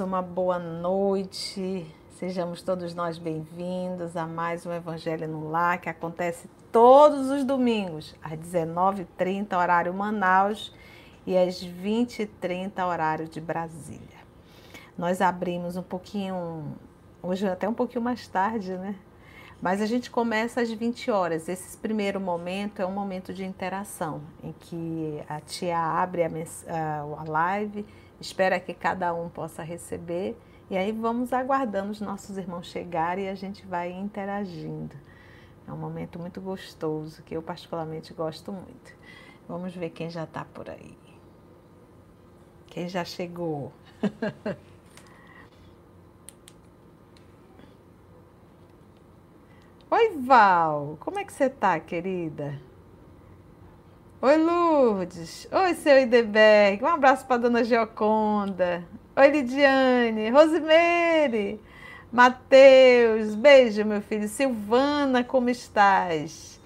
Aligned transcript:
uma 0.00 0.22
boa 0.22 0.58
noite. 0.58 1.86
Sejamos 2.18 2.62
todos 2.62 2.94
nós 2.94 3.18
bem-vindos 3.18 4.16
a 4.16 4.26
mais 4.26 4.64
um 4.64 4.72
Evangelho 4.72 5.26
no 5.26 5.50
Lar 5.50 5.80
que 5.80 5.88
acontece 5.88 6.48
todos 6.70 7.30
os 7.30 7.44
domingos, 7.44 8.14
às 8.22 8.38
19h30, 8.38 9.56
horário 9.56 9.92
Manaus, 9.92 10.72
e 11.26 11.36
às 11.36 11.64
20h30, 11.64 12.86
horário 12.86 13.28
de 13.28 13.40
Brasília. 13.40 14.18
Nós 14.96 15.20
abrimos 15.20 15.76
um 15.76 15.82
pouquinho, 15.82 16.76
hoje 17.22 17.48
até 17.48 17.68
um 17.68 17.74
pouquinho 17.74 18.02
mais 18.02 18.26
tarde, 18.28 18.72
né? 18.76 18.94
Mas 19.60 19.80
a 19.80 19.86
gente 19.86 20.10
começa 20.10 20.60
às 20.60 20.70
20 20.70 21.10
horas. 21.10 21.48
Esse 21.48 21.76
primeiro 21.76 22.20
momento 22.20 22.80
é 22.80 22.86
um 22.86 22.92
momento 22.92 23.34
de 23.34 23.44
interação, 23.44 24.20
em 24.44 24.52
que 24.52 25.20
a 25.28 25.40
tia 25.40 25.78
abre 25.78 26.22
a, 26.22 26.30
a 27.00 27.24
live 27.24 27.84
espera 28.20 28.58
que 28.60 28.74
cada 28.74 29.14
um 29.14 29.28
possa 29.28 29.62
receber 29.62 30.36
e 30.70 30.76
aí 30.76 30.92
vamos 30.92 31.32
aguardando 31.32 31.90
os 31.90 32.00
nossos 32.00 32.36
irmãos 32.36 32.66
chegarem 32.66 33.24
e 33.24 33.28
a 33.28 33.34
gente 33.34 33.64
vai 33.64 33.90
interagindo. 33.90 34.94
É 35.66 35.72
um 35.72 35.76
momento 35.76 36.18
muito 36.18 36.40
gostoso 36.40 37.22
que 37.22 37.34
eu 37.36 37.42
particularmente 37.42 38.12
gosto 38.12 38.52
muito. 38.52 38.96
Vamos 39.48 39.74
ver 39.74 39.90
quem 39.90 40.10
já 40.10 40.24
está 40.24 40.44
por 40.44 40.68
aí. 40.68 40.96
Quem 42.66 42.88
já 42.88 43.04
chegou. 43.04 43.72
Oi, 49.90 50.18
Val. 50.18 50.98
Como 51.00 51.18
é 51.18 51.24
que 51.24 51.32
você 51.32 51.44
está, 51.44 51.80
querida? 51.80 52.60
Oi, 54.20 54.36
Lourdes. 54.36 55.46
Oi, 55.52 55.74
seu 55.74 55.96
Ideberg. 55.96 56.82
Um 56.82 56.88
abraço 56.88 57.24
para 57.24 57.36
dona 57.36 57.62
Gioconda. 57.62 58.84
Oi, 59.14 59.28
Lidiane. 59.28 60.28
Rosemary. 60.30 61.60
Matheus. 62.10 63.36
Beijo, 63.36 63.84
meu 63.84 64.02
filho. 64.02 64.26
Silvana, 64.26 65.22
como 65.22 65.48
estás? 65.50 66.60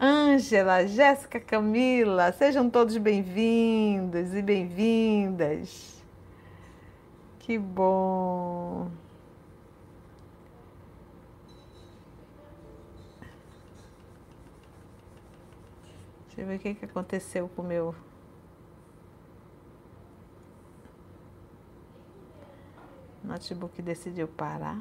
Ângela, 0.00 0.88
Jéssica, 0.88 1.38
Camila. 1.38 2.32
Sejam 2.32 2.68
todos 2.68 2.96
bem-vindos 2.96 4.34
e 4.34 4.42
bem-vindas. 4.42 6.02
Que 7.38 7.56
bom. 7.56 8.88
Deixa 16.38 16.52
eu 16.52 16.56
ver 16.56 16.56
o 16.56 16.58
que, 16.60 16.74
que 16.76 16.84
aconteceu 16.84 17.48
com 17.48 17.62
o 17.62 17.64
meu. 17.64 17.92
Notebook 23.24 23.82
decidiu 23.82 24.28
parar. 24.28 24.80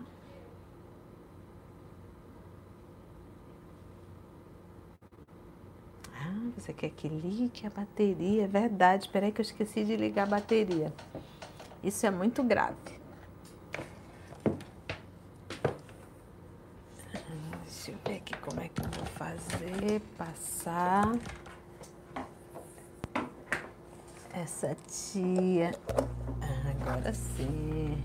Ah, 6.14 6.52
você 6.55 6.72
quer 6.72 6.91
que 6.91 7.08
ligue 7.09 7.66
a 7.66 7.71
bateria? 7.71 8.44
É 8.44 8.47
verdade. 8.47 9.05
Espera 9.05 9.25
aí 9.25 9.31
que 9.31 9.42
eu 9.42 9.44
esqueci 9.44 9.83
de 9.83 9.97
ligar 9.97 10.27
a 10.27 10.30
bateria. 10.30 10.94
Isso 11.83 12.05
é 12.05 12.11
muito 12.11 12.44
grave. 12.44 12.77
Deixa 17.64 17.89
eu 17.89 17.97
ver 18.05 18.17
aqui 18.17 18.38
como 18.42 18.61
é 18.61 18.69
que 18.69 18.80
eu 18.80 18.92
vou 18.92 19.05
fazer. 19.08 20.02
Passar. 20.16 21.14
Essa 24.39 24.77
tia. 24.87 25.71
Agora 26.70 27.11
sim. 27.11 27.98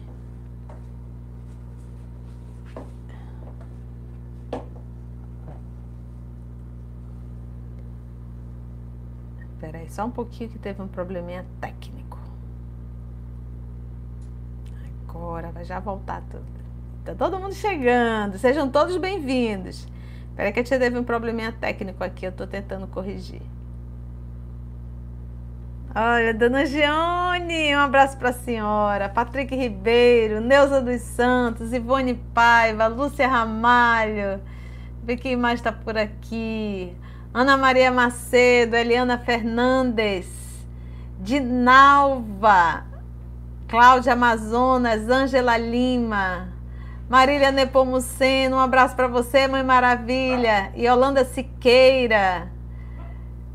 Espera 9.52 9.78
aí, 9.78 9.90
só 9.90 10.06
um 10.06 10.10
pouquinho 10.10 10.48
que 10.48 10.58
teve 10.58 10.80
um 10.80 10.88
probleminha 10.88 11.44
técnico. 11.60 12.18
Agora 15.06 15.50
vai 15.50 15.66
já 15.66 15.78
voltar 15.80 16.22
tudo. 16.30 16.46
Tá 17.04 17.14
todo 17.14 17.38
mundo 17.38 17.54
chegando. 17.54 18.38
Sejam 18.38 18.70
todos 18.70 18.96
bem-vindos. 18.96 19.86
Espera 20.30 20.50
que 20.50 20.60
a 20.60 20.64
tia 20.64 20.78
teve 20.78 20.98
um 20.98 21.04
probleminha 21.04 21.52
técnico 21.52 22.02
aqui, 22.02 22.24
eu 22.24 22.32
tô 22.32 22.46
tentando 22.46 22.86
corrigir. 22.86 23.42
Olha, 25.94 26.32
Dona 26.32 26.64
Gione, 26.64 27.76
um 27.76 27.78
abraço 27.78 28.16
para 28.16 28.30
a 28.30 28.32
senhora. 28.32 29.10
Patrick 29.10 29.54
Ribeiro, 29.54 30.40
Neuza 30.40 30.80
dos 30.80 31.02
Santos, 31.02 31.70
Ivone 31.74 32.14
Paiva, 32.32 32.86
Lúcia 32.86 33.28
Ramalho. 33.28 34.40
Vê 35.04 35.18
quem 35.18 35.36
mais 35.36 35.60
está 35.60 35.70
por 35.70 35.98
aqui. 35.98 36.96
Ana 37.34 37.58
Maria 37.58 37.90
Macedo, 37.90 38.74
Eliana 38.74 39.18
Fernandes, 39.18 40.26
Dinalva, 41.20 42.84
Cláudia 43.68 44.14
Amazonas, 44.14 45.10
Ângela 45.10 45.58
Lima, 45.58 46.48
Marília 47.06 47.50
Nepomuceno, 47.50 48.56
um 48.56 48.60
abraço 48.60 48.96
para 48.96 49.08
você, 49.08 49.46
Mãe 49.46 49.62
Maravilha. 49.62 50.72
E 50.74 50.86
Yolanda 50.86 51.22
Siqueira. 51.22 52.51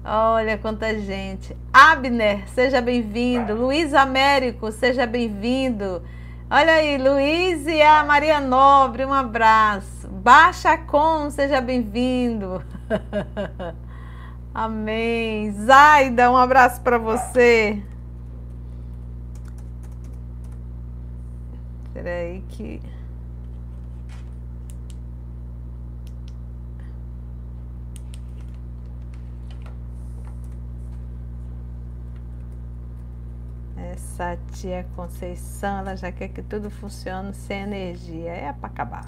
Olha 0.10 0.58
quanta 0.58 0.98
gente. 0.98 1.54
Abner, 1.74 2.48
seja 2.48 2.80
bem-vindo. 2.80 3.54
Luiz 3.54 3.94
Américo, 3.94 4.72
seja 4.72 5.06
bem-vindo. 5.06 6.02
Olha 6.50 6.76
aí, 6.76 6.98
Luiz 6.98 7.68
e 7.68 7.82
a 7.82 8.06
Maria 8.06 8.40
Nobre, 8.40 9.04
um 9.04 9.12
abraço. 9.12 10.08
Baixa 10.08 10.78
Com, 10.78 11.30
seja 11.30 11.60
bem-vindo. 11.60 12.64
Amém. 14.56 15.52
Zaida, 15.52 16.32
um 16.32 16.38
abraço 16.38 16.80
para 16.80 16.98
você. 16.98 17.84
Espera 21.88 22.10
aí 22.10 22.42
que 22.48 22.82
Essa 33.98 34.38
tia 34.52 34.86
Conceição, 34.96 35.80
ela 35.80 35.96
já 35.96 36.12
quer 36.12 36.28
que 36.28 36.44
tudo 36.44 36.70
funcione 36.70 37.34
sem 37.34 37.62
energia. 37.64 38.30
É 38.32 38.54
para 38.54 38.68
acabar. 38.68 39.08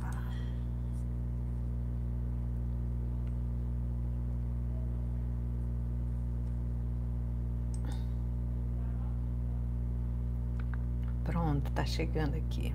Pronto, 11.24 11.72
tá 11.72 11.86
chegando 11.86 12.36
aqui. 12.36 12.74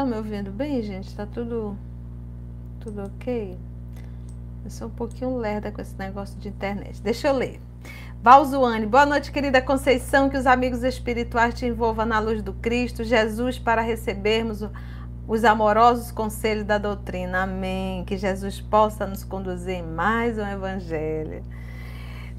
Estão 0.00 0.06
me 0.06 0.16
ouvindo 0.16 0.50
bem, 0.50 0.82
gente? 0.82 1.08
Está 1.08 1.26
tudo, 1.26 1.76
tudo 2.80 3.02
ok? 3.02 3.54
Eu 4.64 4.70
sou 4.70 4.88
um 4.88 4.90
pouquinho 4.90 5.36
lerda 5.36 5.70
com 5.70 5.82
esse 5.82 5.94
negócio 5.98 6.38
de 6.38 6.48
internet. 6.48 7.02
Deixa 7.02 7.28
eu 7.28 7.34
ler. 7.34 7.60
Valzuane, 8.22 8.86
boa 8.86 9.04
noite, 9.04 9.30
querida 9.30 9.60
Conceição. 9.60 10.30
Que 10.30 10.38
os 10.38 10.46
amigos 10.46 10.82
espirituais 10.84 11.52
te 11.52 11.66
envolvam 11.66 12.06
na 12.06 12.18
luz 12.18 12.40
do 12.40 12.54
Cristo, 12.54 13.04
Jesus, 13.04 13.58
para 13.58 13.82
recebermos 13.82 14.64
os 15.28 15.44
amorosos 15.44 16.10
conselhos 16.10 16.64
da 16.64 16.78
doutrina. 16.78 17.42
Amém. 17.42 18.02
Que 18.06 18.16
Jesus 18.16 18.58
possa 18.58 19.06
nos 19.06 19.22
conduzir 19.22 19.74
em 19.74 19.82
mais 19.82 20.38
um 20.38 20.46
evangelho. 20.46 21.44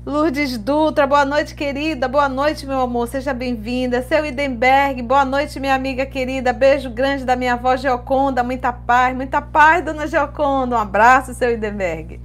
Lourdes 0.03 0.57
Dutra, 0.57 1.05
boa 1.05 1.23
noite, 1.23 1.53
querida. 1.53 2.07
Boa 2.07 2.27
noite, 2.27 2.65
meu 2.65 2.81
amor. 2.81 3.07
Seja 3.07 3.35
bem-vinda. 3.35 4.01
Seu 4.01 4.25
Idenberg, 4.25 4.99
boa 5.03 5.23
noite, 5.23 5.59
minha 5.59 5.75
amiga 5.75 6.07
querida. 6.07 6.51
Beijo 6.51 6.89
grande 6.89 7.23
da 7.23 7.35
minha 7.35 7.53
avó 7.53 7.77
Geoconda. 7.77 8.41
Muita 8.41 8.73
paz, 8.73 9.15
muita 9.15 9.39
paz, 9.43 9.85
dona 9.85 10.07
Geoconda. 10.07 10.75
Um 10.75 10.79
abraço, 10.79 11.35
seu 11.35 11.53
Idenberg. 11.53 12.19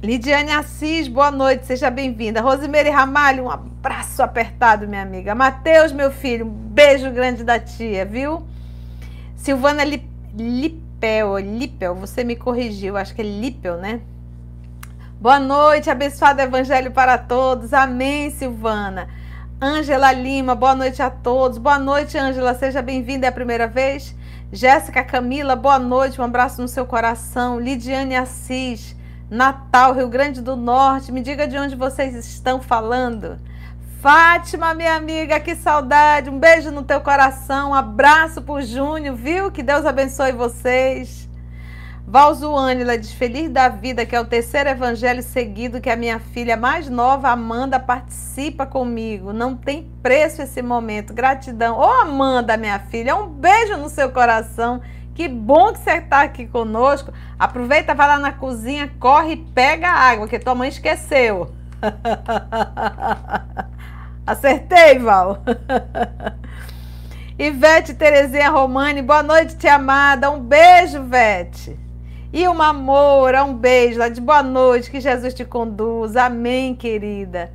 Lidiane 0.00 0.52
Assis, 0.52 1.08
boa 1.08 1.32
noite, 1.32 1.66
seja 1.66 1.90
bem-vinda. 1.90 2.40
Rosimeire 2.40 2.90
Ramalho, 2.90 3.46
um 3.46 3.50
abraço 3.50 4.22
apertado, 4.22 4.86
minha 4.86 5.02
amiga. 5.02 5.34
Mateus, 5.34 5.90
meu 5.90 6.12
filho, 6.12 6.46
um 6.46 6.50
beijo 6.50 7.10
grande 7.10 7.42
da 7.42 7.58
tia, 7.58 8.04
viu? 8.04 8.44
Silvana 9.34 9.82
Lipel, 9.82 11.38
Lipel, 11.38 11.96
você 11.96 12.22
me 12.22 12.36
corrigiu, 12.36 12.96
acho 12.96 13.12
que 13.12 13.22
é 13.22 13.24
Lipel, 13.24 13.78
né? 13.78 14.02
Boa 15.22 15.38
noite, 15.38 15.88
abençoado 15.88 16.40
evangelho 16.40 16.90
para 16.90 17.16
todos. 17.16 17.72
Amém, 17.72 18.28
Silvana. 18.28 19.06
Ângela 19.62 20.10
Lima, 20.10 20.56
boa 20.56 20.74
noite 20.74 21.00
a 21.00 21.08
todos. 21.08 21.58
Boa 21.58 21.78
noite, 21.78 22.18
Ângela, 22.18 22.54
seja 22.54 22.82
bem-vinda, 22.82 23.26
é 23.26 23.28
a 23.28 23.32
primeira 23.32 23.68
vez. 23.68 24.16
Jéssica 24.50 25.04
Camila, 25.04 25.54
boa 25.54 25.78
noite, 25.78 26.20
um 26.20 26.24
abraço 26.24 26.60
no 26.60 26.66
seu 26.66 26.84
coração. 26.84 27.60
Lidiane 27.60 28.16
Assis, 28.16 28.96
Natal, 29.30 29.94
Rio 29.94 30.08
Grande 30.08 30.42
do 30.42 30.56
Norte. 30.56 31.12
Me 31.12 31.20
diga 31.20 31.46
de 31.46 31.56
onde 31.56 31.76
vocês 31.76 32.16
estão 32.16 32.60
falando. 32.60 33.38
Fátima, 34.00 34.74
minha 34.74 34.96
amiga, 34.96 35.38
que 35.38 35.54
saudade. 35.54 36.30
Um 36.30 36.38
beijo 36.40 36.72
no 36.72 36.82
teu 36.82 37.00
coração. 37.00 37.70
Um 37.70 37.74
abraço 37.74 38.42
pro 38.42 38.60
Júnior, 38.60 39.14
viu? 39.14 39.52
Que 39.52 39.62
Deus 39.62 39.86
abençoe 39.86 40.32
vocês. 40.32 41.30
Valzuânila 42.06 42.98
diz: 42.98 43.12
Feliz 43.12 43.48
da 43.48 43.68
vida, 43.68 44.04
que 44.04 44.14
é 44.14 44.20
o 44.20 44.24
terceiro 44.24 44.68
evangelho 44.68 45.22
seguido 45.22 45.80
que 45.80 45.88
a 45.88 45.96
minha 45.96 46.18
filha 46.18 46.56
mais 46.56 46.88
nova, 46.88 47.28
Amanda, 47.28 47.78
participa 47.78 48.66
comigo. 48.66 49.32
Não 49.32 49.56
tem 49.56 49.90
preço 50.02 50.42
esse 50.42 50.60
momento. 50.60 51.14
Gratidão. 51.14 51.78
Ô, 51.78 51.84
Amanda, 51.84 52.56
minha 52.56 52.78
filha, 52.78 53.16
um 53.16 53.28
beijo 53.28 53.76
no 53.76 53.88
seu 53.88 54.10
coração 54.10 54.80
que 55.14 55.28
bom 55.28 55.72
que 55.72 55.80
você 55.80 55.92
está 55.92 56.22
aqui 56.22 56.46
conosco. 56.46 57.12
Aproveita, 57.38 57.94
vai 57.94 58.08
lá 58.08 58.18
na 58.18 58.32
cozinha, 58.32 58.90
corre 58.98 59.32
e 59.32 59.36
pega 59.36 59.88
água, 59.88 60.26
que 60.26 60.38
tua 60.38 60.54
mãe 60.54 60.68
esqueceu. 60.68 61.52
Acertei, 64.26 64.98
Val. 64.98 65.42
Ivete 67.38 67.94
Terezinha 67.94 68.50
Romani, 68.50 69.02
boa 69.02 69.22
noite, 69.22 69.56
tia 69.56 69.74
amada. 69.74 70.30
Um 70.30 70.40
beijo, 70.40 71.02
Vete. 71.02 71.78
E 72.32 72.48
uma 72.48 72.68
amor, 72.68 73.34
um 73.34 73.52
beijo 73.52 73.98
lá 73.98 74.08
de 74.08 74.18
boa 74.18 74.42
noite, 74.42 74.90
que 74.90 75.02
Jesus 75.02 75.34
te 75.34 75.44
conduza. 75.44 76.22
Amém, 76.22 76.74
querida. 76.74 77.52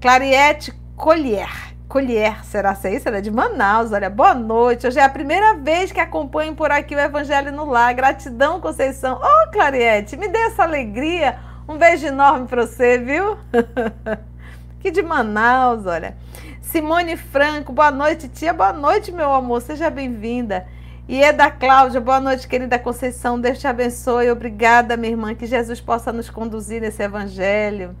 Clariette 0.00 0.72
Collier. 0.96 1.76
Colher, 1.86 2.42
será 2.46 2.74
ser 2.74 2.94
isso? 2.94 3.06
Ela 3.06 3.18
é 3.18 3.20
de 3.20 3.30
Manaus. 3.30 3.92
Olha, 3.92 4.08
boa 4.08 4.34
noite. 4.34 4.86
Hoje 4.86 4.98
é 4.98 5.04
a 5.04 5.08
primeira 5.10 5.54
vez 5.54 5.92
que 5.92 6.00
acompanho 6.00 6.54
por 6.54 6.70
aqui 6.70 6.96
o 6.96 6.98
Evangelho 6.98 7.52
no 7.52 7.66
Lar. 7.66 7.94
Gratidão, 7.94 8.58
Conceição. 8.58 9.16
Ô, 9.16 9.20
oh, 9.22 9.50
Clariette, 9.50 10.16
me 10.16 10.28
dê 10.28 10.38
essa 10.38 10.62
alegria. 10.62 11.38
Um 11.68 11.76
beijo 11.76 12.06
enorme 12.06 12.48
para 12.48 12.66
você, 12.66 12.96
viu? 12.96 13.36
que 14.80 14.90
de 14.90 15.02
Manaus, 15.02 15.84
olha. 15.84 16.16
Simone 16.62 17.18
Franco, 17.18 17.70
boa 17.70 17.90
noite, 17.90 18.28
tia. 18.28 18.54
Boa 18.54 18.72
noite, 18.72 19.12
meu 19.12 19.30
amor. 19.34 19.60
Seja 19.60 19.90
bem-vinda. 19.90 20.66
E 21.08 21.22
é 21.22 21.32
da 21.32 21.52
Cláudia, 21.52 22.00
boa 22.00 22.18
noite, 22.18 22.48
querida 22.48 22.80
Conceição. 22.80 23.40
Deus 23.40 23.60
te 23.60 23.68
abençoe. 23.68 24.28
Obrigada, 24.28 24.96
minha 24.96 25.12
irmã. 25.12 25.36
Que 25.36 25.46
Jesus 25.46 25.80
possa 25.80 26.12
nos 26.12 26.28
conduzir 26.28 26.80
nesse 26.80 27.00
evangelho. 27.00 27.94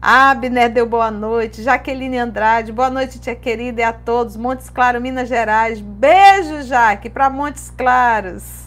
Abner 0.00 0.72
deu 0.72 0.86
boa 0.86 1.10
noite. 1.10 1.62
Jaqueline 1.62 2.16
Andrade, 2.16 2.72
boa 2.72 2.88
noite, 2.88 3.18
tia 3.18 3.36
querida, 3.36 3.82
e 3.82 3.84
a 3.84 3.92
todos. 3.92 4.38
Montes 4.38 4.70
Claros, 4.70 5.02
Minas 5.02 5.28
Gerais. 5.28 5.82
Beijo, 5.82 6.62
Jaque, 6.62 7.10
para 7.10 7.28
Montes 7.28 7.70
Claros. 7.76 8.64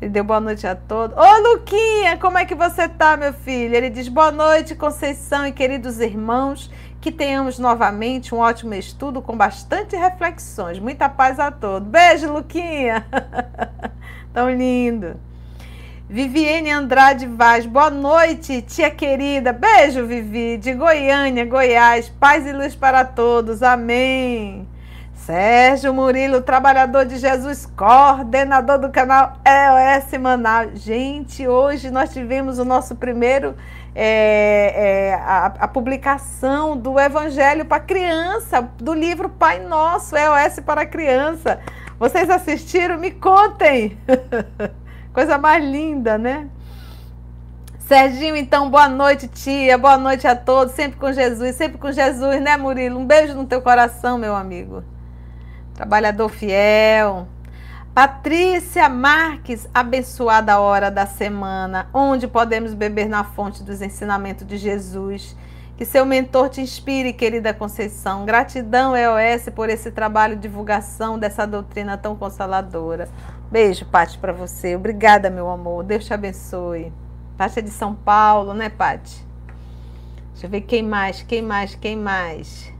Ele 0.00 0.12
deu 0.12 0.22
boa 0.22 0.38
noite 0.38 0.64
a 0.64 0.76
todos. 0.76 1.16
Ô, 1.16 1.54
Luquinha, 1.54 2.18
como 2.18 2.38
é 2.38 2.44
que 2.44 2.54
você 2.54 2.88
tá, 2.88 3.16
meu 3.16 3.32
filho? 3.32 3.74
Ele 3.74 3.90
diz 3.90 4.06
boa 4.06 4.30
noite, 4.30 4.76
Conceição 4.76 5.44
e 5.44 5.50
queridos 5.50 5.98
irmãos. 5.98 6.70
Que 7.04 7.12
tenhamos 7.12 7.58
novamente 7.58 8.34
um 8.34 8.38
ótimo 8.38 8.72
estudo 8.72 9.20
com 9.20 9.36
bastante 9.36 9.94
reflexões. 9.94 10.78
Muita 10.78 11.06
paz 11.06 11.38
a 11.38 11.50
todos. 11.50 11.86
Beijo, 11.86 12.32
Luquinha. 12.32 13.06
Tão 14.32 14.48
lindo. 14.50 15.14
Viviane 16.08 16.70
Andrade 16.70 17.26
Vaz, 17.26 17.66
boa 17.66 17.90
noite, 17.90 18.62
tia 18.62 18.90
querida. 18.90 19.52
Beijo, 19.52 20.06
Vivi, 20.06 20.56
de 20.56 20.72
Goiânia, 20.72 21.44
Goiás. 21.44 22.08
Paz 22.08 22.46
e 22.46 22.54
luz 22.54 22.74
para 22.74 23.04
todos. 23.04 23.62
Amém. 23.62 24.66
Sérgio 25.12 25.92
Murilo, 25.92 26.40
trabalhador 26.40 27.04
de 27.04 27.18
Jesus, 27.18 27.66
coordenador 27.76 28.78
do 28.78 28.88
canal 28.88 29.38
EOS 29.44 30.18
Manaus. 30.18 30.80
Gente, 30.80 31.46
hoje 31.46 31.90
nós 31.90 32.14
tivemos 32.14 32.58
o 32.58 32.64
nosso 32.64 32.94
primeiro 32.96 33.54
é, 33.94 35.10
é, 35.10 35.14
a, 35.14 35.46
a, 35.60 35.68
publicação 35.68 36.76
do 36.76 36.98
Evangelho 36.98 37.64
para 37.64 37.80
criança, 37.80 38.68
do 38.78 38.92
livro 38.92 39.28
Pai 39.28 39.60
Nosso, 39.60 40.16
EOS 40.16 40.60
para 40.60 40.84
criança. 40.84 41.60
Vocês 41.98 42.28
assistiram? 42.28 42.98
Me 42.98 43.12
contem. 43.12 43.96
Coisa 45.14 45.38
mais 45.38 45.64
linda, 45.64 46.18
né? 46.18 46.48
Serginho, 47.86 48.34
então, 48.34 48.68
boa 48.68 48.88
noite, 48.88 49.28
tia. 49.28 49.78
Boa 49.78 49.96
noite 49.96 50.26
a 50.26 50.34
todos. 50.34 50.74
Sempre 50.74 50.98
com 50.98 51.12
Jesus, 51.12 51.54
sempre 51.54 51.78
com 51.78 51.92
Jesus, 51.92 52.40
né, 52.40 52.56
Murilo? 52.56 52.98
Um 52.98 53.06
beijo 53.06 53.34
no 53.34 53.44
teu 53.44 53.62
coração, 53.62 54.18
meu 54.18 54.34
amigo. 54.34 54.82
Trabalhador 55.74 56.28
fiel. 56.30 57.28
Patrícia 57.94 58.88
Marques, 58.88 59.68
abençoada 59.72 60.58
hora 60.58 60.90
da 60.90 61.06
semana, 61.06 61.88
onde 61.94 62.26
podemos 62.26 62.74
beber 62.74 63.08
na 63.08 63.22
fonte 63.22 63.62
dos 63.62 63.80
ensinamentos 63.80 64.44
de 64.44 64.56
Jesus. 64.56 65.36
Que 65.76 65.84
seu 65.84 66.04
mentor 66.04 66.48
te 66.48 66.60
inspire, 66.60 67.12
querida 67.12 67.54
Conceição. 67.54 68.24
Gratidão, 68.24 68.96
EOS, 68.96 69.48
por 69.54 69.70
esse 69.70 69.92
trabalho 69.92 70.34
de 70.34 70.42
divulgação 70.42 71.16
dessa 71.16 71.46
doutrina 71.46 71.96
tão 71.96 72.16
consoladora. 72.16 73.08
Beijo, 73.48 73.84
Pati, 73.84 74.18
para 74.18 74.32
você. 74.32 74.74
Obrigada, 74.74 75.30
meu 75.30 75.48
amor. 75.48 75.84
Deus 75.84 76.04
te 76.04 76.12
abençoe. 76.12 76.92
Pati 77.38 77.60
é 77.60 77.62
de 77.62 77.70
São 77.70 77.94
Paulo, 77.94 78.54
né, 78.54 78.70
Pati? 78.70 79.24
Deixa 80.32 80.46
eu 80.46 80.50
ver 80.50 80.62
quem 80.62 80.82
mais, 80.82 81.22
quem 81.22 81.42
mais, 81.42 81.76
quem 81.76 81.96
mais. 81.96 82.73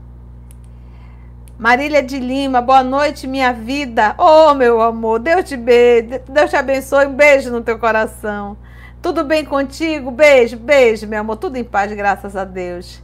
Marília 1.57 2.03
de 2.03 2.19
Lima, 2.19 2.59
boa 2.59 2.83
noite, 2.83 3.25
minha 3.25 3.53
vida. 3.53 4.13
Oh, 4.17 4.53
meu 4.53 4.81
amor, 4.81 5.19
Deus 5.19 5.45
te 5.45 5.55
beijo, 5.55 6.19
Deus 6.27 6.49
te 6.49 6.57
abençoe. 6.57 7.05
Um 7.05 7.13
beijo 7.13 7.49
no 7.49 7.61
teu 7.61 7.79
coração. 7.79 8.57
Tudo 9.01 9.23
bem 9.23 9.45
contigo? 9.45 10.11
Beijo, 10.11 10.57
beijo, 10.57 11.07
meu 11.07 11.21
amor. 11.21 11.37
Tudo 11.37 11.55
em 11.55 11.63
paz, 11.63 11.93
graças 11.93 12.35
a 12.35 12.43
Deus. 12.43 13.01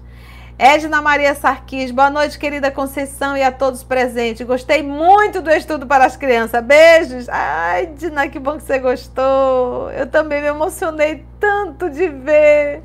Edna 0.60 1.02
Maria 1.02 1.34
Sarquis, 1.34 1.92
boa 1.92 2.10
noite, 2.10 2.38
querida 2.38 2.70
Conceição 2.70 3.38
e 3.38 3.42
a 3.42 3.54
todos 3.54 3.84
presentes. 3.84 4.46
Gostei 4.46 4.84
muito 4.84 5.42
do 5.42 5.50
estudo 5.50 5.88
para 5.88 6.06
as 6.06 6.18
crianças. 6.18 6.62
Beijos. 6.62 7.30
Ai, 7.30 7.86
Dina, 7.86 8.28
que 8.28 8.38
bom 8.38 8.58
que 8.58 8.64
você 8.64 8.80
gostou. 8.80 9.90
Eu 9.92 10.08
também 10.08 10.42
me 10.42 10.48
emocionei 10.48 11.26
tanto 11.40 11.90
de 11.90 12.10
ver. 12.10 12.84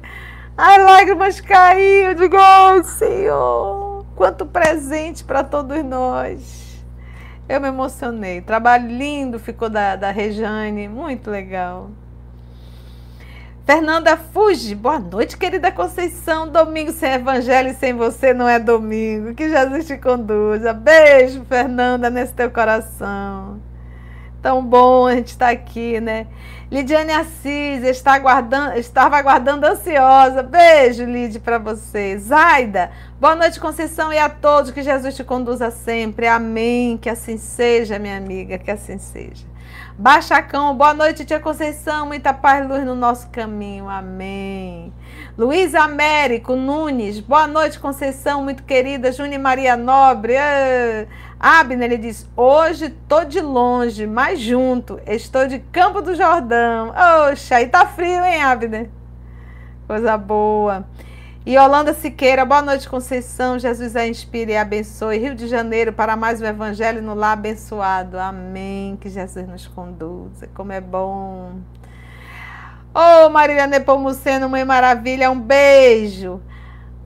Ai, 0.57 0.81
lágrimas 0.81 1.41
caíram. 1.41 2.15
Digo, 2.15 2.37
oh, 2.37 2.85
Senhor, 2.85 3.96
quanto 4.17 4.47
presente 4.47 5.23
para 5.23 5.45
todos 5.45 5.85
nós. 5.85 6.83
Eu 7.49 7.61
me 7.61 7.69
emocionei. 7.69 8.41
Trabalho 8.41 8.89
lindo 8.89 9.39
ficou 9.39 9.69
da, 9.69 9.95
da 9.95 10.11
Rejane, 10.11 10.89
muito 10.89 11.31
legal. 11.31 11.91
Fernanda 13.65 14.17
Fuji, 14.17 14.75
boa 14.75 14.99
noite, 14.99 15.37
querida 15.37 15.71
Conceição. 15.71 16.49
Domingo 16.49 16.93
sem 16.93 17.13
evangelho 17.13 17.71
e 17.71 17.75
sem 17.75 17.93
você 17.93 18.33
não 18.33 18.49
é 18.49 18.59
domingo. 18.59 19.35
Que 19.35 19.49
Jesus 19.49 19.87
te 19.87 19.99
conduza. 19.99 20.73
Beijo, 20.73 21.45
Fernanda, 21.45 22.09
nesse 22.09 22.33
teu 22.33 22.51
coração. 22.51 23.61
Tão 24.41 24.65
bom 24.65 25.07
a 25.07 25.15
gente 25.17 25.29
estar 25.29 25.47
tá 25.47 25.53
aqui, 25.53 26.01
né? 26.01 26.27
Lidiane 26.71 27.13
Assis, 27.13 27.85
está 27.85 28.15
aguardando, 28.15 28.79
estava 28.79 29.17
aguardando 29.17 29.67
ansiosa. 29.67 30.43
Beijo, 30.43 31.05
Lid, 31.05 31.39
para 31.39 31.59
você. 31.59 32.19
Zaida, 32.19 32.91
boa 33.21 33.35
noite, 33.35 33.59
Conceição, 33.59 34.13
e 34.13 34.19
a 34.19 34.29
todos. 34.29 34.71
Que 34.71 34.83
Jesus 34.83 35.15
te 35.15 35.25
conduza 35.25 35.71
sempre. 35.71 36.27
Amém. 36.27 36.97
Que 36.97 37.09
assim 37.09 37.37
seja, 37.39 37.99
minha 37.99 38.17
amiga, 38.17 38.59
que 38.59 38.71
assim 38.71 38.99
seja. 38.99 39.45
Baixacão, 39.99 40.77
boa 40.77 40.93
noite, 40.93 41.25
tia 41.25 41.41
Conceição. 41.41 42.07
Muita 42.07 42.35
paz 42.35 42.65
e 42.65 42.69
luz 42.69 42.85
no 42.85 42.95
nosso 42.95 43.31
caminho. 43.31 43.89
Amém. 43.89 44.93
Luiz 45.39 45.75
Américo 45.75 46.55
Nunes, 46.55 47.21
boa 47.21 47.47
noite, 47.47 47.79
Conceição, 47.79 48.45
muito 48.45 48.63
querida. 48.63 49.11
Júnior 49.11 49.41
Maria 49.41 49.77
Nobre. 49.77 50.37
Ah, 50.37 51.61
Abner, 51.61 51.91
ele 51.91 51.99
diz: 51.99 52.29
Hoje 52.37 52.91
tô 53.09 53.25
de 53.25 53.41
longe, 53.41 54.07
mas 54.07 54.39
junto. 54.39 55.01
Estou 55.07 55.47
de 55.47 55.59
Campo 55.59 56.03
do 56.03 56.15
Jordão. 56.15 56.93
Oxa, 57.31 57.57
aí 57.57 57.67
tá 57.67 57.87
frio, 57.87 58.25
hein, 58.25 58.43
Abner? 58.43 58.91
Coisa 59.87 60.19
boa. 60.19 60.87
E 61.47 61.57
Holanda 61.57 61.95
Siqueira, 61.95 62.45
boa 62.45 62.61
noite, 62.61 62.89
Conceição. 62.89 63.57
Jesus 63.57 63.95
a 63.95 64.05
inspire 64.05 64.51
e 64.51 64.57
abençoe. 64.57 65.17
Rio 65.17 65.33
de 65.33 65.47
Janeiro, 65.47 65.93
para 65.93 66.17
mais 66.17 66.43
um 66.43 66.45
Evangelho 66.45 67.01
no 67.01 67.15
Lar 67.15 67.35
abençoado. 67.35 68.19
Amém. 68.19 68.99
Que 69.01 69.09
Jesus 69.09 69.47
nos 69.47 69.65
conduza. 69.69 70.49
Como 70.53 70.73
é 70.73 70.81
bom. 70.81 71.53
Ô, 72.93 73.27
oh, 73.27 73.31
Marília 73.31 73.69
Nepomuceno, 73.69 74.49
Mãe 74.49 74.65
Maravilha, 74.65 75.31
um 75.31 75.39
beijo. 75.39 76.43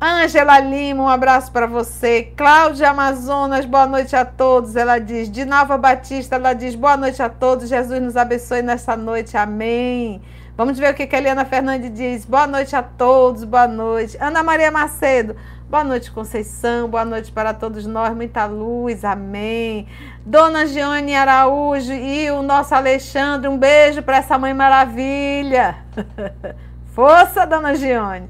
Ângela 0.00 0.58
Lima, 0.58 1.02
um 1.02 1.08
abraço 1.08 1.52
para 1.52 1.66
você. 1.66 2.32
Cláudia 2.34 2.88
Amazonas, 2.88 3.66
boa 3.66 3.86
noite 3.86 4.16
a 4.16 4.24
todos. 4.24 4.74
Ela 4.74 4.98
diz. 4.98 5.30
De 5.30 5.44
Nova 5.44 5.76
Batista, 5.76 6.36
ela 6.36 6.54
diz 6.54 6.74
boa 6.74 6.96
noite 6.96 7.22
a 7.22 7.28
todos. 7.28 7.68
Jesus 7.68 8.00
nos 8.00 8.16
abençoe 8.16 8.62
nessa 8.62 8.96
noite. 8.96 9.36
Amém. 9.36 10.22
Vamos 10.60 10.78
ver 10.78 10.92
o 10.92 10.94
que 10.94 11.16
a 11.16 11.18
Eliana 11.18 11.46
Fernandes 11.46 11.90
diz. 11.90 12.26
Boa 12.26 12.46
noite 12.46 12.76
a 12.76 12.82
todos, 12.82 13.44
boa 13.44 13.66
noite. 13.66 14.18
Ana 14.20 14.42
Maria 14.42 14.70
Macedo, 14.70 15.34
boa 15.70 15.82
noite, 15.82 16.10
Conceição. 16.10 16.86
Boa 16.86 17.02
noite 17.02 17.32
para 17.32 17.54
todos 17.54 17.86
nós. 17.86 18.14
Muita 18.14 18.44
luz, 18.44 19.02
amém. 19.02 19.88
Dona 20.22 20.66
Gione 20.66 21.14
Araújo 21.14 21.94
e 21.94 22.30
o 22.30 22.42
nosso 22.42 22.74
Alexandre, 22.74 23.48
um 23.48 23.56
beijo 23.56 24.02
para 24.02 24.18
essa 24.18 24.36
mãe 24.36 24.52
maravilha. 24.52 25.78
Força, 26.92 27.46
Dona 27.46 27.74
Gione. 27.74 28.28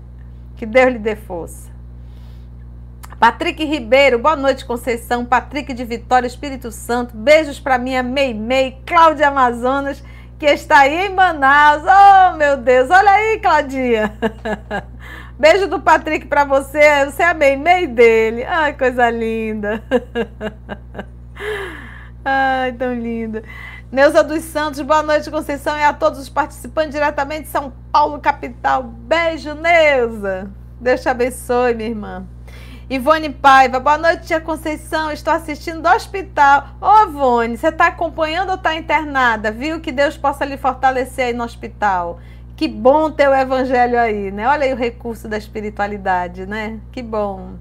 Que 0.55 0.65
Deus 0.65 0.93
lhe 0.93 1.01
dê 1.01 1.17
força. 1.17 1.69
Patrick 3.19 3.65
Ribeiro, 3.65 4.21
boa 4.21 4.37
noite, 4.37 4.65
Conceição. 4.65 5.25
Patrick 5.25 5.75
de 5.75 5.85
Vitória, 5.85 6.29
Espírito 6.29 6.71
Santo. 6.71 7.17
Beijos 7.17 7.59
para 7.59 7.77
minha 7.77 8.05
Meimei, 8.05 8.79
Cláudia 8.87 9.27
Amazonas, 9.27 10.01
que 10.41 10.47
está 10.47 10.81
aí 10.81 11.07
em 11.07 11.15
Manaus. 11.15 11.83
Oh, 11.85 12.37
meu 12.39 12.57
Deus, 12.57 12.91
olha 12.91 13.11
aí, 13.11 13.39
Claudinha. 13.41 14.11
Beijo 15.39 15.69
do 15.69 15.79
Patrick 15.79 16.27
para 16.27 16.45
você. 16.45 17.05
Você 17.05 17.23
é 17.23 17.27
a 17.27 17.35
Meimei 17.35 17.87
dele. 17.87 18.43
Ai, 18.45 18.73
coisa 18.73 19.11
linda. 19.11 19.83
Ai, 22.25 22.73
tão 22.73 22.95
linda. 22.95 23.45
Neuza 23.93 24.25
dos 24.25 24.43
Santos, 24.45 24.81
boa 24.81 25.03
noite, 25.03 25.31
Conceição, 25.31 25.77
e 25.77 25.83
a 25.83 25.93
todos 25.93 26.19
os 26.19 26.31
participantes 26.31 26.93
diretamente 26.93 27.43
de 27.43 27.49
São 27.49 27.71
Paulo, 27.93 28.19
capital. 28.19 28.83
Beijo, 28.83 29.55
Neuza. 29.55 30.51
Deus 30.81 31.03
te 31.03 31.09
abençoe, 31.11 31.75
minha 31.75 31.91
irmã. 31.91 32.27
Ivone 32.91 33.31
Paiva, 33.31 33.79
boa 33.79 33.97
noite, 33.97 34.27
tia 34.27 34.41
Conceição. 34.41 35.13
Estou 35.13 35.33
assistindo 35.33 35.81
do 35.81 35.89
hospital. 35.89 36.71
Ô, 36.81 37.05
Ivone, 37.05 37.57
você 37.57 37.69
está 37.69 37.87
acompanhando 37.87 38.49
ou 38.49 38.57
está 38.57 38.75
internada? 38.75 39.53
Viu? 39.53 39.81
Que 39.81 39.93
Deus 39.93 40.17
possa 40.17 40.45
lhe 40.45 40.57
fortalecer 40.57 41.27
aí 41.27 41.33
no 41.33 41.45
hospital. 41.45 42.19
Que 42.57 42.67
bom 42.67 43.09
ter 43.09 43.29
o 43.29 43.33
evangelho 43.33 43.97
aí, 43.97 44.33
né? 44.33 44.49
Olha 44.49 44.65
aí 44.65 44.73
o 44.73 44.77
recurso 44.77 45.29
da 45.29 45.39
espiritualidade, 45.39 46.47
né? 46.47 46.81
Que 46.91 47.01
bom. 47.01 47.53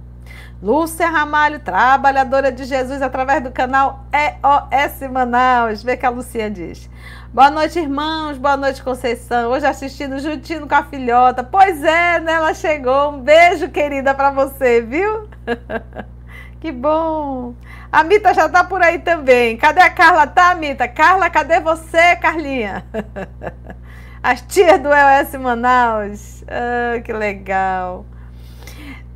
Lúcia 0.62 1.10
Ramalho, 1.10 1.62
trabalhadora 1.62 2.52
de 2.52 2.66
Jesus, 2.66 3.02
através 3.02 3.42
do 3.42 3.50
canal 3.50 4.04
EOS 4.12 5.10
Manaus. 5.10 5.82
Vê 5.82 5.96
que 5.96 6.06
a 6.06 6.10
Lucia 6.10 6.52
diz. 6.52 6.90
Boa 7.34 7.50
noite, 7.50 7.80
irmãos. 7.80 8.38
Boa 8.38 8.58
noite, 8.58 8.84
Conceição. 8.84 9.52
Hoje 9.52 9.66
assistindo 9.66 10.20
juntinho 10.20 10.68
com 10.68 10.76
a 10.76 10.84
filhota. 10.84 11.46
Pois 11.46 11.82
é, 11.82 12.20
né? 12.20 12.34
Ela 12.34 12.54
chegou. 12.54 13.12
Um 13.12 13.22
beijo, 13.22 13.70
querida, 13.70 14.14
para 14.14 14.32
você, 14.32 14.82
viu? 14.82 15.30
que 16.60 16.74
bom. 16.74 17.56
A 17.90 18.04
Mita 18.04 18.34
já 18.34 18.50
tá 18.50 18.62
por 18.62 18.82
aí 18.82 19.00
também. 19.00 19.56
Cadê 19.56 19.80
a 19.80 19.90
Carla? 19.90 20.28
Tá, 20.28 20.54
Mita? 20.56 20.90
Carla, 20.90 21.30
cadê 21.30 21.62
você, 21.62 22.18
Carlinha? 22.18 22.84
As 24.22 24.42
tias 24.42 24.78
do 24.82 24.90
EOS 24.90 25.36
Manaus. 25.36 26.44
Ah, 26.50 27.00
que 27.00 27.14
legal. 27.14 28.06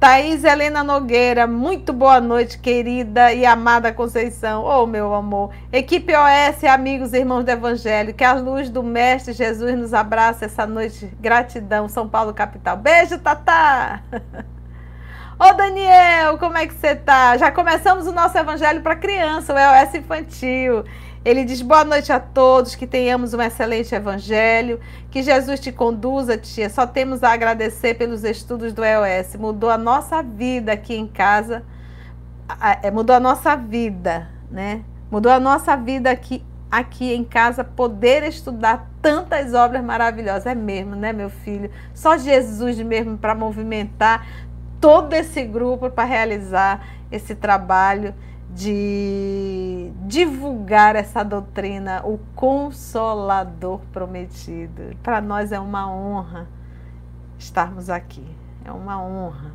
Thaís 0.04 0.44
Helena 0.44 0.84
Nogueira, 0.84 1.48
muito 1.48 1.94
boa 1.94 2.20
noite, 2.20 2.60
querida 2.60 3.32
e 3.32 3.46
amada 3.46 3.94
Conceição. 3.94 4.66
Oh, 4.66 4.86
meu 4.86 5.14
amor. 5.14 5.52
Equipe 5.72 6.12
OS, 6.14 6.62
amigos 6.66 7.14
e 7.14 7.20
irmãos 7.20 7.46
do 7.46 7.52
Evangelho, 7.52 8.14
que 8.14 8.22
a 8.22 8.34
luz 8.34 8.70
do 8.70 8.84
Mestre 8.84 9.32
Jesus 9.32 9.80
nos 9.80 9.94
abrace 9.94 10.44
essa 10.44 10.68
noite. 10.68 11.10
Gratidão, 11.22 11.88
São 11.88 12.06
Paulo, 12.10 12.34
capital. 12.34 12.76
Beijo, 12.76 13.18
Tatá! 13.18 14.02
Ô 15.40 15.54
Daniel, 15.54 16.38
como 16.38 16.58
é 16.58 16.68
que 16.68 16.74
você 16.74 16.98
tá? 16.98 17.38
Já 17.38 17.50
começamos 17.50 18.06
o 18.06 18.12
nosso 18.12 18.38
Evangelho 18.38 18.82
para 18.82 18.98
criança, 18.98 19.54
o 19.54 19.58
EOS 19.58 19.96
infantil. 19.96 20.84
Ele 21.26 21.46
diz: 21.46 21.62
Boa 21.62 21.86
noite 21.86 22.12
a 22.12 22.20
todos, 22.20 22.76
que 22.76 22.86
tenhamos 22.86 23.34
um 23.34 23.42
excelente 23.42 23.96
evangelho, 23.96 24.80
que 25.10 25.24
Jesus 25.24 25.60
te 25.60 25.72
conduza, 25.72 26.38
tia. 26.38 26.70
Só 26.70 26.86
temos 26.86 27.24
a 27.24 27.32
agradecer 27.32 27.94
pelos 27.94 28.24
estudos 28.26 28.74
do 28.74 28.84
EOS. 28.84 29.38
Mudou 29.38 29.70
a 29.70 29.78
nossa 29.78 30.22
vida 30.22 30.74
aqui 30.74 30.96
em 30.96 31.08
casa, 31.08 31.64
é, 32.82 32.92
mudou 32.92 33.16
a 33.16 33.22
nossa 33.22 33.56
vida, 33.56 34.30
né? 34.52 34.84
Mudou 35.10 35.32
a 35.32 35.40
nossa 35.40 35.78
vida 35.78 36.12
aqui, 36.12 36.44
aqui 36.70 37.14
em 37.14 37.24
casa, 37.24 37.64
poder 37.64 38.24
estudar 38.24 38.92
tantas 39.02 39.54
obras 39.54 39.82
maravilhosas. 39.82 40.46
É 40.46 40.56
mesmo, 40.56 40.94
né, 40.94 41.14
meu 41.14 41.30
filho? 41.30 41.72
Só 41.94 42.18
Jesus 42.18 42.78
mesmo 42.80 43.18
para 43.18 43.34
movimentar 43.34 44.28
todo 44.82 45.14
esse 45.14 45.42
grupo 45.46 45.90
para 45.90 46.04
realizar 46.04 46.86
esse 47.10 47.34
trabalho 47.34 48.14
de 48.54 49.92
divulgar 50.06 50.96
essa 50.96 51.24
doutrina, 51.24 52.02
o 52.06 52.20
consolador 52.36 53.80
prometido. 53.92 54.96
Para 55.02 55.20
nós 55.20 55.52
é 55.52 55.60
uma 55.60 55.92
honra 55.92 56.48
estarmos 57.38 57.90
aqui, 57.90 58.26
é 58.64 58.72
uma 58.72 59.02
honra. 59.04 59.52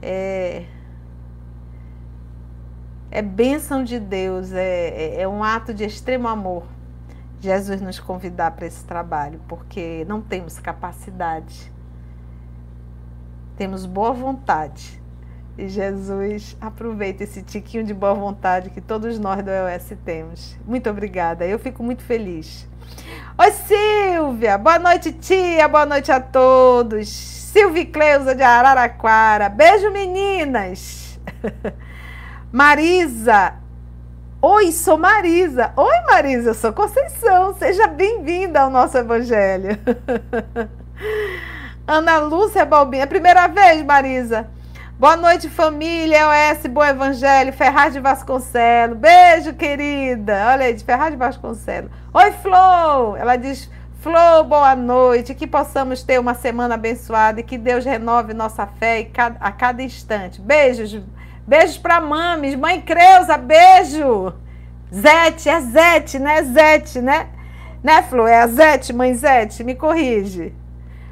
É, 0.00 0.66
é 3.10 3.22
bênção 3.22 3.84
de 3.84 4.00
Deus, 4.00 4.52
é, 4.52 4.88
é, 4.88 5.20
é 5.22 5.28
um 5.28 5.44
ato 5.44 5.74
de 5.74 5.84
extremo 5.84 6.28
amor. 6.28 6.64
Jesus 7.38 7.82
nos 7.82 8.00
convidar 8.00 8.52
para 8.52 8.66
esse 8.66 8.82
trabalho, 8.84 9.40
porque 9.46 10.06
não 10.08 10.22
temos 10.22 10.58
capacidade, 10.58 11.70
temos 13.56 13.84
boa 13.84 14.12
vontade 14.12 15.05
Jesus 15.58 16.56
aproveita 16.60 17.24
esse 17.24 17.42
tiquinho 17.42 17.82
de 17.82 17.94
boa 17.94 18.12
vontade 18.12 18.68
que 18.68 18.80
todos 18.80 19.18
nós 19.18 19.42
do 19.42 19.50
EOS 19.50 19.92
temos. 20.04 20.56
Muito 20.66 20.90
obrigada, 20.90 21.46
eu 21.46 21.58
fico 21.58 21.82
muito 21.82 22.02
feliz. 22.02 22.68
Oi, 23.38 23.50
Silvia! 23.50 24.58
Boa 24.58 24.78
noite, 24.78 25.12
tia! 25.12 25.66
Boa 25.66 25.86
noite 25.86 26.12
a 26.12 26.20
todos! 26.20 27.08
Silvia 27.08 27.86
Cleusa 27.86 28.34
de 28.34 28.42
Araraquara. 28.42 29.48
Beijo, 29.48 29.90
meninas! 29.90 31.18
Marisa! 32.52 33.54
Oi, 34.42 34.70
sou 34.72 34.98
Marisa. 34.98 35.72
Oi, 35.74 36.00
Marisa, 36.06 36.50
eu 36.50 36.54
sou 36.54 36.72
Conceição. 36.72 37.54
Seja 37.54 37.86
bem-vinda 37.86 38.60
ao 38.60 38.70
nosso 38.70 38.98
Evangelho. 38.98 39.78
Ana 41.88 42.18
Lúcia 42.18 42.64
Balbinha. 42.66 43.04
É 43.04 43.06
primeira 43.06 43.46
vez, 43.48 43.82
Marisa? 43.82 44.48
Boa 44.98 45.14
noite, 45.14 45.50
família. 45.50 46.26
OS 46.26 46.66
Bom 46.68 46.82
Evangelho, 46.82 47.52
Ferraz 47.52 47.92
de 47.92 48.00
Vasconcelos. 48.00 48.96
Beijo, 48.96 49.52
querida. 49.52 50.52
Olha 50.52 50.64
aí, 50.64 50.72
de 50.72 50.82
Ferraz 50.82 51.10
de 51.10 51.18
Vasconcelos. 51.18 51.90
Oi, 52.14 52.32
Flor. 52.32 53.18
Ela 53.18 53.36
diz: 53.36 53.70
Flor, 54.00 54.44
boa 54.44 54.74
noite. 54.74 55.34
Que 55.34 55.46
possamos 55.46 56.02
ter 56.02 56.18
uma 56.18 56.32
semana 56.32 56.76
abençoada 56.76 57.40
e 57.40 57.42
que 57.42 57.58
Deus 57.58 57.84
renove 57.84 58.32
nossa 58.32 58.66
fé 58.66 59.10
a 59.38 59.52
cada 59.52 59.82
instante. 59.82 60.40
Beijos. 60.40 60.98
Beijos 61.46 61.76
para 61.76 62.00
mames. 62.00 62.54
Mãe 62.54 62.80
Creuza, 62.80 63.36
beijo. 63.36 64.32
Zete, 64.90 65.50
é 65.50 65.60
Zete, 65.60 66.18
né? 66.18 66.42
Zete, 66.42 67.02
né? 67.02 67.28
Né, 67.84 68.02
Flor? 68.04 68.28
É 68.30 68.40
a 68.40 68.46
Zete, 68.46 68.94
mãe 68.94 69.12
Zete? 69.12 69.62
Me 69.62 69.74
corrige. 69.74 70.54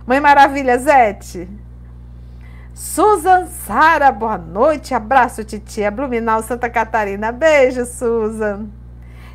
Mãe 0.06 0.20
Maravilha, 0.20 0.78
Zete. 0.78 1.46
Susan 2.74 3.46
Sara, 3.46 4.10
boa 4.10 4.36
noite. 4.36 4.94
Abraço, 4.94 5.44
titia. 5.44 5.92
Blumenau, 5.92 6.42
Santa 6.42 6.68
Catarina. 6.68 7.30
Beijo, 7.30 7.86
Susan. 7.86 8.66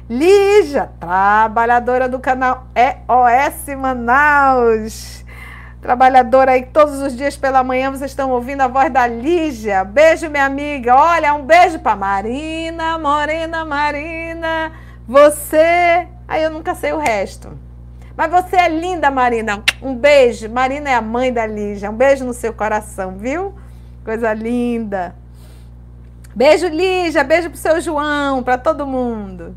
Lígia, 0.10 0.92
trabalhadora 1.00 2.10
do 2.10 2.20
canal 2.20 2.68
EOS 2.76 3.78
Manaus. 3.78 5.24
Trabalhadora 5.82 6.52
aí 6.52 6.66
todos 6.66 7.00
os 7.00 7.16
dias 7.16 7.38
pela 7.38 7.64
manhã 7.64 7.90
vocês 7.90 8.12
estão 8.12 8.30
ouvindo 8.32 8.60
a 8.60 8.68
voz 8.68 8.92
da 8.92 9.08
Lígia. 9.08 9.86
Beijo, 9.86 10.30
minha 10.30 10.44
amiga. 10.46 10.94
Olha, 10.94 11.34
um 11.34 11.46
beijo 11.46 11.80
para 11.80 11.96
Marina, 11.96 12.98
Morena, 12.98 13.64
Marina. 13.64 14.74
Você. 15.08 16.10
Aí 16.28 16.44
eu 16.44 16.50
nunca 16.52 16.76
sei 16.76 16.92
o 16.92 16.98
resto. 16.98 17.69
Mas 18.20 18.30
você 18.32 18.58
é 18.58 18.68
linda, 18.68 19.10
Marina. 19.10 19.64
Um 19.82 19.96
beijo. 19.96 20.50
Marina 20.50 20.90
é 20.90 20.94
a 20.94 21.02
mãe 21.02 21.32
da 21.32 21.46
Lígia. 21.48 21.90
Um 21.90 21.96
beijo 21.96 22.26
no 22.26 22.34
seu 22.34 22.52
coração, 22.52 23.18
viu? 23.18 23.56
Coisa 24.04 24.34
linda. 24.34 25.16
Beijo, 26.36 26.68
Lígia. 26.68 27.24
Beijo 27.24 27.50
pro 27.50 27.58
seu 27.58 27.80
João, 27.80 28.44
para 28.44 28.58
todo 28.58 28.86
mundo. 28.86 29.56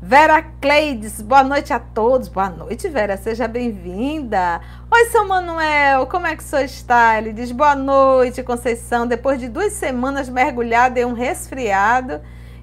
Vera 0.00 0.40
Cleides, 0.40 1.20
boa 1.20 1.42
noite 1.42 1.72
a 1.72 1.80
todos. 1.80 2.28
Boa 2.28 2.48
noite, 2.48 2.88
Vera, 2.88 3.16
seja 3.16 3.48
bem-vinda. 3.48 4.60
Oi, 4.88 5.06
seu 5.06 5.26
Manuel, 5.26 6.06
como 6.06 6.28
é 6.28 6.36
que 6.36 6.42
o 6.44 6.46
senhor 6.46 6.66
está? 6.66 7.18
Ele 7.18 7.32
diz 7.32 7.50
boa 7.50 7.74
noite, 7.74 8.44
Conceição. 8.44 9.08
Depois 9.08 9.40
de 9.40 9.48
duas 9.48 9.72
semanas 9.72 10.28
mergulhada 10.28 11.00
em 11.00 11.04
um 11.04 11.14
resfriado 11.14 12.20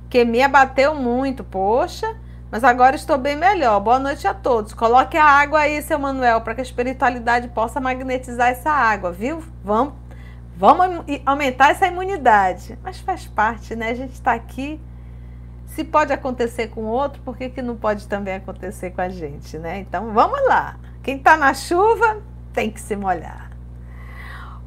que 0.10 0.24
me 0.24 0.42
abateu 0.42 0.96
muito, 0.96 1.44
poxa, 1.44 2.16
mas 2.52 2.64
agora 2.64 2.96
estou 2.96 3.18
bem 3.18 3.36
melhor. 3.36 3.80
Boa 3.80 4.00
noite 4.00 4.28
a 4.28 4.34
todos. 4.34 4.74
Coloque 4.74 5.18
a 5.18 5.26
água 5.26 5.60
aí, 5.60 5.82
seu 5.82 5.98
Manuel, 5.98 6.42
para 6.42 6.56
que 6.56 6.62
a 6.62 6.64
espiritualidade 6.64 7.48
possa 7.50 7.80
magnetizar 7.80 8.50
essa 8.50 8.70
água, 8.72 9.12
viu? 9.12 9.44
Vamos, 9.64 9.94
vamos 10.56 11.04
aumentar 11.26 11.72
essa 11.72 11.88
imunidade. 11.88 12.78
Mas 12.84 13.00
faz 13.00 13.26
parte, 13.26 13.76
né? 13.76 13.90
A 13.90 13.96
gente 13.96 14.14
está 14.14 14.34
aqui. 14.34 14.80
Se 15.68 15.84
pode 15.84 16.14
acontecer 16.14 16.68
com 16.68 16.84
outro, 16.84 17.22
por 17.24 17.36
que, 17.36 17.50
que 17.50 17.62
não 17.62 17.76
pode 17.76 18.08
também 18.08 18.36
acontecer 18.36 18.92
com 18.92 19.02
a 19.02 19.10
gente, 19.10 19.58
né? 19.58 19.80
Então 19.80 20.14
vamos 20.14 20.40
lá. 20.48 20.78
Quem 21.04 21.18
está 21.18 21.36
na 21.36 21.54
chuva 21.54 22.22
tem 22.54 22.72
que 22.72 22.80
se 22.80 22.96
molhar. 22.96 23.45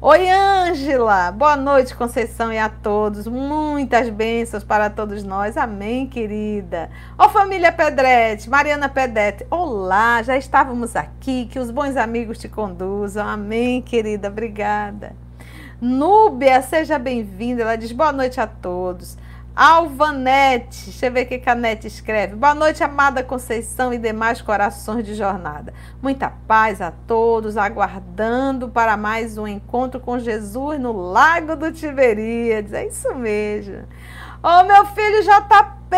Oi, 0.01 0.29
Ângela! 0.29 1.29
Boa 1.29 1.57
noite, 1.57 1.93
Conceição, 1.93 2.53
e 2.53 2.57
a 2.57 2.69
todos. 2.69 3.27
Muitas 3.27 4.09
bênçãos 4.09 4.63
para 4.63 4.89
todos 4.89 5.25
nós. 5.25 5.57
Amém, 5.57 6.07
querida. 6.07 6.89
Ó, 7.17 7.27
família 7.27 7.69
Pedrete, 7.69 8.49
Mariana 8.49 8.87
Pedete. 8.87 9.45
Olá, 9.49 10.23
já 10.23 10.37
estávamos 10.37 10.95
aqui. 10.95 11.47
Que 11.47 11.59
os 11.59 11.69
bons 11.69 11.97
amigos 11.97 12.37
te 12.37 12.47
conduzam. 12.47 13.27
Amém, 13.27 13.81
querida. 13.81 14.29
Obrigada. 14.29 15.13
Núbia, 15.81 16.61
seja 16.61 16.97
bem-vinda. 16.97 17.63
Ela 17.63 17.75
diz 17.75 17.91
boa 17.91 18.13
noite 18.13 18.39
a 18.39 18.47
todos. 18.47 19.17
Alvanete, 19.61 20.85
deixa 20.85 21.07
eu 21.07 21.11
ver 21.11 21.25
o 21.25 21.27
que 21.27 21.49
a 21.49 21.53
Nete 21.53 21.85
escreve. 21.85 22.33
Boa 22.33 22.55
noite, 22.55 22.81
amada 22.81 23.21
Conceição 23.21 23.93
e 23.93 23.97
demais 23.97 24.41
corações 24.41 25.03
de 25.03 25.13
jornada. 25.15 25.73
Muita 26.01 26.29
paz 26.29 26.79
a 26.79 26.91
todos, 26.91 27.57
aguardando 27.57 28.69
para 28.69 28.95
mais 28.95 29.37
um 29.37 29.45
encontro 29.45 29.99
com 29.99 30.17
Jesus 30.17 30.79
no 30.79 30.93
Lago 30.93 31.57
do 31.57 31.73
Tiberíades. 31.73 32.71
É 32.71 32.87
isso 32.87 33.13
mesmo. 33.15 33.79
Ô, 34.41 34.47
oh, 34.47 34.63
meu 34.63 34.85
filho 34.85 35.23
JP, 35.23 35.97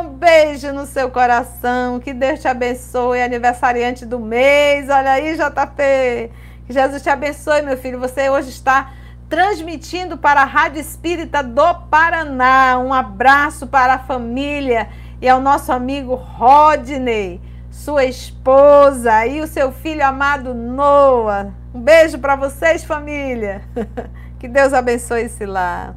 um 0.00 0.10
beijo 0.10 0.72
no 0.72 0.86
seu 0.86 1.10
coração. 1.10 1.98
Que 1.98 2.12
Deus 2.12 2.38
te 2.38 2.46
abençoe, 2.46 3.20
aniversariante 3.20 4.06
do 4.06 4.20
mês. 4.20 4.88
Olha 4.88 5.10
aí, 5.10 5.34
JP. 5.34 6.30
Que 6.68 6.72
Jesus 6.72 7.02
te 7.02 7.10
abençoe, 7.10 7.62
meu 7.62 7.76
filho. 7.76 7.98
Você 7.98 8.30
hoje 8.30 8.50
está 8.50 8.92
transmitindo 9.32 10.18
para 10.18 10.42
a 10.42 10.44
Rádio 10.44 10.78
Espírita 10.78 11.42
do 11.42 11.74
Paraná. 11.88 12.78
Um 12.78 12.92
abraço 12.92 13.66
para 13.66 13.94
a 13.94 13.98
família 13.98 14.90
e 15.22 15.26
ao 15.26 15.40
nosso 15.40 15.72
amigo 15.72 16.14
Rodney, 16.14 17.40
sua 17.70 18.04
esposa 18.04 19.26
e 19.26 19.40
o 19.40 19.46
seu 19.46 19.72
filho 19.72 20.04
amado 20.04 20.52
Noah. 20.52 21.50
Um 21.72 21.80
beijo 21.80 22.18
para 22.18 22.36
vocês, 22.36 22.84
família. 22.84 23.62
Que 24.38 24.48
Deus 24.48 24.74
abençoe 24.74 25.22
esse 25.22 25.46
lar. 25.46 25.94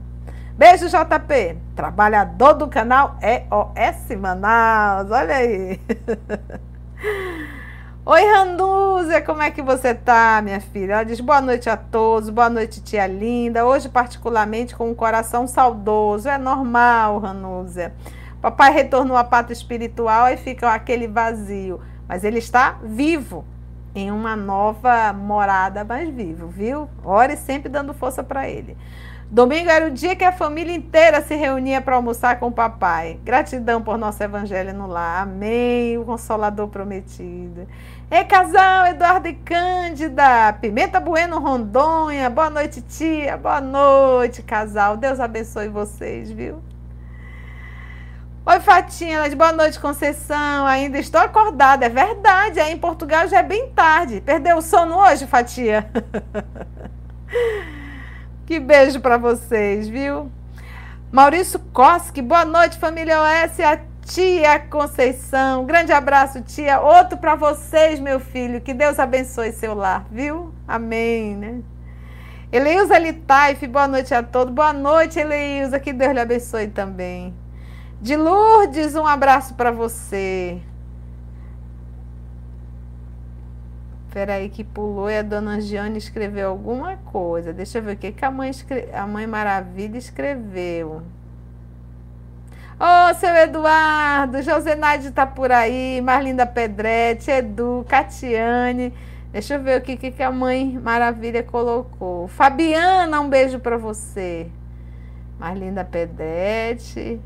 Beijo, 0.55 0.87
JP, 0.87 1.57
trabalhador 1.75 2.53
do 2.53 2.67
canal 2.67 3.17
EOS 3.19 4.15
Manaus. 4.17 5.11
Olha 5.11 5.35
aí. 5.35 5.81
Oi, 8.07 8.23
Randúzia, 8.23 9.19
como 9.19 9.41
é 9.41 9.49
que 9.49 9.63
você 9.63 9.95
tá, 9.95 10.39
minha 10.43 10.61
filha? 10.61 10.93
Ela 10.93 11.03
diz 11.03 11.19
boa 11.19 11.41
noite 11.41 11.67
a 11.67 11.75
todos, 11.75 12.29
boa 12.29 12.47
noite, 12.51 12.79
tia 12.79 13.07
linda. 13.07 13.65
Hoje, 13.65 13.89
particularmente, 13.89 14.75
com 14.75 14.91
um 14.91 14.93
coração 14.93 15.47
saudoso. 15.47 16.29
É 16.29 16.37
normal, 16.37 17.17
Ranúzia. 17.17 17.95
Papai 18.39 18.71
retornou 18.71 19.17
à 19.17 19.23
pátria 19.23 19.55
espiritual 19.55 20.27
e 20.27 20.37
fica 20.37 20.71
aquele 20.71 21.07
vazio. 21.07 21.81
Mas 22.07 22.23
ele 22.23 22.37
está 22.37 22.77
vivo, 22.83 23.43
em 23.95 24.11
uma 24.11 24.35
nova 24.35 25.11
morada, 25.11 25.83
mais 25.83 26.07
vivo, 26.07 26.47
viu? 26.47 26.87
Ore 27.03 27.35
sempre 27.35 27.69
dando 27.69 27.91
força 27.91 28.23
para 28.23 28.47
ele. 28.47 28.77
Domingo 29.29 29.69
era 29.69 29.87
o 29.87 29.91
dia 29.91 30.15
que 30.15 30.23
a 30.23 30.31
família 30.31 30.75
inteira 30.75 31.19
se 31.21 31.35
reunia 31.35 31.81
para 31.81 31.95
almoçar 31.95 32.39
com 32.39 32.47
o 32.47 32.51
papai. 32.51 33.19
Gratidão 33.23 33.81
por 33.81 33.97
nosso 33.97 34.21
evangelho 34.21 34.73
no 34.73 34.85
lar. 34.85 35.23
Amém. 35.23 35.97
O 35.97 36.05
consolador 36.05 36.67
prometido. 36.67 37.67
Ei, 38.09 38.23
casal, 38.23 38.85
Eduardo 38.85 39.27
e 39.27 39.33
Cândida, 39.33 40.53
Pimenta 40.61 40.99
Bueno, 40.99 41.39
Rondônia, 41.39 42.29
boa 42.29 42.51
noite, 42.51 42.79
tia, 42.79 43.35
boa 43.35 43.59
noite, 43.59 44.43
casal, 44.43 44.95
Deus 44.95 45.19
abençoe 45.19 45.69
vocês, 45.69 46.29
viu? 46.29 46.61
Oi, 48.45 48.59
Fatinha, 48.59 49.17
ela 49.17 49.27
de 49.27 49.35
boa 49.35 49.51
noite, 49.51 49.79
Conceição, 49.79 50.67
ainda 50.67 50.99
estou 50.99 51.19
acordada, 51.19 51.87
é 51.87 51.89
verdade, 51.89 52.59
aí 52.59 52.73
em 52.73 52.77
Portugal 52.77 53.27
já 53.27 53.39
é 53.39 53.43
bem 53.43 53.71
tarde, 53.71 54.21
perdeu 54.21 54.57
o 54.57 54.61
sono 54.61 54.97
hoje, 54.99 55.25
Fatia? 55.25 55.89
que 58.45 58.59
beijo 58.59 58.99
para 58.99 59.17
vocês, 59.17 59.87
viu? 59.87 60.31
Maurício 61.11 61.59
Koski, 61.73 62.21
boa 62.21 62.45
noite, 62.45 62.77
família 62.77 63.19
OS, 63.19 63.59
Tia 64.05 64.59
Conceição, 64.59 65.65
grande 65.65 65.91
abraço, 65.91 66.39
tia. 66.39 66.79
Outro 66.79 67.17
para 67.17 67.33
vocês, 67.33 67.99
meu 67.99 68.19
filho. 68.19 68.61
Que 68.61 68.71
Deus 68.71 68.99
abençoe 68.99 69.51
seu 69.51 69.73
lar, 69.73 70.05
viu? 70.11 70.53
Amém, 70.67 71.35
né? 71.35 71.61
Eleusa 72.51 72.99
Litaif, 72.99 73.65
boa 73.65 73.87
noite 73.87 74.13
a 74.13 74.21
todos. 74.21 74.53
Boa 74.53 74.71
noite, 74.71 75.17
Eleusa. 75.19 75.79
Que 75.79 75.91
Deus 75.91 76.13
lhe 76.13 76.19
abençoe 76.19 76.67
também. 76.67 77.33
De 77.99 78.15
Lourdes, 78.15 78.93
um 78.93 79.07
abraço 79.07 79.55
para 79.55 79.71
você. 79.71 80.61
Peraí 84.11 84.49
que 84.49 84.63
pulou 84.63 85.09
e 85.09 85.17
a 85.17 85.23
dona 85.23 85.59
Giane 85.59 85.97
escreveu 85.97 86.49
alguma 86.49 86.95
coisa. 86.97 87.51
Deixa 87.51 87.79
eu 87.79 87.81
ver 87.81 87.95
o 87.95 87.97
que, 87.97 88.11
que 88.11 88.23
a, 88.23 88.29
mãe 88.29 88.51
escre... 88.51 88.87
a 88.93 89.07
mãe 89.07 89.25
Maravilha 89.25 89.97
escreveu. 89.97 91.01
Ô, 92.77 92.83
oh, 92.83 93.13
seu 93.13 93.33
Eduardo, 93.33 94.41
Josenaide 94.41 95.09
tá 95.11 95.25
por 95.25 95.49
aí, 95.49 96.01
Marlinda 96.01 96.45
Pedretti, 96.45 97.31
Edu, 97.31 97.85
Catiane. 97.87 98.93
Deixa 99.31 99.53
eu 99.53 99.63
ver 99.63 99.79
o 99.79 99.81
que, 99.81 99.95
que 99.95 100.21
a 100.21 100.29
mãe 100.29 100.77
Maravilha 100.77 101.41
colocou. 101.41 102.27
Fabiana, 102.27 103.21
um 103.21 103.29
beijo 103.29 103.59
para 103.59 103.77
você. 103.77 104.51
Marlinda 105.39 105.85
Pedretti. 105.85 107.17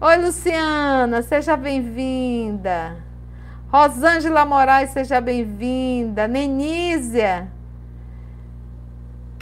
Oi, 0.00 0.16
Luciana, 0.16 1.22
seja 1.22 1.56
bem-vinda. 1.56 2.96
Rosângela 3.72 4.44
Moraes, 4.44 4.90
seja 4.90 5.20
bem-vinda. 5.20 6.28
Nenísia. 6.28 7.48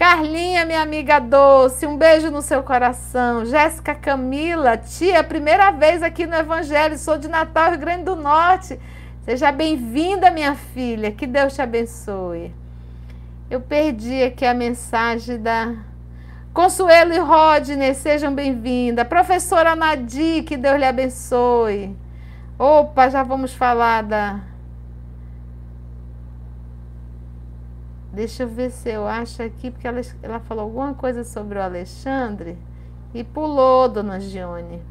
Carlinha, 0.02 0.64
minha 0.64 0.82
amiga 0.82 1.20
doce, 1.20 1.86
um 1.86 1.96
beijo 1.96 2.28
no 2.28 2.42
seu 2.42 2.60
coração. 2.60 3.44
Jéssica 3.44 3.94
Camila, 3.94 4.76
tia, 4.76 5.22
primeira 5.22 5.70
vez 5.70 6.02
aqui 6.02 6.26
no 6.26 6.34
Evangelho, 6.34 6.98
sou 6.98 7.16
de 7.16 7.28
Natal, 7.28 7.70
Rio 7.70 7.78
Grande 7.78 8.02
do 8.02 8.16
Norte. 8.16 8.80
Seja 9.24 9.52
bem-vinda, 9.52 10.28
minha 10.28 10.56
filha, 10.56 11.12
que 11.12 11.24
Deus 11.24 11.54
te 11.54 11.62
abençoe. 11.62 12.52
Eu 13.48 13.60
perdi 13.60 14.24
aqui 14.24 14.44
a 14.44 14.52
mensagem 14.52 15.40
da 15.40 15.72
Consuelo 16.52 17.12
e 17.12 17.18
Rodney, 17.18 17.94
sejam 17.94 18.34
bem-vindas. 18.34 19.06
Professora 19.06 19.76
Nadi, 19.76 20.42
que 20.42 20.56
Deus 20.56 20.78
lhe 20.78 20.84
abençoe. 20.84 21.96
Opa, 22.58 23.08
já 23.08 23.22
vamos 23.22 23.54
falar 23.54 24.02
da 24.02 24.40
Deixa 28.12 28.42
eu 28.42 28.48
ver 28.48 28.70
se 28.70 28.90
eu 28.90 29.06
acho 29.06 29.42
aqui, 29.42 29.70
porque 29.70 29.88
ela, 29.88 30.00
ela 30.22 30.38
falou 30.40 30.64
alguma 30.64 30.92
coisa 30.92 31.24
sobre 31.24 31.58
o 31.58 31.62
Alexandre 31.62 32.58
e 33.14 33.24
pulou, 33.24 33.88
dona 33.88 34.20
Gione. 34.20 34.82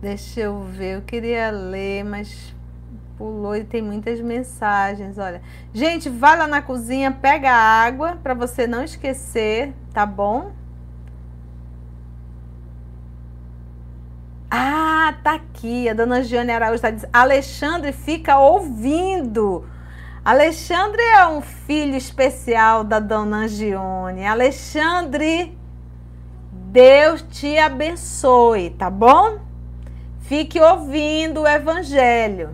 Deixa 0.00 0.40
eu 0.40 0.60
ver, 0.64 0.96
eu 0.96 1.02
queria 1.02 1.50
ler, 1.52 2.02
mas 2.02 2.52
pulou 3.16 3.54
e 3.54 3.62
tem 3.62 3.80
muitas 3.80 4.20
mensagens. 4.20 5.16
Olha, 5.16 5.40
gente, 5.72 6.08
vai 6.08 6.36
lá 6.36 6.48
na 6.48 6.60
cozinha, 6.60 7.12
pega 7.12 7.52
a 7.52 7.84
água 7.84 8.18
para 8.20 8.34
você 8.34 8.66
não 8.66 8.82
esquecer, 8.82 9.72
tá 9.92 10.04
bom? 10.04 10.50
Ah, 15.04 15.12
tá 15.12 15.34
aqui. 15.34 15.88
A 15.88 15.94
dona 15.94 16.22
Giane 16.22 16.52
Araújo 16.52 16.76
está 16.76 16.88
dizendo. 16.88 17.10
Alexandre 17.12 17.90
fica 17.90 18.38
ouvindo. 18.38 19.66
Alexandre 20.24 21.02
é 21.02 21.26
um 21.26 21.40
filho 21.40 21.96
especial 21.96 22.84
da 22.84 23.00
dona 23.00 23.48
Gione. 23.48 24.24
Alexandre, 24.24 25.58
Deus 26.70 27.20
te 27.20 27.58
abençoe, 27.58 28.70
tá 28.70 28.88
bom? 28.88 29.40
Fique 30.20 30.60
ouvindo 30.60 31.40
o 31.40 31.48
evangelho 31.48 32.50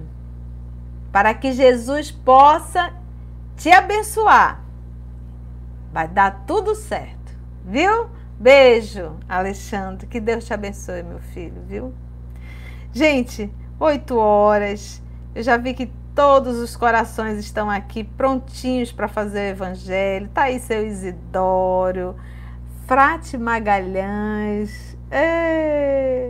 para 1.13 1.35
que 1.35 1.53
Jesus 1.53 2.11
possa 2.11 2.95
te 3.59 3.71
abençoar. 3.71 4.65
Vai 5.93 6.09
dar 6.09 6.45
tudo 6.47 6.75
certo, 6.75 7.39
viu? 7.63 8.09
Beijo, 8.41 9.17
Alexandre. 9.29 10.07
Que 10.07 10.19
Deus 10.19 10.47
te 10.47 10.55
abençoe, 10.55 11.03
meu 11.03 11.19
filho, 11.19 11.63
viu? 11.67 11.93
Gente, 12.99 13.49
oito 13.79 14.17
horas. 14.17 15.01
Eu 15.33 15.41
já 15.41 15.57
vi 15.57 15.73
que 15.73 15.87
todos 16.17 16.57
os 16.57 16.75
corações 16.75 17.39
estão 17.39 17.71
aqui 17.71 18.03
prontinhos 18.03 18.91
para 18.91 19.07
fazer 19.07 19.39
o 19.39 19.51
evangelho. 19.51 20.29
Tá 20.35 20.43
aí 20.43 20.59
seu 20.59 20.85
Isidório, 20.85 22.17
Frate 22.89 23.39
Magalhães, 23.39 24.99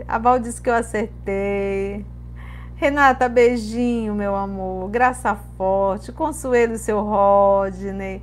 a 0.07 0.19
Val 0.19 0.37
disse 0.37 0.61
que 0.61 0.69
eu 0.69 0.75
acertei. 0.75 2.05
Renata, 2.75 3.27
beijinho, 3.27 4.13
meu 4.13 4.35
amor. 4.35 4.91
Graça 4.91 5.35
forte. 5.57 6.11
Consuelo, 6.11 6.77
seu 6.77 7.01
Rodney. 7.01 8.21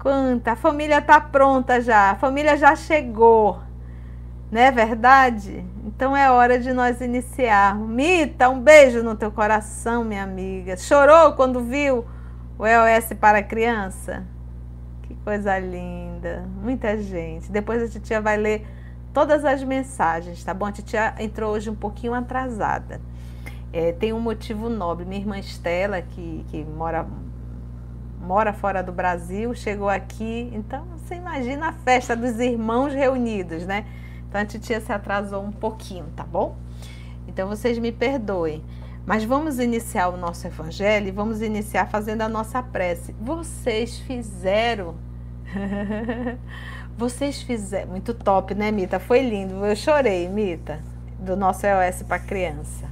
Quanta. 0.00 0.50
A 0.50 0.56
família 0.56 1.00
tá 1.00 1.20
pronta 1.20 1.80
já. 1.80 2.10
A 2.10 2.16
família 2.16 2.56
já 2.56 2.74
chegou. 2.74 3.60
Não 4.50 4.60
é 4.60 4.72
verdade? 4.72 5.64
Então 5.88 6.14
é 6.14 6.30
hora 6.30 6.58
de 6.58 6.70
nós 6.74 7.00
iniciarmos. 7.00 7.88
Mita, 7.88 8.46
um 8.50 8.60
beijo 8.60 9.02
no 9.02 9.14
teu 9.14 9.32
coração, 9.32 10.04
minha 10.04 10.22
amiga. 10.22 10.76
Chorou 10.76 11.32
quando 11.32 11.62
viu 11.62 12.04
o 12.58 12.66
EOS 12.66 13.14
para 13.18 13.42
criança? 13.42 14.22
Que 15.04 15.14
coisa 15.24 15.58
linda. 15.58 16.46
Muita 16.62 16.98
gente. 16.98 17.50
Depois 17.50 17.82
a 17.82 17.88
titia 17.88 18.20
vai 18.20 18.36
ler 18.36 18.66
todas 19.14 19.46
as 19.46 19.64
mensagens, 19.64 20.44
tá 20.44 20.52
bom? 20.52 20.66
A 20.66 20.72
titia 20.72 21.14
entrou 21.18 21.54
hoje 21.54 21.70
um 21.70 21.74
pouquinho 21.74 22.12
atrasada. 22.12 23.00
É, 23.72 23.90
tem 23.92 24.12
um 24.12 24.20
motivo 24.20 24.68
nobre. 24.68 25.06
Minha 25.06 25.22
irmã 25.22 25.38
Estela, 25.38 26.02
que, 26.02 26.44
que 26.48 26.64
mora, 26.64 27.06
mora 28.20 28.52
fora 28.52 28.82
do 28.82 28.92
Brasil, 28.92 29.54
chegou 29.54 29.88
aqui. 29.88 30.50
Então, 30.52 30.84
você 30.98 31.14
imagina 31.14 31.68
a 31.68 31.72
festa 31.72 32.14
dos 32.14 32.38
irmãos 32.38 32.92
reunidos, 32.92 33.64
né? 33.64 33.86
Então, 34.28 34.40
a 34.40 34.44
titia 34.44 34.80
se 34.80 34.92
atrasou 34.92 35.42
um 35.42 35.50
pouquinho, 35.50 36.04
tá 36.14 36.22
bom? 36.22 36.56
Então, 37.26 37.48
vocês 37.48 37.78
me 37.78 37.90
perdoem. 37.90 38.62
Mas 39.06 39.24
vamos 39.24 39.58
iniciar 39.58 40.08
o 40.08 40.18
nosso 40.18 40.46
evangelho 40.46 41.08
e 41.08 41.10
vamos 41.10 41.40
iniciar 41.40 41.86
fazendo 41.86 42.20
a 42.20 42.28
nossa 42.28 42.62
prece. 42.62 43.14
Vocês 43.18 43.98
fizeram. 44.00 44.96
Vocês 46.94 47.40
fizeram. 47.40 47.92
Muito 47.92 48.12
top, 48.12 48.54
né, 48.54 48.70
Mita? 48.70 48.98
Foi 48.98 49.22
lindo. 49.22 49.64
Eu 49.64 49.76
chorei, 49.76 50.28
Mita, 50.28 50.80
do 51.18 51.36
nosso 51.36 51.64
EOS 51.64 52.02
para 52.02 52.18
criança. 52.18 52.90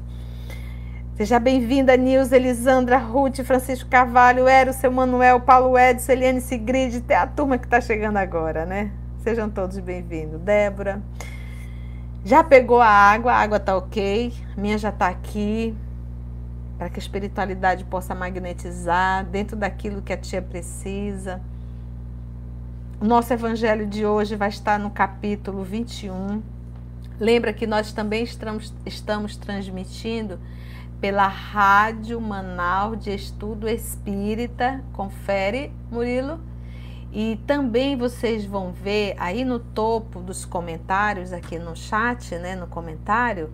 Seja 1.17 1.41
bem-vinda, 1.41 1.97
Nilza, 1.97 2.37
Elisandra, 2.37 2.99
Ruth, 2.99 3.43
Francisco 3.43 3.91
Carvalho, 3.91 4.47
Ero, 4.47 4.73
seu 4.73 4.93
Manuel, 4.93 5.41
Paulo 5.41 5.77
Edson, 5.79 6.13
Eliane 6.13 6.41
Sigrid, 6.41 6.97
até 6.99 7.17
a 7.17 7.27
turma 7.27 7.59
que 7.59 7.65
está 7.65 7.81
chegando 7.81 8.19
agora, 8.19 8.65
né? 8.65 8.91
Sejam 9.27 9.51
todos 9.51 9.77
bem-vindos. 9.81 10.41
Débora. 10.41 11.03
Já 12.25 12.45
pegou 12.45 12.81
a 12.81 12.87
água, 12.87 13.33
a 13.33 13.41
água 13.41 13.59
tá 13.59 13.77
ok, 13.77 14.33
a 14.57 14.61
minha 14.61 14.79
já 14.79 14.91
está 14.91 15.09
aqui, 15.09 15.75
para 16.79 16.89
que 16.89 17.01
a 17.01 17.03
espiritualidade 17.03 17.83
possa 17.87 18.15
magnetizar 18.15 19.25
dentro 19.25 19.57
daquilo 19.57 20.01
que 20.01 20.13
a 20.13 20.17
tia 20.17 20.41
precisa. 20.41 21.41
O 23.01 23.05
nosso 23.05 23.33
evangelho 23.33 23.85
de 23.85 24.07
hoje 24.07 24.37
vai 24.37 24.49
estar 24.49 24.79
no 24.79 24.91
capítulo 24.91 25.65
21. 25.65 26.41
Lembra 27.19 27.53
que 27.53 27.67
nós 27.67 27.93
também 27.93 28.23
estamos, 28.23 28.73
estamos 28.87 29.37
transmitindo 29.37 30.39
pela 31.01 31.27
Rádio 31.27 32.21
Manaus 32.21 33.03
de 33.03 33.13
Estudo 33.13 33.69
Espírita. 33.69 34.85
Confere, 34.93 35.73
Murilo. 35.91 36.39
E 37.19 37.41
também 37.47 37.97
vocês 37.97 38.45
vão 38.45 38.73
ver 38.73 39.15
aí 39.17 39.43
no 39.43 39.59
topo 39.59 40.21
dos 40.21 40.45
comentários, 40.45 41.33
aqui 41.33 41.59
no 41.59 41.75
chat, 41.75 42.35
né, 42.35 42.55
no 42.55 42.67
comentário, 42.67 43.51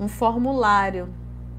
um 0.00 0.08
formulário. 0.08 1.08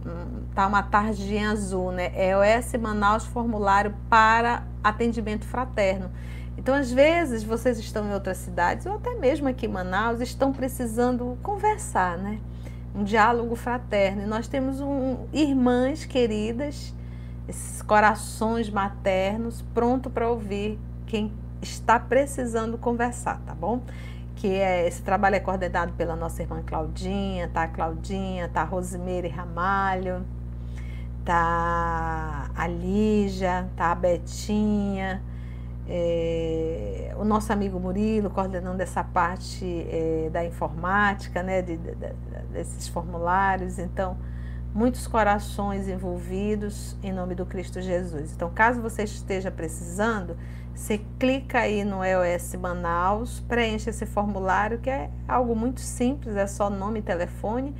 Hum, 0.05 0.41
tá 0.53 0.67
uma 0.67 0.83
tarjinha 0.83 1.51
azul, 1.51 1.93
né? 1.93 2.11
É 2.13 2.35
o 2.35 2.41
Manaus 2.81 3.25
Formulário 3.25 3.95
para 4.09 4.67
Atendimento 4.83 5.45
Fraterno. 5.45 6.11
Então, 6.57 6.75
às 6.75 6.91
vezes, 6.91 7.41
vocês 7.41 7.79
estão 7.79 8.05
em 8.05 8.13
outras 8.13 8.35
cidades, 8.35 8.85
ou 8.85 8.95
até 8.95 9.15
mesmo 9.15 9.47
aqui 9.47 9.65
em 9.65 9.69
Manaus, 9.69 10.19
estão 10.19 10.51
precisando 10.51 11.37
conversar, 11.41 12.17
né? 12.17 12.41
um 12.93 13.05
diálogo 13.05 13.55
fraterno. 13.55 14.23
E 14.23 14.25
nós 14.25 14.49
temos 14.49 14.81
um, 14.81 15.19
irmãs 15.31 16.03
queridas, 16.03 16.93
esses 17.47 17.81
corações 17.81 18.69
maternos, 18.69 19.63
pronto 19.73 20.09
para 20.09 20.29
ouvir 20.29 20.77
quem 21.09 21.33
está 21.61 21.99
precisando 21.99 22.77
conversar, 22.77 23.41
tá 23.45 23.53
bom? 23.53 23.81
Que 24.35 24.47
é, 24.47 24.87
esse 24.87 25.01
trabalho 25.01 25.35
é 25.35 25.39
coordenado 25.39 25.91
pela 25.93 26.15
nossa 26.15 26.41
irmã 26.41 26.63
Claudinha, 26.65 27.49
tá 27.49 27.67
Claudinha, 27.67 28.47
tá 28.47 28.63
Rosimeire 28.63 29.27
Ramalho, 29.27 30.23
tá 31.25 32.49
a 32.55 32.67
Lígia, 32.67 33.67
tá 33.75 33.91
a 33.91 33.95
Betinha, 33.95 35.21
é, 35.87 37.13
o 37.17 37.25
nosso 37.25 37.51
amigo 37.51 37.79
Murilo 37.79 38.29
coordenando 38.29 38.81
essa 38.81 39.03
parte 39.03 39.65
é, 39.89 40.29
da 40.31 40.45
informática, 40.45 41.41
né, 41.41 41.63
de, 41.63 41.75
de, 41.75 41.95
desses 42.53 42.87
formulários. 42.87 43.79
Então, 43.79 44.15
muitos 44.73 45.07
corações 45.07 45.87
envolvidos 45.87 46.95
em 47.01 47.11
nome 47.11 47.33
do 47.33 47.45
Cristo 47.45 47.81
Jesus. 47.81 48.31
Então, 48.31 48.51
caso 48.53 48.81
você 48.81 49.03
esteja 49.03 49.49
precisando, 49.49 50.37
você 50.79 51.01
clica 51.19 51.59
aí 51.59 51.83
no 51.83 52.01
EOS 52.01 52.55
Manaus, 52.55 53.41
preenche 53.41 53.89
esse 53.89 54.05
formulário 54.05 54.79
que 54.79 54.89
é 54.89 55.11
algo 55.27 55.53
muito 55.53 55.81
simples, 55.81 56.37
é 56.37 56.47
só 56.47 56.69
nome 56.69 56.99
e 56.99 57.01
telefone. 57.01 57.75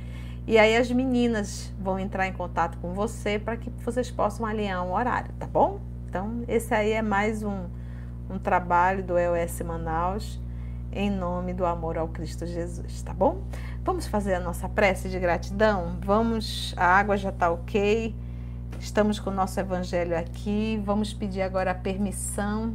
E 0.46 0.58
aí 0.58 0.76
as 0.76 0.90
meninas 0.92 1.72
vão 1.80 1.98
entrar 1.98 2.26
em 2.26 2.32
contato 2.32 2.76
com 2.76 2.92
você 2.92 3.38
para 3.38 3.56
que 3.56 3.70
vocês 3.82 4.10
possam 4.10 4.44
alinhar 4.44 4.84
um 4.84 4.92
horário, 4.92 5.32
tá 5.38 5.46
bom? 5.46 5.80
Então, 6.08 6.44
esse 6.46 6.74
aí 6.74 6.92
é 6.92 7.00
mais 7.00 7.42
um 7.42 7.68
um 8.28 8.38
trabalho 8.38 9.02
do 9.02 9.18
EOS 9.18 9.62
Manaus 9.62 10.40
em 10.92 11.10
nome 11.10 11.54
do 11.54 11.64
amor 11.64 11.96
ao 11.96 12.06
Cristo 12.06 12.46
Jesus, 12.46 13.02
tá 13.02 13.14
bom? 13.14 13.42
Vamos 13.82 14.06
fazer 14.06 14.34
a 14.34 14.40
nossa 14.40 14.68
prece 14.68 15.08
de 15.08 15.18
gratidão? 15.18 15.98
Vamos, 16.04 16.74
a 16.76 16.84
água 16.84 17.16
já 17.16 17.30
está 17.30 17.50
ok, 17.50 18.14
estamos 18.78 19.18
com 19.18 19.30
o 19.30 19.34
nosso 19.34 19.58
evangelho 19.58 20.16
aqui, 20.16 20.80
vamos 20.84 21.14
pedir 21.14 21.40
agora 21.40 21.70
a 21.70 21.74
permissão 21.74 22.74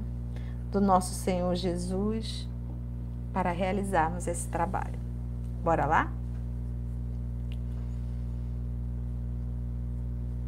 do 0.75 0.81
nosso 0.81 1.13
Senhor 1.13 1.55
Jesus 1.55 2.45
para 3.31 3.51
realizarmos 3.51 4.27
esse 4.27 4.45
trabalho. 4.49 4.99
Bora 5.63 5.85
lá? 5.85 6.11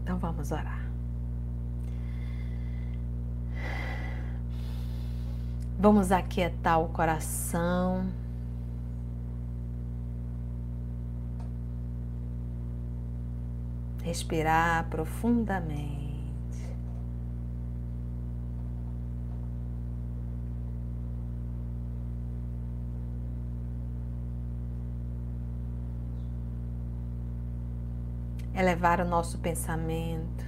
Então 0.03 0.17
vamos 0.17 0.51
orar. 0.51 0.85
Vamos 5.79 6.11
aquietar 6.11 6.81
o 6.81 6.89
coração. 6.89 8.11
Respirar 14.03 14.89
profundamente. 14.89 16.06
Elevar 28.57 28.99
o 28.99 29.05
nosso 29.05 29.37
pensamento 29.37 30.43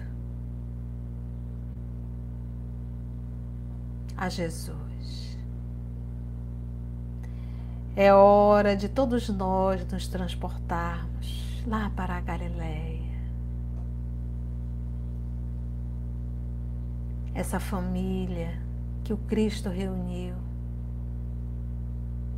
a 4.18 4.28
Jesus. 4.28 5.38
É 7.96 8.12
hora 8.12 8.76
de 8.76 8.90
todos 8.90 9.30
nós 9.30 9.86
nos 9.92 10.08
transportarmos 10.08 11.64
lá 11.68 11.92
para 11.96 12.16
a 12.16 12.22
Galileia. 12.22 13.00
Essa 17.36 17.60
família 17.60 18.60
que 19.04 19.14
o 19.14 19.18
Cristo 19.18 19.70
reuniu. 19.70 20.34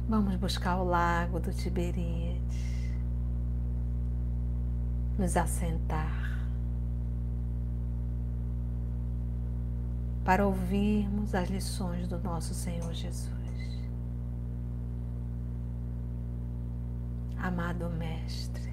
Vamos 0.10 0.36
buscar 0.36 0.76
o 0.82 0.84
lago 0.84 1.40
do 1.40 1.54
Tiberíades. 1.54 2.41
Nos 5.18 5.38
assentar. 5.38 6.32
Para 10.24 10.46
ouvirmos 10.46 11.34
as 11.36 11.50
lições 11.50 12.08
do 12.08 12.20
nosso 12.20 12.54
Senhor 12.54 12.94
Jesus. 12.94 13.42
amado 17.42 17.90
Mestre. 17.90 18.72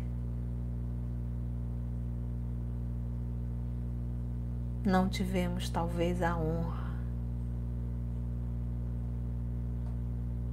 Não 4.84 5.08
tivemos 5.08 5.68
talvez 5.68 6.22
a 6.22 6.36
honra 6.36 6.88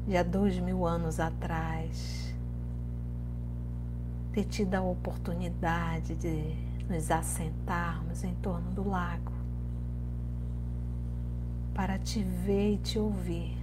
de 0.07 0.15
há 0.15 0.23
dois 0.23 0.57
mil 0.59 0.85
anos 0.85 1.19
atrás 1.19 2.24
ter 4.35 4.43
tido 4.43 4.75
a 4.75 4.81
oportunidade 4.81 6.13
de 6.13 6.53
nos 6.89 7.09
assentarmos 7.09 8.21
em 8.21 8.35
torno 8.35 8.69
do 8.71 8.85
lago 8.85 9.31
para 11.73 11.97
te 11.97 12.21
ver 12.21 12.73
e 12.73 12.77
te 12.77 12.99
ouvir. 12.99 13.57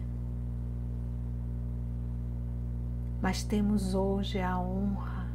Mas 3.21 3.45
temos 3.45 3.95
hoje 3.95 4.41
a 4.41 4.59
honra 4.59 5.29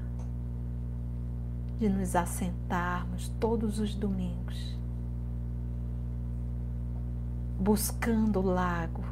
de 1.78 1.88
nos 1.88 2.15
assentarmos 2.15 3.30
todos 3.39 3.78
os 3.78 3.93
domingos, 3.93 4.76
buscando 7.60 8.39
o 8.39 8.41
lago, 8.41 9.04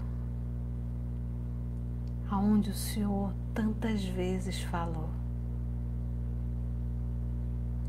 aonde 2.31 2.71
o 2.71 2.75
Senhor 2.75 3.31
tantas 3.53 4.03
vezes 4.03 4.63
falou, 4.63 5.09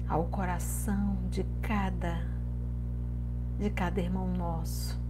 ao 0.08 0.24
coração 0.24 1.16
de 1.30 1.44
cada 1.60 2.36
de 3.58 3.70
cada 3.70 4.00
irmão 4.00 4.28
nosso, 4.28 5.00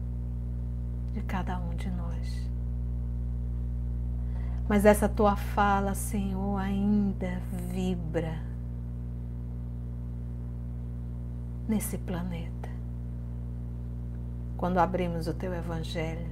de 1.12 1.20
cada 1.22 1.58
um 1.58 1.74
de 1.74 1.90
nós. 1.90 2.48
Mas 4.68 4.84
essa 4.84 5.08
tua 5.08 5.36
fala, 5.36 5.94
Senhor, 5.94 6.56
ainda 6.56 7.40
vibra 7.70 8.40
nesse 11.68 11.98
planeta. 11.98 12.68
Quando 14.56 14.78
abrimos 14.78 15.26
o 15.26 15.34
teu 15.34 15.52
Evangelho, 15.52 16.30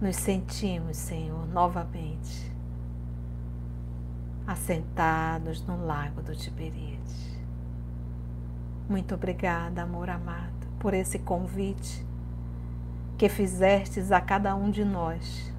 nos 0.00 0.16
sentimos, 0.16 0.96
Senhor, 0.96 1.46
novamente 1.48 2.50
assentados 4.50 5.64
no 5.64 5.86
lago 5.86 6.22
do 6.22 6.34
Tiberíades. 6.34 7.38
Muito 8.88 9.14
obrigada, 9.14 9.82
amor 9.82 10.10
amado, 10.10 10.66
por 10.80 10.92
esse 10.92 11.20
convite 11.20 12.04
que 13.16 13.28
fizestes 13.28 14.10
a 14.10 14.20
cada 14.20 14.56
um 14.56 14.68
de 14.68 14.84
nós. 14.84 15.54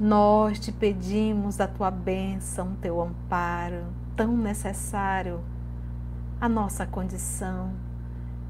Nós 0.00 0.58
te 0.58 0.72
pedimos 0.72 1.60
a 1.60 1.68
tua 1.68 1.90
bênção, 1.90 2.76
teu 2.76 3.02
amparo, 3.02 3.84
tão 4.16 4.34
necessário 4.34 5.44
à 6.40 6.48
nossa 6.48 6.86
condição 6.86 7.74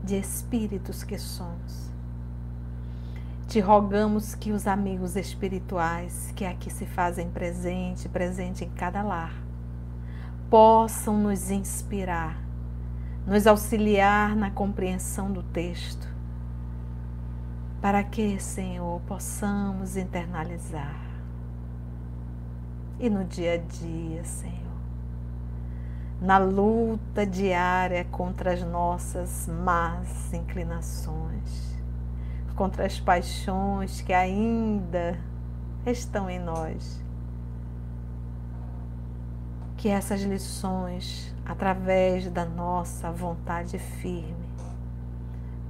de 0.04 0.14
espíritos 0.14 1.02
que 1.02 1.18
somos. 1.18 1.93
Te 3.54 3.60
rogamos 3.60 4.34
que 4.34 4.50
os 4.50 4.66
amigos 4.66 5.14
espirituais 5.14 6.32
que 6.34 6.44
aqui 6.44 6.68
se 6.72 6.84
fazem 6.86 7.30
presente, 7.30 8.08
presente 8.08 8.64
em 8.64 8.70
cada 8.70 9.00
lar, 9.00 9.32
possam 10.50 11.16
nos 11.16 11.52
inspirar, 11.52 12.36
nos 13.24 13.46
auxiliar 13.46 14.34
na 14.34 14.50
compreensão 14.50 15.30
do 15.30 15.40
texto, 15.40 16.08
para 17.80 18.02
que, 18.02 18.40
Senhor, 18.40 19.00
possamos 19.02 19.96
internalizar. 19.96 21.00
E 22.98 23.08
no 23.08 23.24
dia 23.24 23.52
a 23.52 23.56
dia, 23.56 24.24
Senhor, 24.24 24.80
na 26.20 26.38
luta 26.38 27.24
diária 27.24 28.04
contra 28.06 28.52
as 28.52 28.64
nossas 28.64 29.46
más 29.46 30.34
inclinações, 30.34 31.73
contra 32.54 32.86
as 32.86 33.00
paixões 33.00 34.00
que 34.00 34.12
ainda 34.12 35.18
estão 35.84 36.30
em 36.30 36.38
nós. 36.38 37.02
Que 39.76 39.88
essas 39.88 40.22
lições, 40.22 41.34
através 41.44 42.28
da 42.28 42.44
nossa 42.44 43.10
vontade 43.10 43.78
firme, 43.78 44.48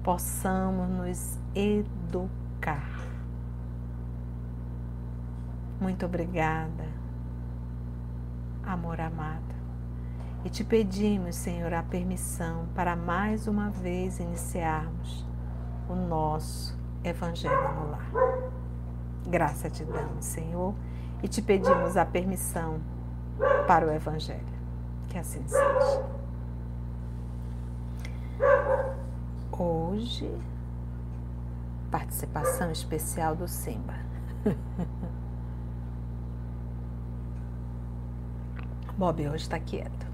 possamos 0.02 0.88
nos 0.88 1.38
educar. 1.54 2.90
Muito 5.80 6.06
obrigada, 6.06 6.86
amor 8.62 9.00
amado. 9.00 9.42
E 10.44 10.50
te 10.50 10.62
pedimos, 10.62 11.36
Senhor, 11.36 11.72
a 11.72 11.82
permissão 11.82 12.66
para 12.74 12.94
mais 12.94 13.48
uma 13.48 13.70
vez 13.70 14.20
iniciarmos 14.20 15.33
o 15.88 15.94
nosso 15.94 16.76
Evangelho 17.02 17.74
no 17.74 17.90
Lar. 17.90 18.10
Graça 19.26 19.68
te 19.70 19.84
damos, 19.84 20.24
Senhor, 20.24 20.74
e 21.22 21.28
te 21.28 21.40
pedimos 21.42 21.96
a 21.96 22.04
permissão 22.04 22.80
para 23.66 23.86
o 23.86 23.90
Evangelho. 23.90 24.54
Que 25.08 25.18
assim 25.18 25.46
seja. 25.46 26.04
Hoje, 29.50 30.30
participação 31.90 32.70
especial 32.70 33.36
do 33.36 33.46
Simba. 33.46 33.94
Bob 38.96 39.28
hoje 39.28 39.44
está 39.44 39.58
quieto. 39.58 40.06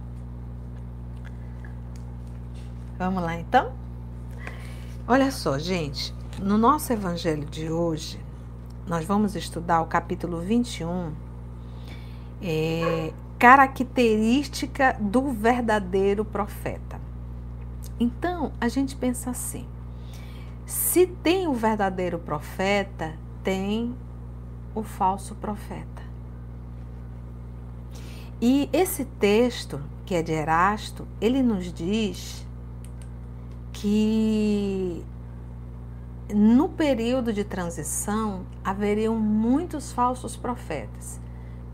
Vamos 2.98 3.22
lá 3.22 3.37
então? 3.37 3.72
Olha 5.12 5.32
só, 5.32 5.58
gente, 5.58 6.14
no 6.40 6.56
nosso 6.56 6.92
evangelho 6.92 7.44
de 7.44 7.68
hoje, 7.68 8.16
nós 8.86 9.04
vamos 9.04 9.34
estudar 9.34 9.80
o 9.80 9.86
capítulo 9.86 10.38
21, 10.38 11.12
é, 12.40 13.12
característica 13.36 14.96
do 15.00 15.32
verdadeiro 15.32 16.24
profeta. 16.24 17.00
Então, 17.98 18.52
a 18.60 18.68
gente 18.68 18.94
pensa 18.94 19.30
assim: 19.30 19.66
se 20.64 21.08
tem 21.08 21.48
o 21.48 21.54
verdadeiro 21.54 22.20
profeta, 22.20 23.12
tem 23.42 23.92
o 24.76 24.84
falso 24.84 25.34
profeta. 25.34 26.04
E 28.40 28.70
esse 28.72 29.04
texto, 29.04 29.82
que 30.06 30.14
é 30.14 30.22
de 30.22 30.30
Erasto, 30.30 31.04
ele 31.20 31.42
nos 31.42 31.72
diz 31.72 32.46
que 33.80 35.02
no 36.34 36.68
período 36.68 37.32
de 37.32 37.44
transição 37.44 38.44
haveriam 38.62 39.16
muitos 39.16 39.90
falsos 39.90 40.36
profetas. 40.36 41.18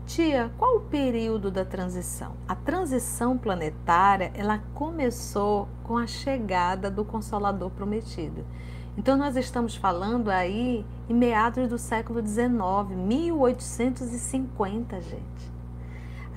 Tia, 0.05 0.49
qual 0.57 0.77
o 0.77 0.81
período 0.81 1.51
da 1.51 1.65
transição? 1.65 2.31
A 2.47 2.55
transição 2.55 3.37
planetária, 3.37 4.31
ela 4.33 4.59
começou 4.73 5.67
com 5.83 5.97
a 5.97 6.07
chegada 6.07 6.89
do 6.89 7.03
Consolador 7.03 7.69
prometido. 7.71 8.45
Então 8.97 9.17
nós 9.17 9.35
estamos 9.35 9.75
falando 9.75 10.29
aí 10.29 10.85
em 11.09 11.13
meados 11.13 11.67
do 11.67 11.77
século 11.77 12.25
XIX, 12.25 12.47
1850, 12.95 15.01
gente. 15.01 15.56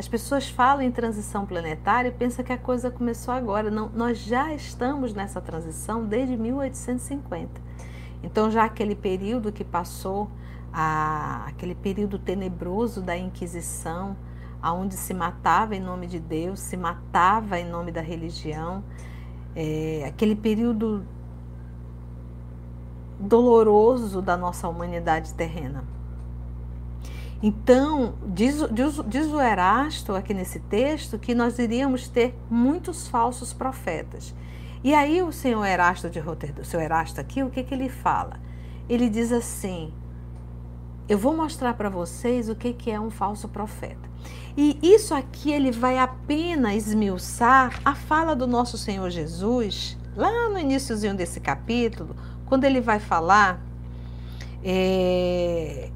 As 0.00 0.08
pessoas 0.08 0.48
falam 0.48 0.80
em 0.80 0.90
transição 0.90 1.44
planetária 1.44 2.08
e 2.08 2.10
pensam 2.10 2.42
que 2.42 2.54
a 2.54 2.56
coisa 2.56 2.90
começou 2.90 3.34
agora. 3.34 3.70
Não, 3.70 3.90
nós 3.90 4.16
já 4.16 4.54
estamos 4.54 5.12
nessa 5.12 5.42
transição 5.42 6.06
desde 6.06 6.38
1850. 6.38 7.60
Então 8.22 8.50
já 8.50 8.64
aquele 8.64 8.94
período 8.94 9.52
que 9.52 9.62
passou 9.62 10.30
a, 10.72 11.44
aquele 11.48 11.74
período 11.74 12.18
tenebroso 12.18 13.02
da 13.02 13.14
Inquisição, 13.14 14.16
aonde 14.62 14.94
se 14.94 15.12
matava 15.12 15.76
em 15.76 15.82
nome 15.82 16.06
de 16.06 16.18
Deus, 16.18 16.60
se 16.60 16.78
matava 16.78 17.60
em 17.60 17.68
nome 17.68 17.92
da 17.92 18.00
religião, 18.00 18.82
é, 19.54 20.04
aquele 20.08 20.34
período 20.34 21.04
doloroso 23.18 24.22
da 24.22 24.34
nossa 24.34 24.66
humanidade 24.66 25.34
terrena. 25.34 25.84
Então, 27.42 28.14
diz, 28.26 28.56
diz, 28.70 29.00
diz, 29.06 29.26
o 29.28 29.40
Erasto 29.40 30.14
aqui 30.14 30.34
nesse 30.34 30.60
texto 30.60 31.18
que 31.18 31.34
nós 31.34 31.58
iríamos 31.58 32.06
ter 32.06 32.34
muitos 32.50 33.08
falsos 33.08 33.52
profetas. 33.52 34.34
E 34.84 34.94
aí 34.94 35.22
o 35.22 35.32
senhor 35.32 35.64
Erasto 35.64 36.10
de 36.10 36.18
Roterdão, 36.18 36.62
o 36.62 36.66
senhor 36.66 36.82
Erasto 36.82 37.20
aqui, 37.20 37.42
o 37.42 37.50
que, 37.50 37.62
que 37.62 37.74
ele 37.74 37.88
fala? 37.88 38.40
Ele 38.88 39.08
diz 39.08 39.32
assim, 39.32 39.92
eu 41.08 41.18
vou 41.18 41.36
mostrar 41.36 41.74
para 41.74 41.88
vocês 41.88 42.48
o 42.48 42.54
que, 42.54 42.72
que 42.72 42.90
é 42.90 43.00
um 43.00 43.10
falso 43.10 43.48
profeta. 43.48 44.08
E 44.56 44.78
isso 44.82 45.14
aqui 45.14 45.50
ele 45.50 45.70
vai 45.70 45.98
apenas 45.98 46.88
esmiuçar 46.88 47.80
a 47.84 47.94
fala 47.94 48.34
do 48.34 48.46
nosso 48.46 48.76
Senhor 48.76 49.08
Jesus, 49.10 49.98
lá 50.16 50.48
no 50.48 50.58
iníciozinho 50.58 51.14
desse 51.14 51.40
capítulo, 51.40 52.14
quando 52.46 52.64
ele 52.64 52.80
vai 52.80 52.98
falar 52.98 53.60
é, 54.62 55.89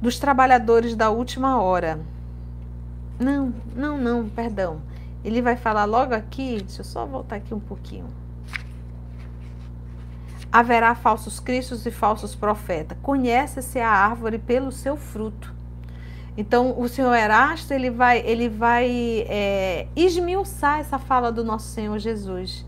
dos 0.00 0.18
trabalhadores 0.18 0.94
da 0.94 1.10
última 1.10 1.60
hora. 1.60 2.00
Não, 3.18 3.52
não, 3.74 3.98
não, 3.98 4.28
perdão. 4.28 4.80
Ele 5.24 5.42
vai 5.42 5.56
falar 5.56 5.84
logo 5.84 6.14
aqui, 6.14 6.58
deixa 6.62 6.80
eu 6.80 6.84
só 6.84 7.06
voltar 7.06 7.36
aqui 7.36 7.52
um 7.52 7.60
pouquinho 7.60 8.06
haverá 10.50 10.94
falsos 10.94 11.38
cristos 11.38 11.84
e 11.84 11.90
falsos 11.90 12.34
profetas. 12.34 12.96
Conhece-se 13.02 13.78
a 13.78 13.90
árvore 13.90 14.38
pelo 14.38 14.72
seu 14.72 14.96
fruto. 14.96 15.54
Então, 16.34 16.78
o 16.78 16.88
senhor 16.88 17.14
Erasto 17.14 17.74
ele 17.74 17.90
vai, 17.90 18.20
ele 18.20 18.48
vai 18.48 19.26
é, 19.28 19.86
esmiuçar 19.94 20.80
essa 20.80 20.98
fala 20.98 21.30
do 21.30 21.44
nosso 21.44 21.68
Senhor 21.68 21.98
Jesus 21.98 22.64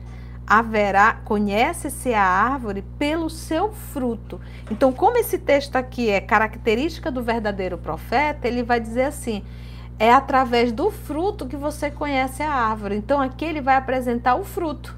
haverá, 0.49 1.13
conhece-se 1.27 2.15
a 2.15 2.25
árvore 2.25 2.83
pelo 2.99 3.29
seu 3.29 3.71
fruto. 3.71 4.41
Então, 4.71 4.91
como 4.91 5.19
esse 5.19 5.37
texto 5.37 5.77
aqui 5.77 6.09
é 6.09 6.23
característica 6.23 7.11
do 7.11 7.23
verdadeiro 7.23 7.77
profeta, 7.77 8.49
ele 8.49 8.63
vai 8.63 8.81
dizer 8.81 9.05
assim: 9.05 9.45
é 9.99 10.11
através 10.11 10.73
do 10.73 10.91
fruto 10.91 11.47
que 11.47 11.57
você 11.57 11.91
conhece 11.91 12.43
a 12.43 12.51
árvore. 12.51 12.97
Então, 12.97 13.21
aqui 13.21 13.45
ele 13.45 13.61
vai 13.61 13.77
apresentar 13.77 14.37
o 14.37 14.45
fruto. 14.45 14.97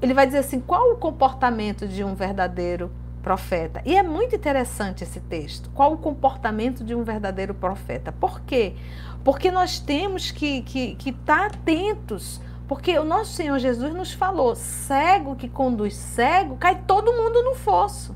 Ele 0.00 0.14
vai 0.14 0.24
dizer 0.26 0.38
assim: 0.38 0.58
qual 0.58 0.92
o 0.92 0.96
comportamento 0.96 1.86
de 1.86 2.02
um 2.02 2.14
verdadeiro 2.14 2.90
profeta? 3.22 3.82
E 3.84 3.94
é 3.94 4.02
muito 4.02 4.34
interessante 4.34 5.04
esse 5.04 5.20
texto. 5.20 5.68
Qual 5.74 5.92
o 5.92 5.98
comportamento 5.98 6.82
de 6.82 6.94
um 6.94 7.04
verdadeiro 7.04 7.52
profeta? 7.52 8.10
Por 8.10 8.40
quê? 8.40 8.74
Porque 9.22 9.50
nós 9.50 9.78
temos 9.78 10.30
que 10.30 10.60
estar 10.60 10.70
que, 10.70 10.94
que 10.94 11.12
tá 11.12 11.46
atentos 11.46 12.40
porque 12.68 12.98
o 12.98 13.04
nosso 13.04 13.32
Senhor 13.32 13.58
Jesus 13.58 13.94
nos 13.94 14.12
falou: 14.12 14.54
cego 14.54 15.36
que 15.36 15.48
conduz 15.48 15.94
cego, 15.94 16.56
cai 16.56 16.82
todo 16.86 17.12
mundo 17.12 17.42
no 17.42 17.54
fosso. 17.54 18.14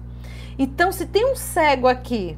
Então, 0.58 0.90
se 0.92 1.06
tem 1.06 1.30
um 1.30 1.36
cego 1.36 1.86
aqui, 1.86 2.36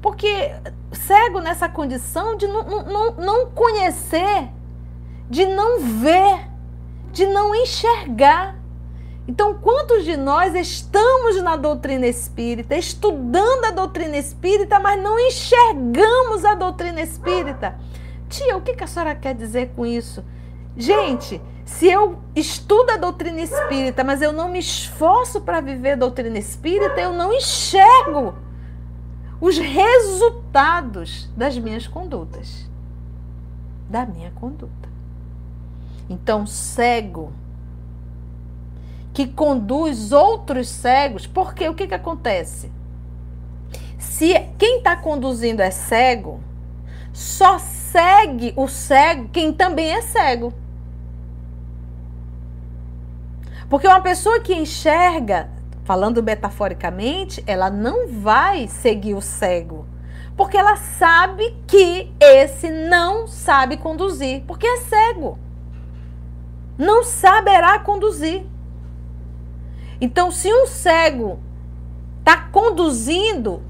porque 0.00 0.54
cego 0.92 1.40
nessa 1.40 1.68
condição 1.68 2.36
de 2.36 2.46
não, 2.46 2.84
não, 2.84 3.12
não 3.12 3.50
conhecer, 3.50 4.48
de 5.28 5.44
não 5.46 5.80
ver, 5.80 6.48
de 7.12 7.26
não 7.26 7.54
enxergar. 7.54 8.56
Então, 9.28 9.54
quantos 9.54 10.04
de 10.04 10.16
nós 10.16 10.54
estamos 10.54 11.40
na 11.42 11.56
doutrina 11.56 12.06
espírita, 12.06 12.74
estudando 12.76 13.66
a 13.66 13.70
doutrina 13.70 14.16
espírita, 14.16 14.80
mas 14.80 15.00
não 15.00 15.18
enxergamos 15.20 16.44
a 16.44 16.54
doutrina 16.54 17.00
espírita? 17.00 17.78
Tia, 18.28 18.56
o 18.56 18.62
que 18.62 18.82
a 18.82 18.86
senhora 18.86 19.14
quer 19.14 19.34
dizer 19.34 19.72
com 19.76 19.84
isso? 19.84 20.24
Gente, 20.76 21.40
se 21.64 21.86
eu 21.86 22.18
estudo 22.34 22.90
a 22.90 22.96
doutrina 22.96 23.40
espírita, 23.40 24.02
mas 24.02 24.22
eu 24.22 24.32
não 24.32 24.48
me 24.48 24.58
esforço 24.58 25.40
para 25.40 25.60
viver 25.60 25.92
a 25.92 25.96
doutrina 25.96 26.38
espírita, 26.38 27.00
eu 27.00 27.12
não 27.12 27.32
enxergo 27.32 28.34
os 29.40 29.58
resultados 29.58 31.30
das 31.36 31.58
minhas 31.58 31.86
condutas. 31.86 32.68
Da 33.88 34.04
minha 34.06 34.30
conduta. 34.32 34.88
Então, 36.08 36.46
cego 36.46 37.32
que 39.12 39.26
conduz 39.26 40.12
outros 40.12 40.68
cegos, 40.68 41.26
porque 41.26 41.68
o 41.68 41.74
que, 41.74 41.86
que 41.86 41.94
acontece? 41.94 42.70
Se 43.98 44.32
quem 44.56 44.78
está 44.78 44.96
conduzindo 44.96 45.60
é 45.60 45.70
cego, 45.70 46.40
só 47.12 47.58
segue 47.90 48.52
o 48.56 48.68
cego 48.68 49.28
quem 49.28 49.52
também 49.52 49.92
é 49.92 50.00
cego. 50.00 50.54
Porque 53.68 53.86
uma 53.86 54.00
pessoa 54.00 54.40
que 54.40 54.54
enxerga, 54.54 55.48
falando 55.84 56.22
metaforicamente, 56.22 57.42
ela 57.46 57.70
não 57.70 58.08
vai 58.08 58.66
seguir 58.66 59.14
o 59.14 59.20
cego. 59.20 59.86
Porque 60.36 60.56
ela 60.56 60.76
sabe 60.76 61.54
que 61.66 62.12
esse 62.18 62.70
não 62.70 63.26
sabe 63.26 63.76
conduzir, 63.76 64.42
porque 64.46 64.66
é 64.66 64.76
cego. 64.78 65.38
Não 66.78 67.04
saberá 67.04 67.78
conduzir. 67.78 68.44
Então, 70.00 70.30
se 70.30 70.52
um 70.52 70.66
cego 70.66 71.38
está 72.20 72.36
conduzindo, 72.48 73.62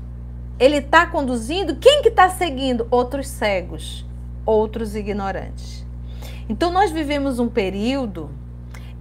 ele 0.59 0.77
está 0.77 1.07
conduzindo, 1.07 1.77
quem 1.77 2.03
que 2.03 2.09
está 2.09 2.29
seguindo? 2.29 2.87
Outros 2.91 3.27
cegos, 3.29 4.07
outros 4.45 4.95
ignorantes. 4.95 5.87
Então, 6.49 6.71
nós 6.73 6.91
vivemos 6.91 7.39
um 7.39 7.49
período 7.49 8.31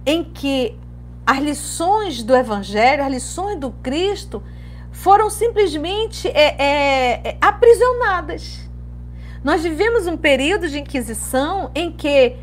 em 0.06 0.22
que 0.24 0.78
as 1.26 1.38
lições 1.38 2.22
do 2.22 2.34
Evangelho, 2.34 3.04
as 3.04 3.10
lições 3.10 3.58
do 3.58 3.70
Cristo, 3.70 4.42
foram 4.90 5.30
simplesmente 5.30 6.28
é, 6.28 6.56
é, 6.58 7.28
é, 7.30 7.36
aprisionadas. 7.40 8.68
Nós 9.42 9.62
vivemos 9.62 10.06
um 10.06 10.16
período 10.16 10.68
de 10.68 10.78
Inquisição 10.78 11.70
em 11.74 11.90
que 11.90 12.36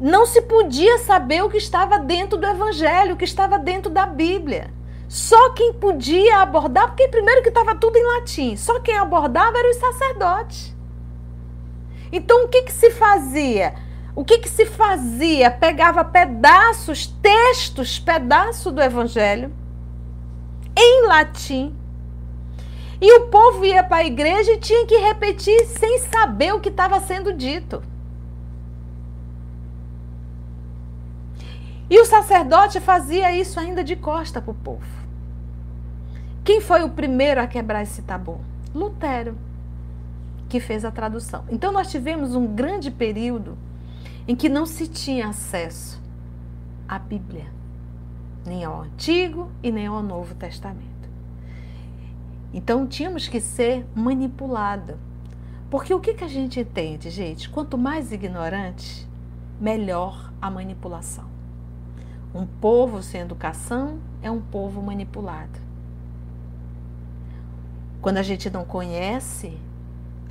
não 0.00 0.26
se 0.26 0.42
podia 0.42 0.98
saber 0.98 1.42
o 1.42 1.48
que 1.48 1.58
estava 1.58 1.98
dentro 1.98 2.36
do 2.36 2.46
Evangelho, 2.46 3.14
o 3.14 3.16
que 3.16 3.24
estava 3.24 3.58
dentro 3.58 3.90
da 3.90 4.04
Bíblia. 4.04 4.70
Só 5.08 5.50
quem 5.50 5.74
podia 5.74 6.38
abordar, 6.38 6.88
porque 6.88 7.06
primeiro 7.06 7.42
que 7.42 7.50
estava 7.50 7.74
tudo 7.74 7.96
em 7.96 8.06
latim, 8.14 8.56
só 8.56 8.80
quem 8.80 8.96
abordava 8.96 9.58
eram 9.58 9.70
os 9.70 9.76
sacerdotes. 9.76 10.74
Então 12.12 12.44
o 12.44 12.48
que, 12.48 12.62
que 12.62 12.72
se 12.72 12.90
fazia? 12.90 13.74
O 14.14 14.24
que, 14.24 14.38
que 14.38 14.48
se 14.48 14.66
fazia? 14.66 15.50
Pegava 15.50 16.04
pedaços, 16.04 17.06
textos, 17.06 17.98
pedaço 17.98 18.70
do 18.70 18.82
Evangelho, 18.82 19.50
em 20.76 21.06
latim, 21.06 21.74
e 23.00 23.18
o 23.18 23.26
povo 23.28 23.64
ia 23.64 23.82
para 23.82 23.96
a 23.96 24.04
igreja 24.04 24.52
e 24.52 24.58
tinha 24.58 24.86
que 24.86 24.96
repetir 24.96 25.66
sem 25.66 25.98
saber 25.98 26.54
o 26.54 26.60
que 26.60 26.68
estava 26.68 27.00
sendo 27.00 27.32
dito. 27.32 27.82
E 31.90 31.98
o 32.00 32.04
sacerdote 32.04 32.78
fazia 32.80 33.36
isso 33.36 33.58
ainda 33.58 33.82
de 33.82 33.96
costa 33.96 34.40
para 34.40 34.52
o 34.52 34.54
povo. 34.54 34.86
Quem 36.44 36.60
foi 36.60 36.84
o 36.84 36.90
primeiro 36.90 37.40
a 37.40 37.46
quebrar 37.46 37.82
esse 37.82 38.02
tabu? 38.02 38.40
Lutero, 38.74 39.36
que 40.52 40.60
fez 40.60 40.84
a 40.84 40.90
tradução. 40.90 41.46
Então 41.48 41.72
nós 41.72 41.90
tivemos 41.90 42.34
um 42.34 42.46
grande 42.46 42.90
período 42.90 43.56
em 44.28 44.36
que 44.36 44.50
não 44.50 44.66
se 44.66 44.86
tinha 44.86 45.28
acesso 45.28 45.98
à 46.86 46.98
Bíblia, 46.98 47.46
nem 48.44 48.62
ao 48.62 48.82
Antigo 48.82 49.50
e 49.62 49.72
nem 49.72 49.86
ao 49.86 50.02
Novo 50.02 50.34
Testamento. 50.34 51.08
Então 52.52 52.86
tínhamos 52.86 53.28
que 53.28 53.40
ser 53.40 53.86
manipulada. 53.94 54.98
Porque 55.70 55.94
o 55.94 56.00
que, 56.00 56.12
que 56.12 56.22
a 56.22 56.28
gente 56.28 56.60
entende, 56.60 57.08
gente? 57.08 57.48
Quanto 57.48 57.78
mais 57.78 58.12
ignorante, 58.12 59.08
melhor 59.58 60.30
a 60.38 60.50
manipulação. 60.50 61.24
Um 62.34 62.44
povo 62.44 63.02
sem 63.02 63.22
educação 63.22 64.00
é 64.20 64.30
um 64.30 64.42
povo 64.42 64.82
manipulado. 64.82 65.58
Quando 68.02 68.18
a 68.18 68.22
gente 68.22 68.50
não 68.50 68.66
conhece 68.66 69.58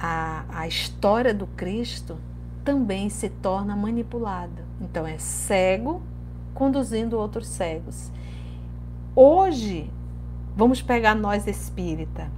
a, 0.02 0.46
a 0.50 0.68
história 0.68 1.32
do 1.32 1.46
Cristo, 1.46 2.18
também 2.66 3.08
se 3.10 3.30
torna 3.30 3.76
manipulada. 3.76 4.66
Então 4.82 5.06
é 5.06 5.20
cego 5.20 6.02
conduzindo 6.56 7.20
outros 7.20 7.48
cegos. 7.48 8.12
Hoje, 9.16 9.92
vamos 10.56 10.82
pegar 10.82 11.14
nós 11.14 11.46
espírita. 11.46 12.32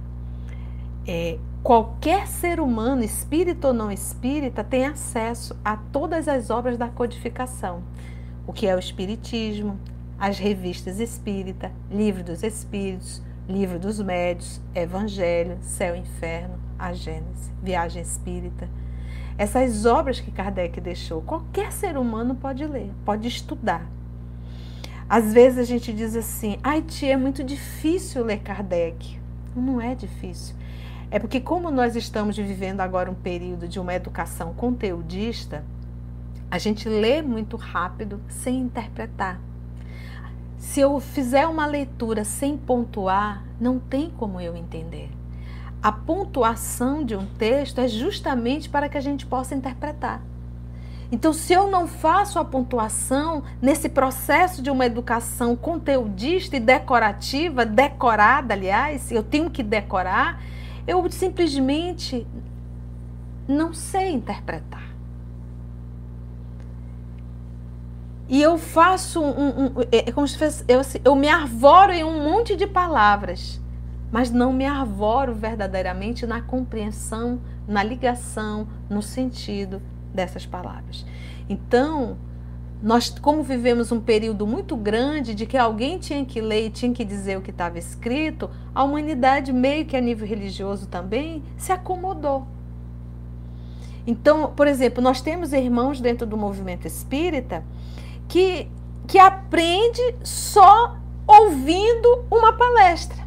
É, 1.06 1.38
qualquer 1.62 2.26
ser 2.26 2.60
humano, 2.60 3.02
espírita 3.02 3.68
ou 3.68 3.74
não 3.74 3.90
espírita, 3.90 4.62
tem 4.62 4.84
acesso 4.84 5.56
a 5.64 5.76
todas 5.76 6.28
as 6.28 6.50
obras 6.50 6.76
da 6.76 6.88
codificação. 6.88 7.82
O 8.46 8.52
que 8.52 8.66
é 8.66 8.76
o 8.76 8.78
espiritismo, 8.78 9.78
as 10.18 10.38
revistas 10.38 11.00
espírita, 11.00 11.72
livro 11.90 12.22
dos 12.22 12.42
espíritos, 12.42 13.22
livro 13.48 13.78
dos 13.78 14.00
médios, 14.00 14.60
evangelho, 14.74 15.58
céu 15.62 15.96
e 15.96 16.00
inferno, 16.00 16.63
a 16.78 16.92
Gênese, 16.92 17.52
viagem 17.62 18.02
espírita 18.02 18.68
essas 19.36 19.84
obras 19.84 20.20
que 20.20 20.30
Kardec 20.30 20.80
deixou, 20.80 21.20
qualquer 21.20 21.72
ser 21.72 21.96
humano 21.96 22.36
pode 22.36 22.64
ler, 22.64 22.92
pode 23.04 23.26
estudar. 23.26 23.84
Às 25.08 25.32
vezes 25.32 25.58
a 25.58 25.64
gente 25.64 25.92
diz 25.92 26.14
assim, 26.14 26.56
ai 26.62 26.82
tia, 26.82 27.14
é 27.14 27.16
muito 27.16 27.42
difícil 27.42 28.24
ler 28.24 28.38
Kardec. 28.40 29.18
Não 29.54 29.80
é 29.80 29.94
difícil. 29.94 30.54
É 31.10 31.18
porque 31.18 31.40
como 31.40 31.70
nós 31.70 31.96
estamos 31.96 32.36
vivendo 32.36 32.80
agora 32.80 33.10
um 33.10 33.14
período 33.14 33.66
de 33.66 33.80
uma 33.80 33.92
educação 33.92 34.54
conteudista, 34.54 35.64
a 36.48 36.58
gente 36.58 36.88
lê 36.88 37.20
muito 37.20 37.56
rápido 37.56 38.20
sem 38.28 38.60
interpretar. 38.60 39.40
Se 40.56 40.80
eu 40.80 40.98
fizer 41.00 41.46
uma 41.46 41.66
leitura 41.66 42.24
sem 42.24 42.56
pontuar, 42.56 43.44
não 43.60 43.78
tem 43.80 44.10
como 44.10 44.40
eu 44.40 44.56
entender 44.56 45.10
a 45.84 45.92
pontuação 45.92 47.04
de 47.04 47.14
um 47.14 47.26
texto 47.26 47.78
é 47.78 47.86
justamente 47.86 48.70
para 48.70 48.88
que 48.88 48.96
a 48.96 49.02
gente 49.02 49.26
possa 49.26 49.54
interpretar. 49.54 50.22
Então, 51.12 51.30
se 51.30 51.52
eu 51.52 51.70
não 51.70 51.86
faço 51.86 52.38
a 52.38 52.44
pontuação 52.44 53.42
nesse 53.60 53.90
processo 53.90 54.62
de 54.62 54.70
uma 54.70 54.86
educação 54.86 55.54
conteudista 55.54 56.56
e 56.56 56.60
decorativa, 56.60 57.66
decorada, 57.66 58.54
aliás, 58.54 59.12
eu 59.12 59.22
tenho 59.22 59.50
que 59.50 59.62
decorar, 59.62 60.42
eu 60.86 61.06
simplesmente 61.10 62.26
não 63.46 63.74
sei 63.74 64.12
interpretar. 64.12 64.88
E 68.26 68.40
eu 68.40 68.56
faço 68.56 69.20
um. 69.20 69.66
um 69.66 69.72
é 69.92 70.10
como 70.10 70.26
se 70.26 70.38
eu, 70.66 70.80
eu 71.04 71.14
me 71.14 71.28
arvoro 71.28 71.92
em 71.92 72.02
um 72.02 72.24
monte 72.24 72.56
de 72.56 72.66
palavras 72.66 73.62
mas 74.10 74.30
não 74.30 74.52
me 74.52 74.64
arvoro 74.64 75.34
verdadeiramente 75.34 76.26
na 76.26 76.40
compreensão, 76.40 77.40
na 77.66 77.82
ligação, 77.82 78.68
no 78.88 79.02
sentido 79.02 79.82
dessas 80.12 80.46
palavras. 80.46 81.04
Então, 81.48 82.16
nós, 82.82 83.08
como 83.08 83.42
vivemos 83.42 83.90
um 83.90 84.00
período 84.00 84.46
muito 84.46 84.76
grande 84.76 85.34
de 85.34 85.46
que 85.46 85.56
alguém 85.56 85.98
tinha 85.98 86.24
que 86.24 86.40
ler 86.40 86.66
e 86.66 86.70
tinha 86.70 86.92
que 86.92 87.04
dizer 87.04 87.38
o 87.38 87.40
que 87.40 87.50
estava 87.50 87.78
escrito, 87.78 88.50
a 88.74 88.84
humanidade, 88.84 89.52
meio 89.52 89.86
que 89.86 89.96
a 89.96 90.00
nível 90.00 90.28
religioso 90.28 90.86
também, 90.86 91.42
se 91.56 91.72
acomodou. 91.72 92.46
Então, 94.06 94.52
por 94.54 94.66
exemplo, 94.66 95.02
nós 95.02 95.22
temos 95.22 95.52
irmãos 95.52 95.98
dentro 95.98 96.26
do 96.26 96.36
movimento 96.36 96.86
espírita 96.86 97.64
que, 98.28 98.68
que 99.06 99.18
aprende 99.18 100.02
só 100.22 100.98
ouvindo 101.26 102.26
uma 102.30 102.52
palestra. 102.52 103.23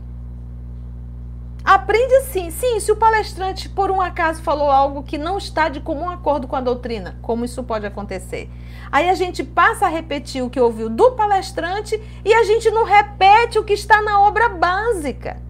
Aprende 1.67 2.15
assim, 2.15 2.49
sim, 2.49 2.79
se 2.79 2.93
o 2.93 2.95
palestrante 2.95 3.67
por 3.67 3.91
um 3.91 3.99
acaso 3.99 4.41
falou 4.41 4.71
algo 4.71 5.03
que 5.03 5.17
não 5.17 5.37
está 5.37 5.67
de 5.67 5.81
comum 5.81 6.09
acordo 6.09 6.47
com 6.47 6.55
a 6.55 6.61
doutrina, 6.61 7.19
como 7.21 7.43
isso 7.43 7.61
pode 7.61 7.85
acontecer? 7.85 8.49
Aí 8.89 9.09
a 9.09 9.13
gente 9.13 9.43
passa 9.43 9.85
a 9.85 9.89
repetir 9.89 10.41
o 10.41 10.49
que 10.49 10.61
ouviu 10.61 10.89
do 10.89 11.11
palestrante 11.11 12.01
e 12.23 12.33
a 12.33 12.45
gente 12.45 12.71
não 12.71 12.85
repete 12.85 13.59
o 13.59 13.65
que 13.65 13.73
está 13.73 14.01
na 14.01 14.21
obra 14.21 14.47
básica. 14.47 15.41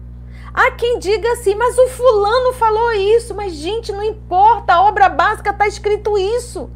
Há 0.52 0.72
quem 0.72 0.98
diga 0.98 1.30
assim, 1.34 1.54
mas 1.54 1.78
o 1.78 1.86
fulano 1.86 2.52
falou 2.54 2.90
isso, 2.94 3.32
mas 3.32 3.52
gente, 3.52 3.92
não 3.92 4.02
importa, 4.02 4.74
a 4.74 4.82
obra 4.88 5.08
básica 5.08 5.50
está 5.50 5.68
escrito 5.68 6.18
isso. 6.18 6.68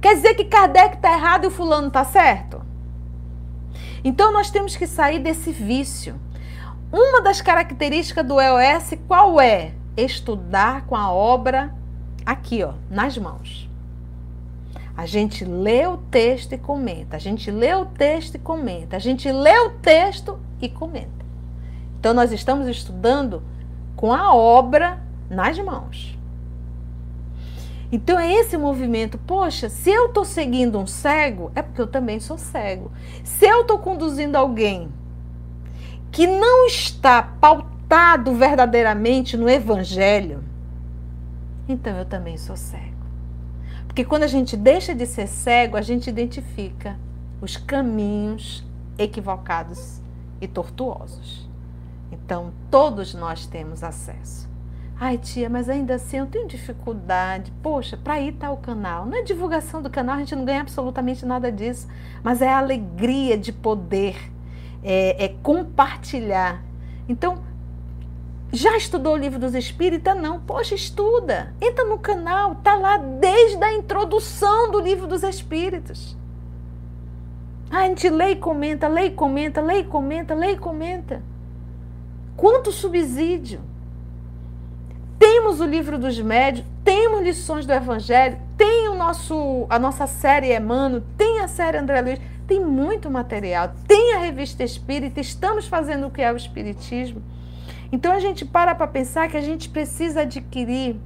Quer 0.00 0.14
dizer 0.14 0.32
que 0.32 0.46
Kardec 0.46 0.96
está 0.96 1.12
errado 1.12 1.44
e 1.44 1.48
o 1.48 1.50
fulano 1.50 1.88
está 1.88 2.02
certo? 2.02 2.64
Então 4.02 4.32
nós 4.32 4.50
temos 4.50 4.74
que 4.74 4.86
sair 4.86 5.18
desse 5.18 5.52
vício. 5.52 6.18
Uma 6.92 7.20
das 7.20 7.40
características 7.40 8.24
do 8.24 8.40
EOS 8.40 8.94
qual 9.08 9.40
é? 9.40 9.72
Estudar 9.96 10.86
com 10.86 10.94
a 10.94 11.10
obra 11.10 11.74
aqui, 12.24 12.62
ó, 12.62 12.74
nas 12.88 13.18
mãos. 13.18 13.68
A 14.96 15.04
gente 15.04 15.44
lê 15.44 15.86
o 15.86 15.96
texto 15.96 16.52
e 16.52 16.58
comenta, 16.58 17.16
a 17.16 17.18
gente 17.18 17.50
lê 17.50 17.74
o 17.74 17.84
texto 17.86 18.36
e 18.36 18.38
comenta, 18.38 18.96
a 18.96 19.00
gente 19.00 19.30
lê 19.30 19.58
o 19.58 19.70
texto 19.70 20.38
e 20.60 20.68
comenta. 20.68 21.26
Então 21.98 22.14
nós 22.14 22.32
estamos 22.32 22.68
estudando 22.68 23.42
com 23.96 24.12
a 24.12 24.32
obra 24.32 25.02
nas 25.28 25.58
mãos. 25.58 26.16
Então 27.90 28.18
é 28.18 28.32
esse 28.32 28.56
movimento, 28.56 29.18
poxa, 29.18 29.68
se 29.68 29.90
eu 29.90 30.06
estou 30.06 30.24
seguindo 30.24 30.78
um 30.78 30.86
cego, 30.86 31.50
é 31.54 31.62
porque 31.62 31.80
eu 31.80 31.86
também 31.86 32.20
sou 32.20 32.38
cego. 32.38 32.92
Se 33.24 33.44
eu 33.44 33.62
estou 33.62 33.78
conduzindo 33.78 34.36
alguém 34.36 34.88
que 36.10 36.26
não 36.26 36.66
está 36.66 37.22
pautado 37.22 38.34
verdadeiramente 38.34 39.36
no 39.36 39.48
Evangelho, 39.48 40.42
então 41.68 41.96
eu 41.96 42.04
também 42.04 42.36
sou 42.36 42.56
cego. 42.56 42.96
Porque 43.86 44.04
quando 44.04 44.22
a 44.22 44.28
gente 44.28 44.56
deixa 44.56 44.94
de 44.94 45.06
ser 45.06 45.26
cego, 45.26 45.76
a 45.76 45.82
gente 45.82 46.08
identifica 46.08 46.98
os 47.40 47.56
caminhos 47.56 48.64
equivocados 48.98 50.00
e 50.40 50.46
tortuosos. 50.46 51.48
Então, 52.12 52.52
todos 52.70 53.14
nós 53.14 53.46
temos 53.46 53.82
acesso. 53.82 54.48
Ai, 54.98 55.18
tia, 55.18 55.50
mas 55.50 55.68
ainda 55.68 55.96
assim 55.96 56.18
eu 56.18 56.26
tenho 56.26 56.46
dificuldade. 56.46 57.52
Poxa, 57.62 57.96
para 57.96 58.20
está 58.20 58.50
o 58.50 58.56
canal. 58.56 59.04
Não 59.04 59.18
é 59.18 59.22
divulgação 59.22 59.82
do 59.82 59.90
canal, 59.90 60.16
a 60.16 60.18
gente 60.20 60.34
não 60.34 60.44
ganha 60.44 60.62
absolutamente 60.62 61.26
nada 61.26 61.52
disso, 61.52 61.86
mas 62.22 62.40
é 62.40 62.48
a 62.48 62.58
alegria 62.58 63.36
de 63.36 63.52
poder 63.52 64.32
é, 64.86 65.24
é 65.24 65.28
compartilhar. 65.42 66.62
Então, 67.08 67.42
já 68.52 68.76
estudou 68.76 69.14
o 69.14 69.16
livro 69.16 69.40
dos 69.40 69.54
Espíritos? 69.54 70.14
Não. 70.16 70.40
Poxa, 70.40 70.76
estuda. 70.76 71.52
Entra 71.60 71.84
no 71.84 71.98
canal, 71.98 72.54
tá 72.56 72.76
lá 72.76 72.96
desde 72.96 73.62
a 73.62 73.74
introdução 73.74 74.70
do 74.70 74.80
livro 74.80 75.08
dos 75.08 75.24
Espíritos. 75.24 76.16
Ah, 77.68 77.80
a 77.80 77.86
gente 77.86 78.08
lê 78.08 78.30
e 78.30 78.36
comenta, 78.36 78.86
lê 78.86 79.06
e 79.06 79.10
comenta, 79.10 79.60
lê 79.60 79.80
e 79.80 79.84
comenta, 79.84 80.34
lê 80.34 80.52
e 80.52 80.56
comenta. 80.56 81.20
Quanto 82.36 82.70
subsídio? 82.70 83.60
Temos 85.18 85.60
o 85.60 85.64
livro 85.64 85.98
dos 85.98 86.20
médios, 86.20 86.64
temos 86.84 87.22
lições 87.22 87.66
do 87.66 87.72
Evangelho, 87.72 88.38
tem 88.56 88.88
o 88.88 88.94
nosso, 88.94 89.66
a 89.68 89.78
nossa 89.78 90.06
série 90.06 90.54
Emmanuel, 90.54 91.02
tem 91.16 91.40
a 91.40 91.48
série 91.48 91.78
André 91.78 92.00
Luiz 92.02 92.20
tem 92.46 92.64
muito 92.64 93.10
material, 93.10 93.72
tem 93.86 94.14
a 94.14 94.18
revista 94.18 94.62
espírita, 94.62 95.20
estamos 95.20 95.66
fazendo 95.66 96.06
o 96.06 96.10
que 96.10 96.22
é 96.22 96.32
o 96.32 96.36
espiritismo. 96.36 97.22
Então 97.90 98.12
a 98.12 98.20
gente 98.20 98.44
para 98.44 98.74
para 98.74 98.86
pensar 98.86 99.28
que 99.28 99.36
a 99.36 99.40
gente 99.40 99.68
precisa 99.68 100.22
adquirir 100.22 100.96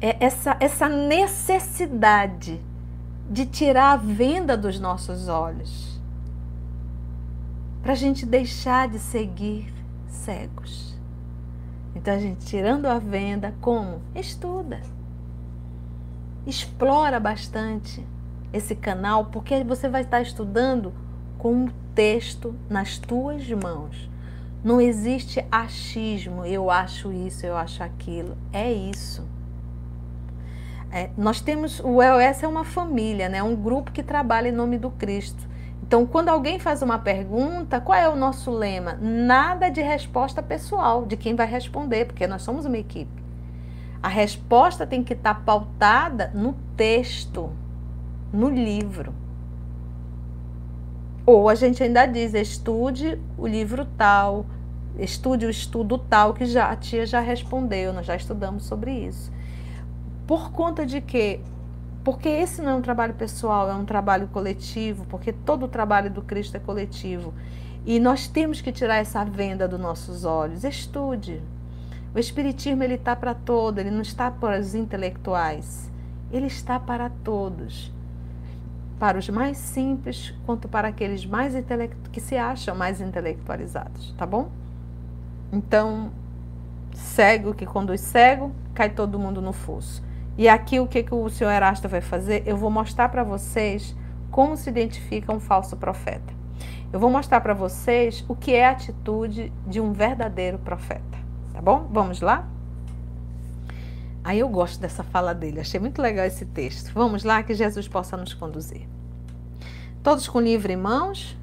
é, 0.00 0.16
essa, 0.24 0.56
essa 0.60 0.88
necessidade 0.88 2.60
de 3.30 3.46
tirar 3.46 3.92
a 3.92 3.96
venda 3.96 4.56
dos 4.56 4.80
nossos 4.80 5.28
olhos, 5.28 6.00
para 7.82 7.92
a 7.92 7.96
gente 7.96 8.24
deixar 8.24 8.88
de 8.88 8.98
seguir 8.98 9.72
cegos. 10.06 10.96
Então 11.94 12.14
a 12.14 12.18
gente 12.18 12.44
tirando 12.46 12.86
a 12.86 12.98
venda, 12.98 13.54
como? 13.60 14.00
Estuda, 14.14 14.80
explora 16.46 17.20
bastante 17.20 18.04
esse 18.52 18.74
canal, 18.74 19.26
porque 19.26 19.62
você 19.64 19.88
vai 19.88 20.02
estar 20.02 20.20
estudando 20.20 20.92
com 21.38 21.52
um 21.52 21.68
texto 21.94 22.54
nas 22.68 22.98
tuas 22.98 23.48
mãos. 23.50 24.08
Não 24.62 24.80
existe 24.80 25.44
achismo, 25.50 26.44
eu 26.44 26.70
acho 26.70 27.12
isso, 27.12 27.46
eu 27.46 27.56
acho 27.56 27.82
aquilo. 27.82 28.36
É 28.52 28.72
isso. 28.72 29.26
É, 30.90 31.10
nós 31.16 31.40
temos, 31.40 31.80
o 31.80 32.02
EOS 32.02 32.42
é 32.42 32.48
uma 32.48 32.64
família, 32.64 33.28
né? 33.28 33.42
um 33.42 33.54
grupo 33.54 33.92
que 33.92 34.02
trabalha 34.02 34.48
em 34.48 34.52
nome 34.52 34.78
do 34.78 34.90
Cristo. 34.90 35.46
Então, 35.82 36.04
quando 36.04 36.28
alguém 36.28 36.58
faz 36.58 36.82
uma 36.82 36.98
pergunta, 36.98 37.80
qual 37.80 37.98
é 37.98 38.08
o 38.08 38.16
nosso 38.16 38.50
lema? 38.50 38.98
Nada 39.00 39.70
de 39.70 39.80
resposta 39.80 40.42
pessoal 40.42 41.06
de 41.06 41.16
quem 41.16 41.34
vai 41.34 41.46
responder, 41.46 42.06
porque 42.06 42.26
nós 42.26 42.42
somos 42.42 42.66
uma 42.66 42.76
equipe. 42.76 43.22
A 44.02 44.08
resposta 44.08 44.86
tem 44.86 45.02
que 45.02 45.12
estar 45.12 45.44
pautada 45.44 46.30
no 46.34 46.54
texto 46.76 47.50
no 48.32 48.48
livro. 48.48 49.14
Ou 51.24 51.48
a 51.48 51.54
gente 51.54 51.82
ainda 51.82 52.06
diz, 52.06 52.32
estude 52.34 53.20
o 53.36 53.46
livro 53.46 53.86
tal, 53.96 54.46
estude 54.98 55.44
o 55.44 55.50
estudo 55.50 55.98
tal, 55.98 56.32
que 56.32 56.46
já, 56.46 56.70
a 56.70 56.76
tia 56.76 57.04
já 57.04 57.20
respondeu, 57.20 57.92
nós 57.92 58.06
já 58.06 58.16
estudamos 58.16 58.64
sobre 58.64 58.92
isso. 58.92 59.30
Por 60.26 60.50
conta 60.52 60.86
de 60.86 61.00
quê? 61.00 61.40
Porque 62.02 62.28
esse 62.28 62.62
não 62.62 62.72
é 62.72 62.74
um 62.74 62.80
trabalho 62.80 63.14
pessoal, 63.14 63.68
é 63.68 63.74
um 63.74 63.84
trabalho 63.84 64.28
coletivo, 64.28 65.04
porque 65.06 65.32
todo 65.32 65.64
o 65.64 65.68
trabalho 65.68 66.10
do 66.10 66.22
Cristo 66.22 66.56
é 66.56 66.60
coletivo. 66.60 67.34
E 67.84 68.00
nós 68.00 68.26
temos 68.26 68.60
que 68.60 68.72
tirar 68.72 68.96
essa 68.96 69.24
venda 69.24 69.68
dos 69.68 69.80
nossos 69.80 70.24
olhos. 70.24 70.64
Estude. 70.64 71.42
O 72.14 72.18
Espiritismo 72.18 72.82
ele 72.82 72.94
está 72.94 73.14
para 73.14 73.34
todo, 73.34 73.78
ele 73.78 73.90
não 73.90 74.00
está 74.00 74.30
para 74.30 74.58
os 74.58 74.74
intelectuais. 74.74 75.90
Ele 76.32 76.46
está 76.46 76.80
para 76.80 77.10
todos 77.10 77.92
para 78.98 79.18
os 79.18 79.28
mais 79.28 79.56
simples 79.56 80.34
quanto 80.44 80.68
para 80.68 80.88
aqueles 80.88 81.24
mais 81.24 81.54
que 82.12 82.20
se 82.20 82.36
acham 82.36 82.74
mais 82.74 83.00
intelectualizados, 83.00 84.14
tá 84.18 84.26
bom? 84.26 84.50
Então, 85.52 86.10
cego 86.92 87.54
que 87.54 87.64
conduz 87.64 88.00
cego, 88.00 88.52
cai 88.74 88.90
todo 88.90 89.18
mundo 89.18 89.40
no 89.40 89.52
fosso. 89.52 90.02
E 90.36 90.48
aqui 90.48 90.78
o 90.78 90.86
que, 90.86 91.02
que 91.02 91.14
o 91.14 91.28
senhor 91.28 91.50
Erasto 91.50 91.88
vai 91.88 92.00
fazer? 92.00 92.42
Eu 92.46 92.56
vou 92.56 92.70
mostrar 92.70 93.08
para 93.08 93.24
vocês 93.24 93.96
como 94.30 94.56
se 94.56 94.68
identifica 94.68 95.32
um 95.32 95.40
falso 95.40 95.76
profeta. 95.76 96.34
Eu 96.92 97.00
vou 97.00 97.10
mostrar 97.10 97.40
para 97.40 97.54
vocês 97.54 98.24
o 98.28 98.34
que 98.34 98.54
é 98.54 98.66
a 98.66 98.70
atitude 98.70 99.52
de 99.66 99.80
um 99.80 99.92
verdadeiro 99.92 100.58
profeta, 100.58 101.18
tá 101.52 101.60
bom? 101.60 101.88
Vamos 101.90 102.20
lá? 102.20 102.48
Aí 104.28 104.40
eu 104.40 104.48
gosto 104.50 104.78
dessa 104.78 105.02
fala 105.02 105.34
dele, 105.34 105.58
achei 105.58 105.80
muito 105.80 106.02
legal 106.02 106.26
esse 106.26 106.44
texto. 106.44 106.92
Vamos 106.92 107.24
lá, 107.24 107.42
que 107.42 107.54
Jesus 107.54 107.88
possa 107.88 108.14
nos 108.14 108.34
conduzir. 108.34 108.86
Todos 110.02 110.28
com 110.28 110.38
livro 110.38 110.70
em 110.70 110.76
mãos? 110.76 111.34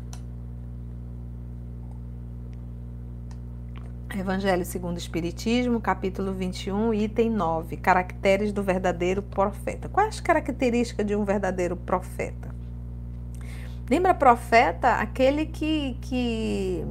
Evangelho 4.16 4.64
segundo 4.64 4.98
o 4.98 5.00
Espiritismo, 5.00 5.82
capítulo 5.82 6.32
21, 6.32 6.94
item 6.94 7.32
9. 7.32 7.76
Caracteres 7.78 8.54
do 8.54 8.62
verdadeiro 8.62 9.24
profeta. 9.24 9.90
Quais 9.90 10.10
as 10.10 10.20
características 10.20 11.08
de 11.08 11.16
um 11.16 11.26
verdadeiro 11.26 11.76
profeta? 11.76 12.54
Lembra 13.90 14.14
profeta? 14.14 14.92
Aquele 14.98 15.48
que, 15.48 15.98
que, 16.02 16.86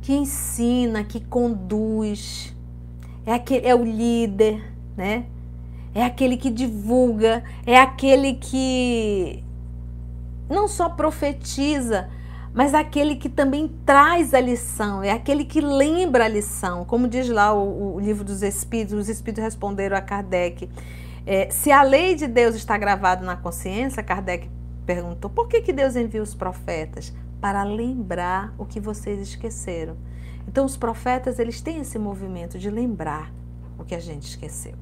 que 0.00 0.14
ensina, 0.14 1.04
que 1.04 1.20
conduz, 1.20 2.55
é, 3.26 3.34
aquele, 3.34 3.66
é 3.66 3.74
o 3.74 3.84
líder, 3.84 4.62
né? 4.96 5.26
É 5.92 6.04
aquele 6.04 6.36
que 6.36 6.50
divulga, 6.50 7.42
é 7.66 7.78
aquele 7.78 8.34
que 8.34 9.42
não 10.48 10.68
só 10.68 10.88
profetiza, 10.88 12.08
mas 12.54 12.72
aquele 12.72 13.16
que 13.16 13.28
também 13.28 13.68
traz 13.84 14.32
a 14.32 14.40
lição, 14.40 15.02
é 15.02 15.10
aquele 15.10 15.44
que 15.44 15.60
lembra 15.60 16.24
a 16.24 16.28
lição. 16.28 16.84
Como 16.84 17.08
diz 17.08 17.28
lá 17.28 17.52
o, 17.52 17.96
o 17.96 18.00
livro 18.00 18.24
dos 18.24 18.42
Espíritos, 18.42 18.94
os 18.94 19.08
Espíritos 19.08 19.42
responderam 19.42 19.96
a 19.96 20.00
Kardec. 20.00 20.68
É, 21.26 21.50
se 21.50 21.72
a 21.72 21.82
lei 21.82 22.14
de 22.14 22.26
Deus 22.26 22.54
está 22.54 22.78
gravada 22.78 23.24
na 23.24 23.36
consciência, 23.36 24.02
Kardec 24.02 24.48
perguntou, 24.86 25.28
por 25.28 25.48
que, 25.48 25.60
que 25.60 25.72
Deus 25.72 25.96
envia 25.96 26.22
os 26.22 26.34
profetas? 26.34 27.12
Para 27.40 27.64
lembrar 27.64 28.54
o 28.56 28.64
que 28.64 28.80
vocês 28.80 29.20
esqueceram. 29.20 29.96
Então, 30.46 30.64
os 30.64 30.76
profetas, 30.76 31.38
eles 31.38 31.60
têm 31.60 31.80
esse 31.80 31.98
movimento 31.98 32.58
de 32.58 32.70
lembrar 32.70 33.32
o 33.78 33.84
que 33.84 33.94
a 33.94 34.00
gente 34.00 34.28
esqueceu. 34.28 34.74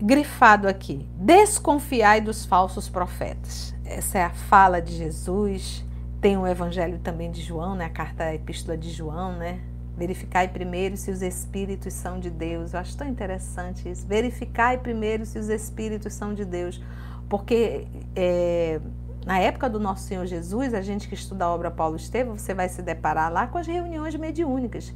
Grifado 0.00 0.68
aqui, 0.68 1.08
desconfiai 1.16 2.20
dos 2.20 2.44
falsos 2.44 2.88
profetas. 2.88 3.74
Essa 3.84 4.18
é 4.18 4.24
a 4.24 4.30
fala 4.30 4.80
de 4.80 4.94
Jesus. 4.94 5.84
Tem 6.20 6.36
o 6.36 6.46
evangelho 6.46 6.98
também 6.98 7.30
de 7.30 7.42
João, 7.42 7.74
né? 7.74 7.86
A 7.86 7.90
carta 7.90 8.24
a 8.24 8.34
epístola 8.34 8.78
de 8.78 8.90
João, 8.90 9.36
né? 9.36 9.60
Verificai 9.96 10.46
primeiro 10.46 10.96
se 10.96 11.10
os 11.10 11.20
espíritos 11.20 11.92
são 11.92 12.20
de 12.20 12.30
Deus. 12.30 12.72
Eu 12.72 12.78
acho 12.78 12.96
tão 12.96 13.08
interessante 13.08 13.88
isso. 13.88 14.06
Verificai 14.06 14.78
primeiro 14.78 15.26
se 15.26 15.36
os 15.36 15.48
espíritos 15.48 16.14
são 16.14 16.32
de 16.32 16.44
Deus. 16.44 16.80
Porque 17.28 17.88
é, 18.14 18.80
na 19.28 19.38
época 19.38 19.68
do 19.68 19.78
nosso 19.78 20.04
Senhor 20.04 20.24
Jesus, 20.24 20.72
a 20.72 20.80
gente 20.80 21.06
que 21.06 21.12
estuda 21.12 21.44
a 21.44 21.54
obra 21.54 21.70
Paulo 21.70 21.96
Estevam, 21.96 22.38
você 22.38 22.54
vai 22.54 22.66
se 22.66 22.80
deparar 22.80 23.30
lá 23.30 23.46
com 23.46 23.58
as 23.58 23.66
reuniões 23.66 24.14
mediúnicas. 24.14 24.94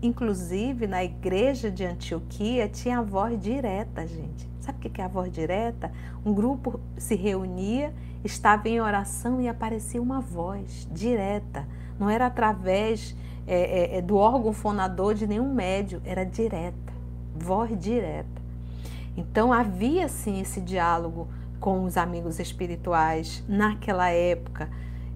Inclusive, 0.00 0.86
na 0.86 1.04
igreja 1.04 1.70
de 1.70 1.84
Antioquia 1.84 2.70
tinha 2.70 3.00
a 3.00 3.02
voz 3.02 3.38
direta, 3.38 4.06
gente. 4.06 4.48
Sabe 4.62 4.78
o 4.78 4.90
que 4.90 4.98
é 4.98 5.04
a 5.04 5.08
voz 5.08 5.30
direta? 5.30 5.92
Um 6.24 6.32
grupo 6.32 6.80
se 6.96 7.14
reunia, 7.14 7.92
estava 8.24 8.66
em 8.66 8.80
oração 8.80 9.42
e 9.42 9.46
aparecia 9.46 10.00
uma 10.00 10.22
voz 10.22 10.88
direta. 10.90 11.68
Não 12.00 12.08
era 12.08 12.24
através 12.24 13.14
é, 13.46 13.98
é, 13.98 14.00
do 14.00 14.16
órgão 14.16 14.54
fonador 14.54 15.12
de 15.12 15.26
nenhum 15.26 15.52
médio, 15.52 16.00
era 16.02 16.24
direta, 16.24 16.94
voz 17.34 17.78
direta. 17.78 18.40
Então 19.14 19.52
havia 19.52 20.08
sim 20.08 20.40
esse 20.40 20.62
diálogo 20.62 21.28
com 21.60 21.84
os 21.84 21.96
amigos 21.96 22.38
espirituais 22.38 23.44
naquela 23.48 24.10
época. 24.10 24.68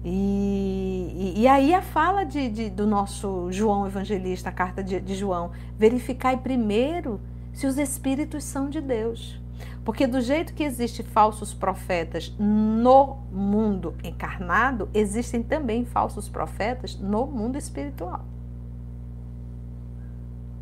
E, 0.03 1.33
e, 1.35 1.41
e 1.41 1.47
aí 1.47 1.73
a 1.73 1.81
fala 1.81 2.23
de, 2.23 2.49
de, 2.49 2.69
do 2.69 2.87
nosso 2.87 3.51
João 3.51 3.85
Evangelista, 3.85 4.49
a 4.49 4.51
carta 4.51 4.83
de, 4.83 4.99
de 4.99 5.15
João, 5.15 5.51
verificai 5.77 6.37
primeiro 6.37 7.21
se 7.53 7.67
os 7.67 7.77
espíritos 7.77 8.43
são 8.43 8.69
de 8.69 8.81
Deus. 8.81 9.39
Porque 9.85 10.07
do 10.07 10.21
jeito 10.21 10.53
que 10.53 10.63
existem 10.63 11.05
falsos 11.05 11.53
profetas 11.53 12.33
no 12.37 13.17
mundo 13.31 13.95
encarnado, 14.03 14.89
existem 14.93 15.41
também 15.41 15.85
falsos 15.85 16.29
profetas 16.29 16.95
no 16.95 17.25
mundo 17.25 17.57
espiritual. 17.57 18.25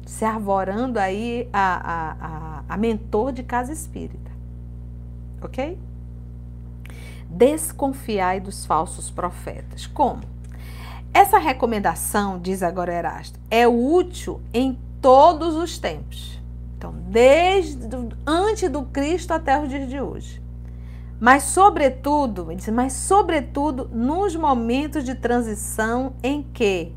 Se 0.06 0.26
arvorando 0.26 0.98
aí 0.98 1.48
a, 1.54 1.60
a, 1.60 2.12
a, 2.12 2.64
a 2.68 2.78
mentor 2.78 3.32
de 3.32 3.44
casa 3.44 3.72
espírita 3.72 4.29
ok? 5.46 5.78
Desconfiai 7.30 8.40
dos 8.40 8.66
falsos 8.66 9.10
profetas. 9.10 9.86
Como? 9.86 10.22
Essa 11.14 11.38
recomendação, 11.38 12.40
diz 12.40 12.62
agora 12.62 12.94
Erasto, 12.94 13.40
é 13.50 13.68
útil 13.68 14.42
em 14.54 14.78
todos 15.02 15.56
os 15.56 15.78
tempos. 15.78 16.40
Então, 16.78 16.94
desde 17.08 17.88
antes 18.26 18.70
do 18.70 18.84
Cristo 18.84 19.32
até 19.34 19.62
os 19.62 19.70
dias 19.70 19.90
de 19.90 20.00
hoje. 20.00 20.42
Mas 21.20 21.44
sobretudo, 21.44 22.50
ele 22.50 22.56
diz, 22.56 22.70
mas 22.70 22.94
sobretudo 22.94 23.90
nos 23.92 24.36
momentos 24.36 25.04
de 25.04 25.16
transição 25.16 26.14
em 26.24 26.42
que, 26.42 26.94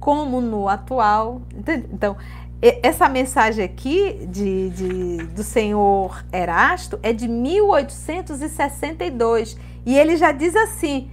como 0.00 0.40
no 0.40 0.68
atual, 0.68 1.42
então, 1.92 2.16
essa 2.62 3.08
mensagem 3.08 3.64
aqui 3.64 4.26
de, 4.28 4.68
de, 4.70 5.16
do 5.28 5.42
senhor 5.42 6.22
Erasto 6.30 7.00
é 7.02 7.10
de 7.12 7.26
1862 7.26 9.56
e 9.86 9.98
ele 9.98 10.14
já 10.16 10.30
diz 10.30 10.54
assim: 10.54 11.10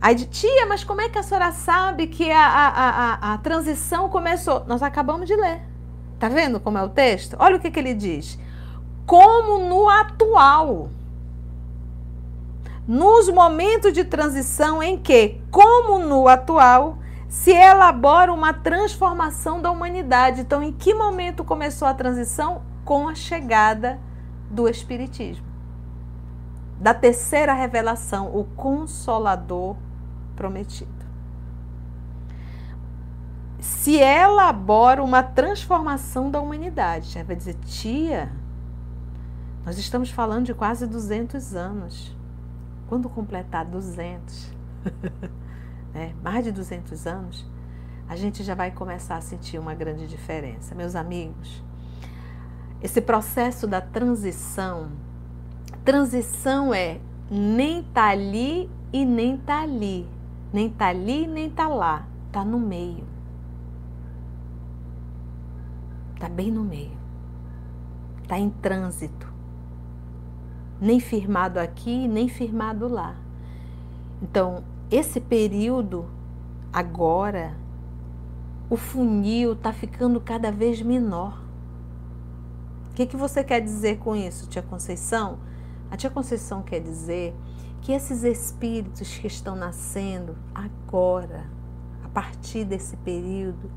Aí 0.00 0.14
de 0.14 0.26
tia, 0.26 0.66
mas 0.66 0.84
como 0.84 1.00
é 1.00 1.08
que 1.08 1.18
a 1.18 1.22
senhora 1.22 1.50
sabe 1.50 2.06
que 2.06 2.30
a, 2.30 2.46
a, 2.46 2.68
a, 2.68 3.32
a 3.32 3.38
transição 3.38 4.10
começou? 4.10 4.62
Nós 4.66 4.82
acabamos 4.82 5.26
de 5.26 5.34
ler. 5.34 5.62
Tá 6.18 6.28
vendo 6.28 6.60
como 6.60 6.76
é 6.76 6.82
o 6.82 6.90
texto? 6.90 7.36
Olha 7.38 7.56
o 7.56 7.58
que, 7.58 7.70
que 7.70 7.78
ele 7.78 7.94
diz. 7.94 8.38
Como 9.06 9.66
no 9.66 9.88
atual, 9.88 10.90
nos 12.86 13.30
momentos 13.30 13.94
de 13.94 14.04
transição 14.04 14.82
em 14.82 14.98
que, 14.98 15.40
como 15.50 15.98
no 15.98 16.28
atual, 16.28 16.98
se 17.34 17.50
elabora 17.50 18.32
uma 18.32 18.54
transformação 18.54 19.60
da 19.60 19.68
humanidade. 19.68 20.40
Então, 20.40 20.62
em 20.62 20.72
que 20.72 20.94
momento 20.94 21.42
começou 21.42 21.86
a 21.88 21.92
transição? 21.92 22.62
Com 22.84 23.08
a 23.08 23.14
chegada 23.14 23.98
do 24.48 24.68
Espiritismo. 24.68 25.44
Da 26.78 26.94
terceira 26.94 27.52
revelação, 27.52 28.34
o 28.34 28.44
Consolador 28.44 29.76
prometido. 30.36 30.92
Se 33.58 33.96
elabora 33.96 35.02
uma 35.02 35.22
transformação 35.22 36.30
da 36.30 36.40
humanidade. 36.40 37.10
Já 37.10 37.24
vai 37.24 37.34
dizer, 37.34 37.54
tia, 37.64 38.30
nós 39.66 39.76
estamos 39.76 40.08
falando 40.08 40.46
de 40.46 40.54
quase 40.54 40.86
200 40.86 41.56
anos. 41.56 42.16
Quando 42.88 43.08
completar 43.08 43.64
200? 43.64 44.52
né, 45.94 46.12
mais 46.22 46.44
de 46.44 46.50
200 46.50 47.06
anos, 47.06 47.46
a 48.08 48.16
gente 48.16 48.42
já 48.42 48.54
vai 48.54 48.70
começar 48.70 49.16
a 49.16 49.20
sentir 49.20 49.58
uma 49.58 49.74
grande 49.74 50.06
diferença. 50.06 50.74
Meus 50.74 50.94
amigos, 50.94 51.62
esse 52.82 53.00
processo 53.00 53.66
da 53.66 53.80
transição, 53.80 54.90
transição 55.84 56.74
é 56.74 57.00
nem 57.30 57.82
tá 57.82 58.08
ali 58.08 58.68
e 58.92 59.06
nem 59.06 59.38
tá 59.38 59.62
ali, 59.62 60.06
nem 60.52 60.68
tá 60.68 60.88
ali 60.88 61.26
nem 61.26 61.48
tá 61.48 61.66
lá, 61.68 62.06
tá 62.30 62.44
no 62.44 62.58
meio. 62.58 63.14
Tá 66.18 66.28
bem 66.28 66.50
no 66.50 66.62
meio. 66.62 66.96
Tá 68.26 68.38
em 68.38 68.48
trânsito. 68.48 69.32
Nem 70.80 70.98
firmado 70.98 71.58
aqui, 71.58 72.08
nem 72.08 72.28
firmado 72.28 72.88
lá. 72.88 73.14
Então, 74.22 74.64
esse 74.94 75.20
período, 75.20 76.06
agora, 76.72 77.56
o 78.70 78.76
funil 78.76 79.54
está 79.54 79.72
ficando 79.72 80.20
cada 80.20 80.52
vez 80.52 80.80
menor. 80.80 81.42
O 82.90 82.94
que, 82.94 83.04
que 83.04 83.16
você 83.16 83.42
quer 83.42 83.60
dizer 83.60 83.98
com 83.98 84.14
isso, 84.14 84.48
tia 84.48 84.62
Conceição? 84.62 85.40
A 85.90 85.96
tia 85.96 86.10
Conceição 86.10 86.62
quer 86.62 86.78
dizer 86.78 87.34
que 87.80 87.90
esses 87.90 88.22
espíritos 88.22 89.18
que 89.18 89.26
estão 89.26 89.56
nascendo 89.56 90.36
agora, 90.54 91.44
a 92.04 92.08
partir 92.08 92.64
desse 92.64 92.96
período, 92.98 93.68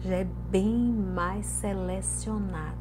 já 0.00 0.16
é 0.16 0.26
bem 0.50 0.74
mais 0.74 1.44
selecionado. 1.44 2.80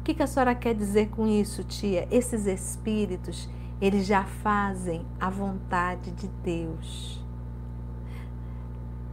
O 0.00 0.02
que, 0.02 0.12
que 0.12 0.24
a 0.24 0.26
senhora 0.26 0.56
quer 0.56 0.74
dizer 0.74 1.10
com 1.10 1.28
isso, 1.28 1.62
tia? 1.62 2.08
Esses 2.10 2.46
espíritos 2.46 3.48
eles 3.82 4.06
já 4.06 4.22
fazem 4.22 5.04
a 5.18 5.28
vontade 5.28 6.12
de 6.12 6.28
Deus. 6.44 7.20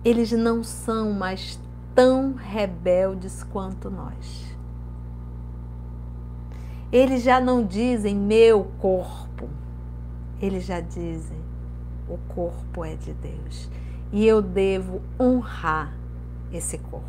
Eles 0.05 0.31
não 0.31 0.63
são 0.63 1.11
mais 1.11 1.59
tão 1.95 2.35
rebeldes 2.35 3.43
quanto 3.43 3.89
nós. 3.89 4.55
Eles 6.91 7.23
já 7.23 7.41
não 7.41 7.65
dizem 7.65 8.15
meu 8.15 8.65
corpo, 8.77 9.49
eles 10.39 10.65
já 10.65 10.79
dizem 10.79 11.39
o 12.07 12.19
corpo 12.31 12.85
é 12.85 12.95
de 12.95 13.13
Deus 13.13 13.69
e 14.11 14.25
eu 14.25 14.39
devo 14.39 15.01
honrar 15.19 15.91
esse 16.53 16.77
corpo. 16.77 17.07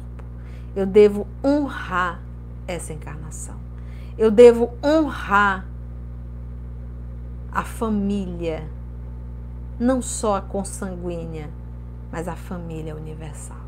Eu 0.75 0.87
devo 0.87 1.27
honrar 1.45 2.23
essa 2.67 2.95
encarnação. 2.95 3.57
Eu 4.17 4.31
devo 4.31 4.71
honrar 4.83 5.70
a 7.53 7.65
família, 7.65 8.69
não 9.79 10.01
só 10.01 10.37
a 10.37 10.41
consanguínea, 10.41 11.51
mas 12.11 12.29
a 12.29 12.37
família 12.37 12.95
universal. 12.95 13.59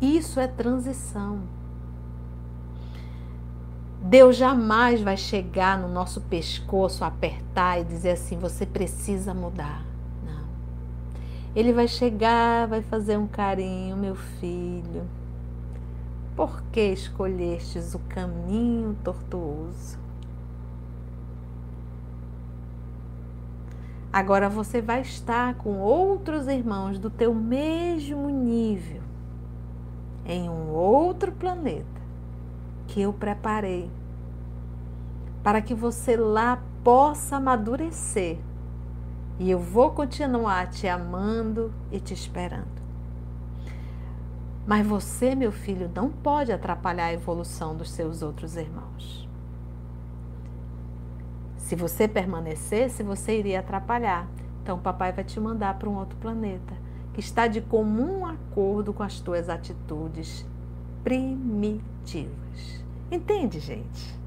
Isso 0.00 0.38
é 0.38 0.46
transição. 0.46 1.40
Deus 4.00 4.36
jamais 4.36 5.02
vai 5.02 5.16
chegar 5.16 5.76
no 5.78 5.88
nosso 5.88 6.20
pescoço, 6.20 7.04
apertar 7.04 7.80
e 7.80 7.84
dizer 7.84 8.10
assim: 8.10 8.38
você 8.38 8.64
precisa 8.64 9.34
mudar. 9.34 9.84
Não. 10.24 10.46
Ele 11.54 11.72
vai 11.72 11.88
chegar, 11.88 12.68
vai 12.68 12.80
fazer 12.80 13.16
um 13.16 13.26
carinho, 13.26 13.96
meu 13.96 14.14
filho. 14.14 15.04
Por 16.36 16.62
que 16.70 16.92
escolhestes 16.92 17.94
o 17.94 17.98
caminho 18.08 18.96
tortuoso? 19.02 20.07
Agora 24.12 24.48
você 24.48 24.80
vai 24.80 25.02
estar 25.02 25.54
com 25.54 25.78
outros 25.78 26.48
irmãos 26.48 26.98
do 26.98 27.10
teu 27.10 27.34
mesmo 27.34 28.28
nível. 28.30 29.02
em 30.24 30.48
um 30.48 30.68
outro 30.68 31.32
planeta 31.32 31.86
que 32.86 33.00
eu 33.00 33.14
preparei 33.14 33.90
para 35.42 35.62
que 35.62 35.74
você 35.74 36.16
lá 36.16 36.62
possa 36.84 37.36
amadurecer. 37.36 38.38
E 39.38 39.50
eu 39.50 39.58
vou 39.58 39.92
continuar 39.92 40.68
te 40.68 40.88
amando 40.88 41.72
e 41.90 42.00
te 42.00 42.12
esperando. 42.12 42.66
Mas 44.66 44.86
você, 44.86 45.34
meu 45.34 45.52
filho, 45.52 45.90
não 45.94 46.10
pode 46.10 46.52
atrapalhar 46.52 47.06
a 47.06 47.12
evolução 47.12 47.74
dos 47.76 47.90
seus 47.90 48.20
outros 48.20 48.56
irmãos. 48.56 49.27
Se 51.68 51.76
você 51.76 52.08
permanecesse, 52.08 53.02
você 53.02 53.38
iria 53.38 53.60
atrapalhar. 53.60 54.26
Então, 54.62 54.78
papai 54.78 55.12
vai 55.12 55.22
te 55.22 55.38
mandar 55.38 55.78
para 55.78 55.86
um 55.86 55.98
outro 55.98 56.16
planeta 56.16 56.72
que 57.12 57.20
está 57.20 57.46
de 57.46 57.60
comum 57.60 58.24
acordo 58.24 58.94
com 58.94 59.02
as 59.02 59.20
tuas 59.20 59.50
atitudes 59.50 60.46
primitivas. 61.04 62.82
Entende, 63.12 63.60
gente? 63.60 64.18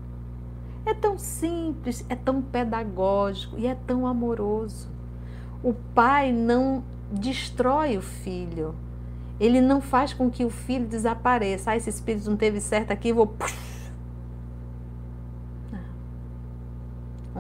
É 0.86 0.94
tão 0.94 1.18
simples, 1.18 2.06
é 2.10 2.16
tão 2.16 2.44
pedagógico 2.44 3.58
e 3.58 3.66
é 3.66 3.74
tão 3.74 4.06
amoroso. 4.06 4.88
O 5.64 5.74
pai 5.74 6.32
não 6.32 6.84
destrói 7.12 7.98
o 7.98 8.04
filho, 8.04 8.76
ele 9.40 9.62
não 9.62 9.82
faz 9.82 10.14
com 10.14 10.30
que 10.30 10.46
o 10.46 10.52
filho 10.52 10.86
desapareça. 10.86 11.72
Ah, 11.72 11.76
esse 11.76 11.90
espírito 11.90 12.30
não 12.30 12.38
teve 12.38 12.62
certo 12.62 12.92
aqui, 12.92 13.12
vou. 13.12 13.36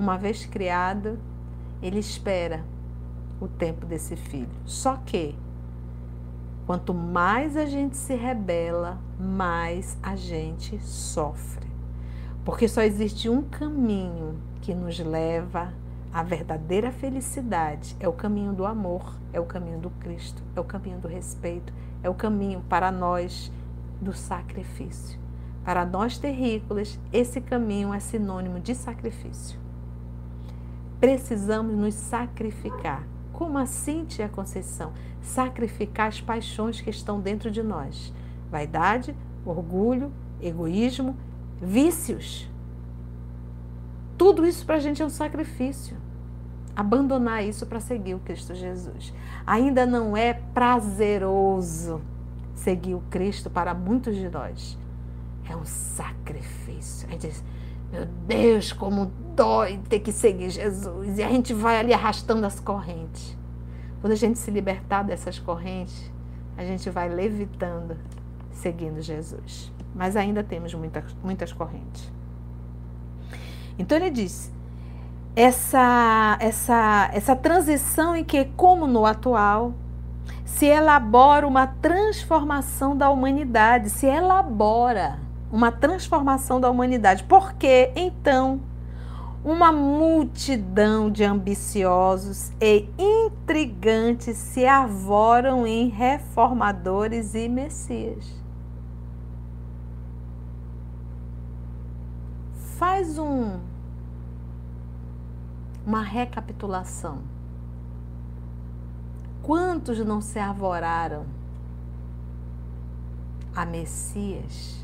Uma 0.02 0.18
vez 0.18 0.48
criado, 0.48 1.20
ele 1.80 2.00
espera 2.00 2.66
o 3.40 3.48
tempo 3.48 3.86
desse 3.86 4.16
filho. 4.16 4.50
Só 4.66 4.96
que, 4.96 5.36
quanto 6.66 6.92
mais 6.92 7.56
a 7.56 7.68
gente 7.68 7.96
se 7.96 8.16
rebela, 8.16 8.98
mais 9.20 9.96
a 10.02 10.16
gente 10.16 10.80
sofre. 10.80 11.68
Porque 12.44 12.68
só 12.68 12.82
existe 12.82 13.30
um 13.30 13.44
caminho 13.44 14.40
que 14.60 14.74
nos 14.74 14.98
leva 14.98 15.72
à 16.12 16.24
verdadeira 16.24 16.92
felicidade: 16.92 17.96
é 18.00 18.08
o 18.08 18.14
caminho 18.14 18.54
do 18.54 18.66
amor, 18.66 19.20
é 19.32 19.40
o 19.40 19.46
caminho 19.46 19.78
do 19.78 19.92
Cristo, 19.92 20.42
é 20.56 20.60
o 20.60 20.64
caminho 20.64 20.98
do 20.98 21.08
respeito, 21.08 21.72
é 22.02 22.10
o 22.10 22.16
caminho 22.16 22.64
para 22.68 22.92
nós 22.92 23.52
do 24.02 24.14
sacrifício. 24.14 25.20
Para 25.64 25.86
nós 25.86 26.18
terrícolas, 26.18 27.00
esse 27.14 27.40
caminho 27.40 27.94
é 27.94 28.00
sinônimo 28.00 28.60
de 28.60 28.74
sacrifício. 28.74 29.61
Precisamos 31.02 31.76
nos 31.76 31.94
sacrificar. 31.96 33.06
Como 33.34 33.58
assim, 33.58 34.06
tia 34.06 34.30
Conceição? 34.30 34.94
Sacrificar 35.22 36.08
as 36.08 36.22
paixões 36.22 36.80
que 36.80 36.90
estão 36.90 37.20
dentro 37.20 37.52
de 37.52 37.62
nós: 37.62 38.14
vaidade, 38.50 39.14
orgulho, 39.46 40.14
egoísmo, 40.42 41.18
vícios. 41.62 42.50
Tudo 44.18 44.46
isso 44.46 44.66
para 44.66 44.76
a 44.76 44.80
gente 44.80 45.02
é 45.02 45.06
um 45.06 45.10
sacrifício 45.10 45.98
abandonar 46.76 47.44
isso 47.44 47.66
para 47.66 47.80
seguir 47.80 48.16
o 48.16 48.20
Cristo 48.20 48.56
Jesus. 48.56 49.14
Ainda 49.46 49.86
não 49.86 50.16
é 50.16 50.34
prazeroso 50.34 52.02
seguir 52.56 52.96
o 52.96 53.04
Cristo 53.10 53.50
para 53.50 53.74
muitos 53.74 54.16
de 54.16 54.30
nós. 54.30 54.78
É 55.50 55.56
um 55.56 55.66
sacrifício. 55.66 57.08
A 57.08 57.12
gente 57.12 57.28
diz, 57.28 57.44
meu 57.92 58.06
Deus, 58.06 58.72
como 58.72 59.12
dói 59.36 59.80
ter 59.90 60.00
que 60.00 60.12
seguir 60.12 60.50
Jesus. 60.50 61.18
E 61.18 61.24
a 61.24 61.28
gente 61.28 61.54
vai 61.54 61.78
ali 61.78 61.94
arrastando 61.94 62.46
as 62.46 62.60
correntes. 62.60 63.38
Quando 64.00 64.14
a 64.14 64.16
gente 64.16 64.40
se 64.40 64.50
libertar 64.50 65.04
dessas 65.04 65.38
correntes, 65.38 66.12
a 66.58 66.64
gente 66.64 66.90
vai 66.90 67.10
levitando, 67.10 67.98
seguindo 68.52 69.02
Jesus. 69.02 69.72
Mas 69.94 70.16
ainda 70.16 70.44
temos 70.44 70.74
muitas, 70.74 71.14
muitas 71.22 71.52
correntes. 71.52 72.10
Então 73.78 73.98
ele 73.98 74.10
diz: 74.10 74.52
essa, 75.36 76.38
essa, 76.40 77.10
essa 77.14 77.36
transição 77.36 78.16
em 78.16 78.24
que, 78.24 78.46
como 78.56 78.88
no 78.88 79.06
atual, 79.06 79.74
se 80.46 80.66
elabora 80.66 81.46
uma 81.46 81.68
transformação 81.68 82.96
da 82.96 83.10
humanidade, 83.10 83.90
se 83.90 84.06
elabora 84.06 85.20
uma 85.52 85.72
transformação 85.72 86.60
da 86.60 86.70
humanidade. 86.70 87.24
Porque 87.24 87.92
então 87.96 88.62
uma 89.44 89.72
multidão 89.72 91.10
de 91.12 91.24
ambiciosos 91.24 92.52
e 92.62 92.88
intrigantes 92.98 94.38
se 94.38 94.66
arvoram 94.66 95.66
em 95.66 95.90
reformadores 95.90 97.34
e 97.34 97.50
messias. 97.50 98.40
Faz 102.78 103.18
um 103.18 103.60
uma 105.86 106.04
recapitulação. 106.04 107.20
Quantos 109.42 110.00
não 110.06 110.22
se 110.22 110.38
arvoraram 110.38 111.26
a 113.56 113.66
Messias, 113.66 114.81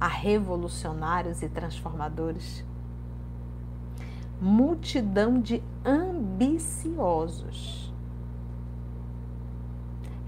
a 0.00 0.08
revolucionários 0.08 1.42
e 1.42 1.48
transformadores? 1.48 2.64
Multidão 4.40 5.40
de 5.40 5.62
ambiciosos. 5.84 7.92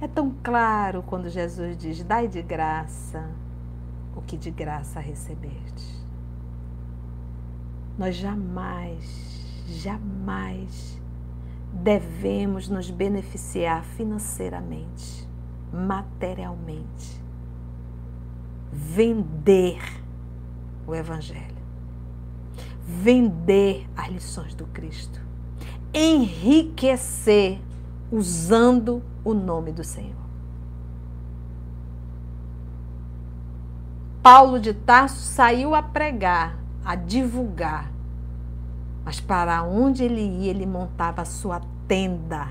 É 0.01 0.07
tão 0.07 0.35
claro 0.43 1.03
quando 1.03 1.31
Jesus 1.31 1.77
diz: 1.79 2.05
Dai 2.05 2.29
de 2.29 2.43
graça 2.43 3.31
o 4.15 4.21
que 4.21 4.37
de 4.37 4.51
graça 4.51 5.01
recebeste 5.01 6.03
nós 7.99 8.17
jamais, 8.17 9.65
jamais 9.67 11.01
devemos 11.73 12.69
nos 12.69 12.91
beneficiar 12.91 13.85
financeiramente, 13.85 15.29
materialmente, 15.73 17.22
vender 18.73 19.81
o 20.87 20.95
Evangelho, 20.95 21.57
vender 22.87 23.87
as 23.97 24.09
lições 24.09 24.55
do 24.55 24.67
Cristo, 24.67 25.21
enriquecer 25.93 27.61
usando 28.11 29.03
o 29.23 29.35
nome 29.35 29.73
do 29.73 29.85
Senhor. 29.85 30.23
Paulo 34.23 34.59
de 34.59 34.73
Tarso 34.73 35.21
saiu 35.21 35.75
a 35.75 35.83
pregar 35.83 36.63
a 36.85 36.95
divulgar. 36.95 37.91
Mas 39.05 39.21
para 39.21 39.63
onde 39.63 40.05
ele 40.05 40.21
ia, 40.21 40.51
ele 40.51 40.67
montava 40.67 41.23
a 41.23 41.25
sua 41.25 41.61
tenda. 41.89 42.49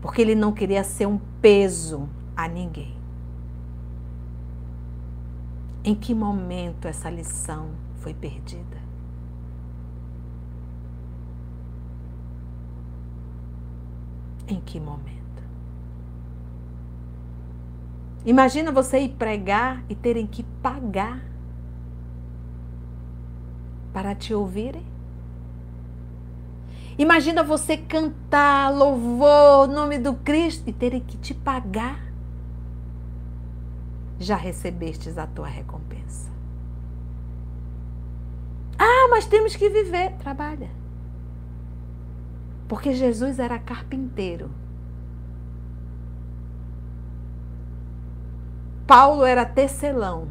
Porque 0.00 0.22
ele 0.22 0.34
não 0.34 0.52
queria 0.52 0.82
ser 0.82 1.06
um 1.06 1.18
peso 1.40 2.08
a 2.36 2.48
ninguém. 2.48 3.01
Em 5.84 5.96
que 5.96 6.14
momento 6.14 6.86
essa 6.86 7.10
lição 7.10 7.70
foi 7.96 8.14
perdida? 8.14 8.80
Em 14.46 14.60
que 14.60 14.78
momento? 14.78 15.22
Imagina 18.24 18.70
você 18.70 19.00
ir 19.00 19.08
pregar 19.10 19.82
e 19.88 19.96
terem 19.96 20.26
que 20.26 20.44
pagar 20.62 21.20
para 23.92 24.14
te 24.14 24.32
ouvirem? 24.32 24.86
Imagina 26.96 27.42
você 27.42 27.76
cantar 27.76 28.72
louvor 28.72 29.66
nome 29.66 29.98
do 29.98 30.14
Cristo 30.14 30.68
e 30.70 30.72
terem 30.72 31.00
que 31.00 31.16
te 31.16 31.34
pagar. 31.34 32.11
Já 34.22 34.36
recebestes 34.36 35.18
a 35.18 35.26
tua 35.26 35.48
recompensa. 35.48 36.30
Ah, 38.78 39.08
mas 39.10 39.26
temos 39.26 39.56
que 39.56 39.68
viver. 39.68 40.12
Trabalha. 40.12 40.70
Porque 42.68 42.94
Jesus 42.94 43.40
era 43.40 43.58
carpinteiro. 43.58 44.48
Paulo 48.86 49.24
era 49.24 49.44
tecelão. 49.44 50.28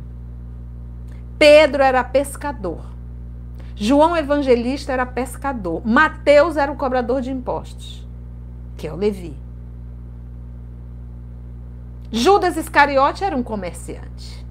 Pedro 1.38 1.84
era 1.84 2.02
pescador. 2.02 2.86
João 3.76 4.16
Evangelista 4.16 4.94
era 4.94 5.06
pescador. 5.06 5.86
Mateus 5.86 6.56
era 6.56 6.72
o 6.72 6.78
cobrador 6.78 7.20
de 7.20 7.30
impostos, 7.30 8.08
que 8.78 8.88
é 8.88 8.94
o 8.94 8.96
Levi. 8.96 9.36
Judas 12.12 12.58
Iscariote 12.58 13.24
era 13.24 13.36
um 13.36 13.44
comerciante. 13.44 14.46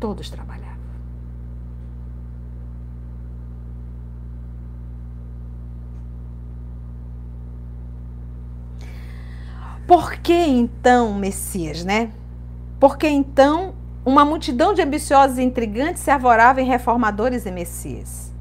Todos 0.00 0.28
trabalhavam. 0.28 0.72
por 9.92 10.16
que 10.16 10.32
então 10.32 11.12
Messias, 11.12 11.84
né? 11.84 12.10
Por 12.80 12.96
que 12.96 13.06
então 13.06 13.74
uma 14.06 14.24
multidão 14.24 14.72
de 14.72 14.80
ambiciosos 14.80 15.36
e 15.36 15.42
intrigantes 15.42 16.02
se 16.02 16.10
arvorava 16.10 16.62
em 16.62 16.64
reformadores 16.64 17.44
e 17.44 17.50
Messias? 17.50 18.32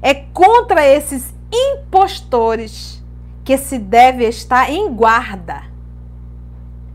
É 0.00 0.14
contra 0.14 0.86
esses 0.86 1.34
impostores 1.52 3.01
que 3.44 3.56
se 3.58 3.78
deve 3.78 4.24
estar 4.26 4.70
em 4.70 4.92
guarda. 4.92 5.64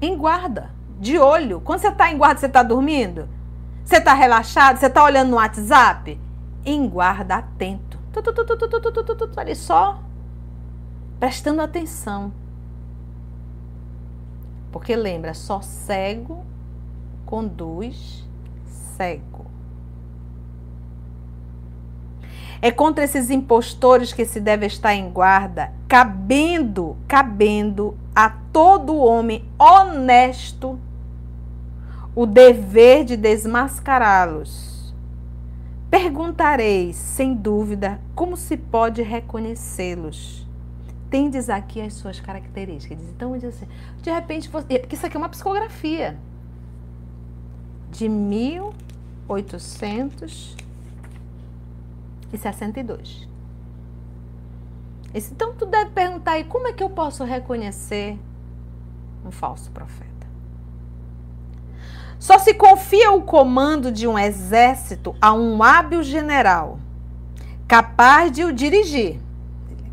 Em 0.01 0.15
guarda, 0.17 0.69
de 0.99 1.17
olho. 1.17 1.59
Quando 1.61 1.79
você 1.79 1.89
está 1.89 2.11
em 2.11 2.17
guarda, 2.17 2.39
você 2.39 2.45
está 2.45 2.63
dormindo? 2.63 3.27
Você 3.83 3.97
está 3.97 4.13
relaxado? 4.13 4.77
Você 4.77 4.87
está 4.87 5.03
olhando 5.03 5.29
no 5.31 5.37
WhatsApp? 5.37 6.19
Em 6.65 6.87
guarda, 6.87 7.35
atento. 7.35 7.97
Ali 9.35 9.55
só 9.55 10.01
prestando 11.19 11.61
atenção. 11.61 12.31
Porque 14.71 14.95
lembra, 14.95 15.33
só 15.33 15.61
cego 15.61 16.45
conduz 17.25 18.25
cego. 18.65 19.46
É 22.61 22.71
contra 22.71 23.03
esses 23.03 23.29
impostores 23.29 24.13
que 24.13 24.25
se 24.25 24.39
deve 24.39 24.65
estar 24.65 24.93
em 24.93 25.09
guarda, 25.09 25.71
cabendo, 25.87 26.97
cabendo 27.07 27.97
a 28.15 28.29
todo 28.29 28.97
homem 28.97 29.45
honesto 29.59 30.79
o 32.15 32.25
dever 32.25 33.05
de 33.05 33.15
desmascará-los. 33.15 34.93
Perguntareis, 35.89 36.95
sem 36.95 37.33
dúvida, 37.33 38.01
como 38.15 38.35
se 38.35 38.57
pode 38.57 39.01
reconhecê-los 39.01 40.47
tendes 41.09 41.49
aqui 41.49 41.81
as 41.81 41.93
suas 41.93 42.19
características. 42.19 42.99
Então, 43.15 43.33
assim, 43.33 43.65
de 44.01 44.11
repente, 44.11 44.49
porque 44.49 44.87
isso 44.91 45.05
aqui 45.05 45.15
é 45.15 45.19
uma 45.19 45.29
psicografia 45.29 46.17
de 47.91 48.09
1862. 52.31 53.27
Então, 55.13 55.53
tu 55.53 55.65
deve 55.65 55.91
perguntar 55.91 56.33
aí, 56.33 56.43
como 56.43 56.67
é 56.67 56.73
que 56.73 56.83
eu 56.83 56.89
posso 56.89 57.23
reconhecer 57.23 58.19
um 59.25 59.31
falso 59.31 59.71
profeta? 59.71 60.07
Só 62.19 62.37
se 62.37 62.53
confia 62.53 63.11
o 63.11 63.21
comando 63.21 63.91
de 63.91 64.07
um 64.07 64.17
exército 64.17 65.15
a 65.21 65.33
um 65.33 65.63
hábil 65.63 66.03
general, 66.03 66.79
capaz 67.67 68.31
de 68.31 68.43
o 68.43 68.51
dirigir 68.51 69.19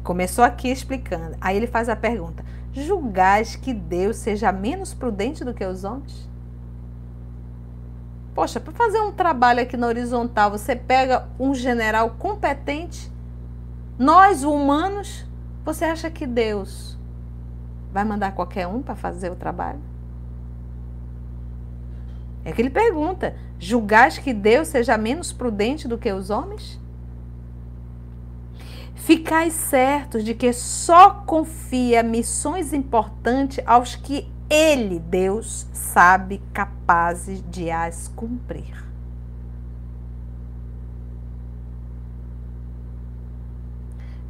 Começou 0.05 0.45
aqui 0.45 0.69
explicando. 0.69 1.35
Aí 1.41 1.57
ele 1.57 1.67
faz 1.67 1.89
a 1.89 1.97
pergunta: 1.97 2.45
julgais 2.75 3.57
que 3.57 3.73
Deus 3.73 4.19
seja 4.19 4.53
menos 4.53 4.93
prudente 4.93 5.43
do 5.43 5.55
que 5.55 5.65
os 5.65 5.83
homens? 5.83 6.29
Poxa, 8.35 8.59
para 8.59 8.73
fazer 8.73 9.01
um 9.01 9.13
trabalho 9.13 9.63
aqui 9.63 9.77
na 9.77 9.87
horizontal, 9.87 10.51
você 10.51 10.75
pega 10.75 11.29
um 11.39 11.55
general 11.55 12.11
competente, 12.19 13.13
nós 13.97 14.43
humanos, 14.43 15.25
você 15.65 15.85
acha 15.85 16.11
que 16.11 16.27
Deus 16.27 16.99
vai 17.93 18.05
mandar 18.05 18.33
qualquer 18.33 18.67
um 18.67 18.83
para 18.83 18.97
fazer 18.97 19.31
o 19.31 19.37
trabalho? 19.37 19.81
É 22.45 22.51
que 22.51 22.61
ele 22.61 22.71
pergunta: 22.71 23.37
julgais 23.59 24.19
que 24.19 24.35
Deus 24.35 24.67
seja 24.69 24.99
menos 24.99 25.33
prudente 25.33 25.87
do 25.87 25.97
que 25.97 26.13
os 26.13 26.29
homens? 26.29 26.81
Ficai 28.97 29.51
certos 29.51 30.25
de 30.25 30.35
que 30.35 30.53
só 30.53 31.11
confia 31.11 32.03
missões 32.03 32.73
importantes 32.73 33.63
aos 33.67 33.95
que 33.95 34.29
Ele, 34.49 34.99
Deus, 34.99 35.67
sabe 35.73 36.43
capazes 36.53 37.43
de 37.51 37.71
as 37.71 38.09
cumprir. 38.09 38.85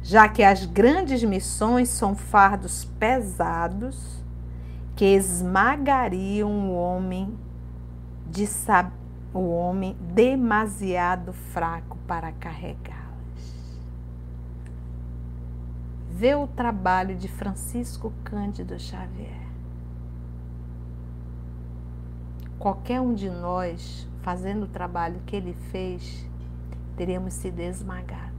Já 0.01 0.29
que 0.29 0.43
as 0.43 0.65
grandes 0.65 1.23
missões 1.23 1.89
são 1.89 2.15
fardos 2.15 2.85
pesados 2.99 4.23
que 4.95 5.05
esmagariam 5.05 6.69
o 6.69 6.75
homem 6.75 7.37
de 8.29 8.47
o 9.33 9.49
homem 9.49 9.97
demasiado 10.13 11.33
fraco 11.33 11.97
para 12.07 12.31
carregar. 12.31 13.05
vê 16.15 16.33
o 16.33 16.47
trabalho 16.47 17.13
de 17.13 17.27
Francisco 17.27 18.13
Cândido 18.23 18.79
Xavier. 18.79 19.44
Qualquer 22.59 23.01
um 23.01 23.13
de 23.13 23.29
nós, 23.29 24.07
fazendo 24.21 24.63
o 24.63 24.67
trabalho 24.67 25.21
que 25.25 25.35
ele 25.35 25.53
fez, 25.71 26.25
teríamos 26.95 27.33
sido 27.33 27.59
esmagados. 27.59 28.35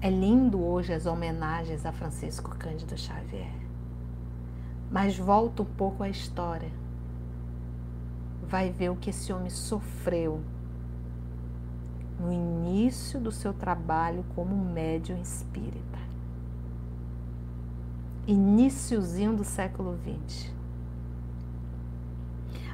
É 0.00 0.10
lindo 0.10 0.62
hoje 0.62 0.92
as 0.92 1.06
homenagens 1.06 1.86
a 1.86 1.92
Francisco 1.92 2.50
Cândido 2.56 2.96
Xavier. 2.96 3.52
Mas 4.90 5.18
volta 5.18 5.62
um 5.62 5.66
pouco 5.66 6.02
à 6.02 6.08
história. 6.08 6.70
Vai 8.46 8.70
ver 8.70 8.90
o 8.90 8.96
que 8.96 9.10
esse 9.10 9.32
homem 9.32 9.50
sofreu 9.50 10.42
no 12.20 12.32
início 12.32 13.18
do 13.18 13.32
seu 13.32 13.52
trabalho 13.52 14.24
como 14.34 14.54
médium 14.54 15.20
espírita. 15.20 15.98
Iníciozinho 18.26 19.34
do 19.34 19.44
século 19.44 19.98
XX. 19.98 20.55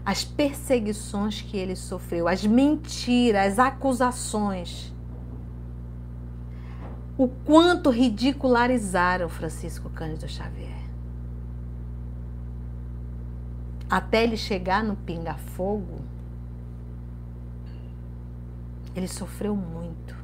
As 0.04 0.24
perseguições 0.24 1.40
que 1.40 1.56
ele 1.56 1.76
sofreu, 1.76 2.26
as 2.26 2.44
mentiras, 2.44 3.52
as 3.52 3.58
acusações. 3.58 4.92
O 7.16 7.28
quanto 7.28 7.90
ridicularizaram 7.90 9.28
Francisco 9.28 9.88
Cândido 9.90 10.28
Xavier. 10.28 10.82
Até 13.88 14.24
ele 14.24 14.36
chegar 14.36 14.82
no 14.82 14.96
pinga-fogo, 14.96 16.00
ele 18.96 19.06
sofreu 19.06 19.54
muito. 19.54 20.16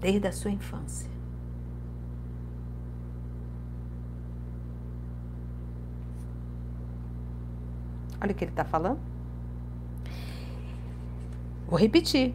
Desde 0.00 0.26
a 0.26 0.32
sua 0.32 0.50
infância. 0.50 1.15
Olha 8.20 8.32
o 8.32 8.34
que 8.34 8.44
ele 8.44 8.52
está 8.52 8.64
falando. 8.64 8.98
Vou 11.68 11.78
repetir. 11.78 12.34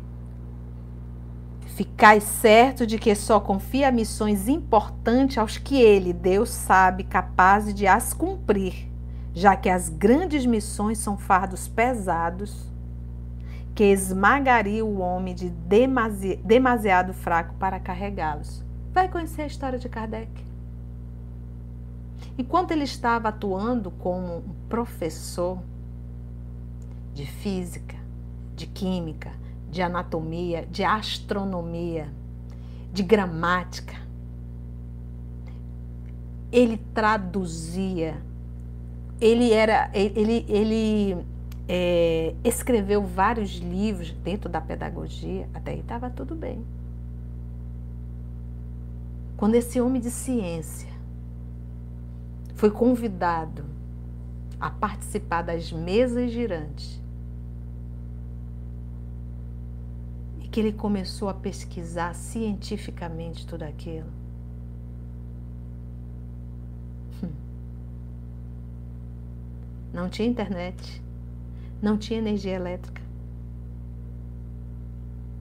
Ficai 1.68 2.20
certo 2.20 2.86
de 2.86 3.00
que 3.00 3.16
só 3.16 3.40
confia 3.40 3.92
missões 3.92 4.48
importantes 4.48 5.38
aos 5.38 5.58
que 5.58 5.82
ele, 5.82 6.14
Deus, 6.14 6.50
sabe 6.50 7.04
capazes 7.04 7.74
de 7.74 7.88
as 7.88 8.14
cumprir 8.14 8.92
já 9.34 9.56
que 9.56 9.70
as 9.70 9.90
grandes 9.90 10.46
missões 10.46 10.98
são 10.98 11.18
fardos 11.18 11.68
pesados 11.68 12.70
que 13.74 13.84
esmagaria 13.86 14.84
o 14.84 15.00
homem 15.00 15.34
de 15.34 15.50
demasi 15.50 16.36
demasiado 16.44 17.14
fraco 17.14 17.56
para 17.56 17.80
carregá-los. 17.80 18.64
Vai 18.94 19.08
conhecer 19.08 19.44
a 19.44 19.48
história 19.48 19.80
de 19.80 19.88
Kardec. 19.88 20.30
Enquanto 22.38 22.72
ele 22.72 22.84
estava 22.84 23.30
atuando 23.30 23.90
como 23.92 24.38
um 24.38 24.56
professor 24.68 25.60
de 27.14 27.26
física, 27.26 27.98
de 28.56 28.66
química, 28.68 29.32
de 29.70 29.82
anatomia, 29.82 30.68
de 30.70 30.84
astronomia, 30.84 32.10
de 32.94 33.04
gramática, 33.04 33.96
ele 36.52 36.78
traduzia. 36.94 38.22
Ele 39.20 39.54
era 39.54 39.90
ele, 39.94 40.46
ele 40.50 41.26
é, 41.68 42.36
escreveu 42.44 43.04
vários 43.04 43.52
livros 43.52 44.12
dentro 44.24 44.50
da 44.50 44.60
pedagogia, 44.60 45.48
até 45.54 45.72
aí 45.72 45.80
estava 45.80 46.10
tudo 46.10 46.36
bem. 46.36 46.64
Quando 49.38 49.56
esse 49.56 49.80
homem 49.80 50.02
de 50.02 50.12
ciência 50.12 50.90
foi 52.56 52.70
convidado 52.70 53.64
a 54.60 54.70
participar 54.70 55.42
das 55.42 55.72
mesas 55.72 56.32
girantes, 56.32 57.01
que 60.52 60.60
ele 60.60 60.74
começou 60.74 61.30
a 61.30 61.34
pesquisar 61.34 62.14
cientificamente 62.14 63.48
tudo 63.48 63.64
aquilo, 63.64 64.10
Não 69.94 70.10
tinha 70.10 70.28
internet. 70.28 71.02
Não 71.82 71.98
tinha 71.98 72.20
energia 72.20 72.54
elétrica. 72.54 73.02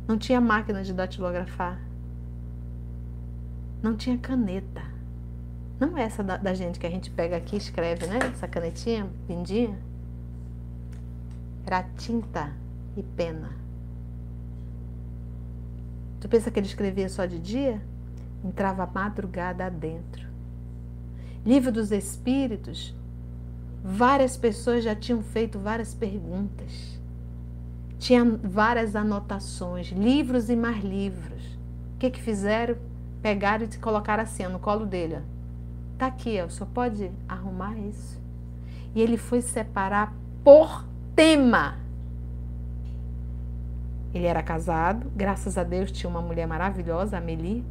Não 0.09 0.19
tinha 0.19 0.41
máquina 0.41 0.83
de 0.83 0.93
datilografar. 0.93 1.81
não 3.83 3.97
tinha 3.97 4.19
caneta. 4.19 4.83
Não 5.79 5.97
é 5.97 6.03
essa 6.03 6.23
da, 6.23 6.37
da 6.37 6.53
gente 6.53 6.79
que 6.79 6.87
a 6.87 6.91
gente 6.91 7.11
pega 7.11 7.37
aqui 7.37 7.55
e 7.55 7.59
escreve, 7.59 8.07
né? 8.07 8.19
Essa 8.33 8.47
canetinha, 8.47 9.09
pindinha. 9.27 9.79
Era 11.65 11.85
tinta 11.97 12.53
e 12.97 13.03
pena. 13.03 13.51
Tu 16.21 16.29
pensa 16.29 16.51
que 16.51 16.61
ele 16.61 16.67
escrevia 16.67 17.09
só 17.09 17.25
de 17.25 17.39
dia? 17.39 17.81
Entrava 18.45 18.87
madrugada 18.87 19.65
adentro. 19.65 20.29
Livro 21.45 21.73
dos 21.73 21.91
Espíritos, 21.91 22.95
várias 23.83 24.37
pessoas 24.37 24.85
já 24.85 24.95
tinham 24.95 25.23
feito 25.23 25.59
várias 25.59 25.95
perguntas. 25.95 27.01
Tinha 27.99 28.25
várias 28.25 28.95
anotações, 28.95 29.91
livros 29.91 30.51
e 30.51 30.57
mais 30.57 30.85
livros. 30.85 31.43
O 31.95 31.99
que 31.99 32.11
que 32.11 32.21
fizeram? 32.21 32.77
Pegaram 33.23 33.65
e 33.65 33.79
colocaram 33.79 34.23
assim, 34.23 34.47
no 34.47 34.59
colo 34.59 34.87
dele. 34.87 35.19
Tá 35.99 36.07
aqui, 36.07 36.41
ó, 36.43 36.49
só 36.49 36.65
pode 36.65 37.11
arrumar 37.29 37.79
isso. 37.79 38.19
E 38.95 39.01
ele 39.01 39.17
foi 39.17 39.43
separar 39.43 40.15
por 40.43 40.87
tema. 41.15 41.80
Ele 44.13 44.27
era 44.27 44.43
casado, 44.43 45.11
graças 45.15 45.57
a 45.57 45.63
Deus 45.63 45.93
tinha 45.93 46.11
uma 46.11 46.21
mulher 46.21 46.47
maravilhosa, 46.47 47.19
a 47.19 47.21
Meli, 47.21 47.65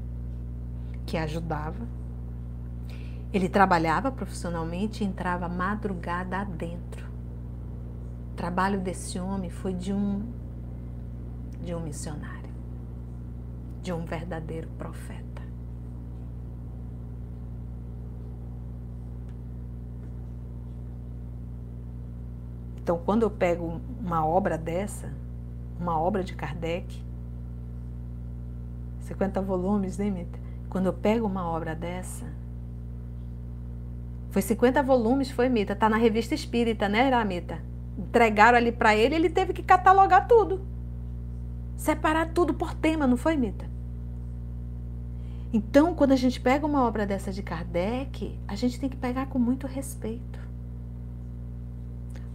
que 1.05 1.17
ajudava. 1.17 1.85
Ele 3.33 3.49
trabalhava 3.49 4.11
profissionalmente 4.11 5.03
e 5.03 5.07
entrava 5.07 5.49
madrugada 5.49 6.37
adentro. 6.37 7.07
O 8.31 8.35
trabalho 8.35 8.79
desse 8.79 9.19
homem 9.19 9.49
foi 9.49 9.73
de 9.73 9.93
um 9.93 10.23
de 11.61 11.75
um 11.75 11.81
missionário, 11.81 12.49
de 13.81 13.91
um 13.91 14.05
verdadeiro 14.05 14.69
profeta. 14.77 15.41
Então, 22.77 22.97
quando 23.05 23.23
eu 23.23 23.29
pego 23.29 23.81
uma 23.99 24.25
obra 24.25 24.57
dessa, 24.57 25.13
uma 25.79 25.99
obra 25.99 26.23
de 26.23 26.33
Kardec, 26.35 27.03
50 29.01 29.41
volumes, 29.41 29.97
né, 29.97 30.09
Mita? 30.09 30.39
Quando 30.69 30.87
eu 30.87 30.93
pego 30.93 31.25
uma 31.25 31.49
obra 31.49 31.73
dessa, 31.73 32.25
foi 34.29 34.41
50 34.41 34.83
volumes, 34.83 35.31
foi 35.31 35.49
Mita, 35.49 35.75
tá 35.75 35.89
na 35.89 35.97
revista 35.97 36.35
Espírita, 36.35 36.87
né, 36.87 37.09
Ramita? 37.09 37.59
Entregaram 37.97 38.57
ali 38.57 38.71
para 38.71 38.95
ele, 38.95 39.15
ele 39.15 39.29
teve 39.29 39.53
que 39.53 39.63
catalogar 39.63 40.27
tudo. 40.27 40.61
Separar 41.75 42.33
tudo 42.33 42.53
por 42.53 42.73
tema, 42.73 43.07
não 43.07 43.17
foi, 43.17 43.35
Mita? 43.35 43.69
Então, 45.51 45.95
quando 45.95 46.11
a 46.11 46.15
gente 46.15 46.39
pega 46.39 46.65
uma 46.65 46.85
obra 46.85 47.07
dessa 47.07 47.31
de 47.31 47.41
Kardec, 47.41 48.37
a 48.47 48.55
gente 48.55 48.79
tem 48.79 48.87
que 48.87 48.97
pegar 48.97 49.25
com 49.27 49.39
muito 49.39 49.65
respeito. 49.65 50.39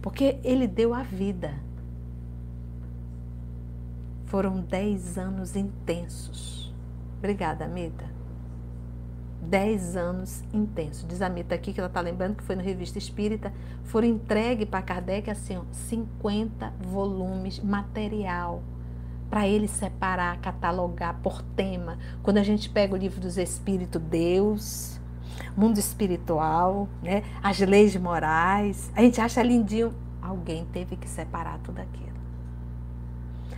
Porque 0.01 0.37
ele 0.43 0.67
deu 0.67 0.93
a 0.93 1.01
vida 1.01 1.53
foram 4.25 4.61
dez 4.61 5.17
anos 5.17 5.55
intensos. 5.55 6.73
Obrigada, 7.17 7.65
Amita. 7.65 8.05
Dez 9.41 9.95
anos 9.95 10.43
intensos. 10.53 11.07
Diz 11.07 11.21
a 11.21 11.27
Amita 11.27 11.55
aqui 11.55 11.73
que 11.73 11.79
ela 11.79 11.87
está 11.87 12.01
lembrando 12.01 12.35
que 12.35 12.43
foi 12.43 12.55
na 12.55 12.63
Revista 12.63 12.97
Espírita. 12.97 13.53
Foram 13.83 14.07
entregues 14.07 14.67
para 14.67 14.81
Kardec 14.81 15.29
assim, 15.29 15.57
ó, 15.57 15.63
50 15.71 16.73
volumes 16.81 17.59
material 17.59 18.63
para 19.29 19.47
ele 19.47 19.67
separar, 19.67 20.39
catalogar 20.39 21.19
por 21.21 21.41
tema. 21.41 21.97
Quando 22.23 22.37
a 22.37 22.43
gente 22.43 22.69
pega 22.69 22.93
o 22.93 22.97
livro 22.97 23.19
dos 23.19 23.37
Espíritos, 23.37 24.01
Deus, 24.01 24.99
mundo 25.55 25.77
espiritual, 25.77 26.87
né? 27.01 27.23
as 27.41 27.59
leis 27.59 27.95
morais, 27.95 28.91
a 28.95 29.01
gente 29.01 29.19
acha 29.19 29.41
lindinho. 29.41 29.93
Alguém 30.21 30.65
teve 30.65 30.95
que 30.95 31.07
separar 31.07 31.59
tudo 31.59 31.79
aquilo. 31.79 32.04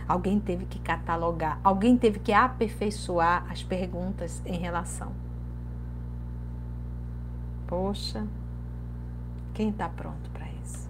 Alguém 0.08 0.40
teve 0.40 0.64
que 0.64 0.78
catalogar, 0.78 1.60
alguém 1.62 1.96
teve 1.98 2.18
que 2.18 2.32
aperfeiçoar 2.32 3.44
as 3.50 3.62
perguntas 3.62 4.42
em 4.46 4.56
relação. 4.56 5.12
Poxa, 7.66 8.26
quem 9.52 9.68
está 9.68 9.86
pronto 9.86 10.30
para 10.30 10.46
isso? 10.64 10.88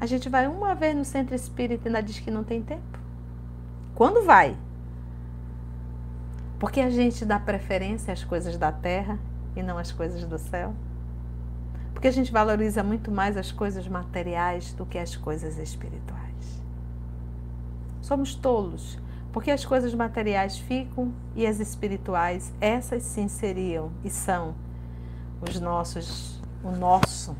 A 0.00 0.06
gente 0.06 0.30
vai 0.30 0.46
uma 0.46 0.74
vez 0.74 0.96
no 0.96 1.04
centro 1.04 1.34
espírita 1.34 1.86
e 1.86 1.88
ainda 1.88 2.02
diz 2.02 2.18
que 2.18 2.30
não 2.30 2.42
tem 2.42 2.62
tempo. 2.62 2.98
Quando 3.94 4.24
vai? 4.24 4.56
Porque 6.58 6.80
a 6.80 6.88
gente 6.88 7.24
dá 7.24 7.38
preferência 7.38 8.14
às 8.14 8.24
coisas 8.24 8.56
da 8.56 8.72
terra 8.72 9.18
e 9.54 9.62
não 9.62 9.76
às 9.76 9.92
coisas 9.92 10.24
do 10.24 10.38
céu? 10.38 10.74
Porque 11.92 12.08
a 12.08 12.12
gente 12.12 12.32
valoriza 12.32 12.82
muito 12.82 13.10
mais 13.10 13.36
as 13.36 13.52
coisas 13.52 13.86
materiais 13.86 14.72
do 14.72 14.86
que 14.86 14.98
as 14.98 15.16
coisas 15.16 15.58
espirituais. 15.58 16.25
Somos 18.06 18.36
tolos, 18.36 18.96
porque 19.32 19.50
as 19.50 19.64
coisas 19.64 19.92
materiais 19.92 20.56
ficam 20.56 21.12
e 21.34 21.44
as 21.44 21.58
espirituais, 21.58 22.52
essas 22.60 23.02
sim 23.02 23.26
seriam 23.26 23.90
e 24.04 24.08
são 24.08 24.54
os 25.40 25.58
nossos, 25.58 26.40
o 26.62 26.70
nosso 26.70 27.36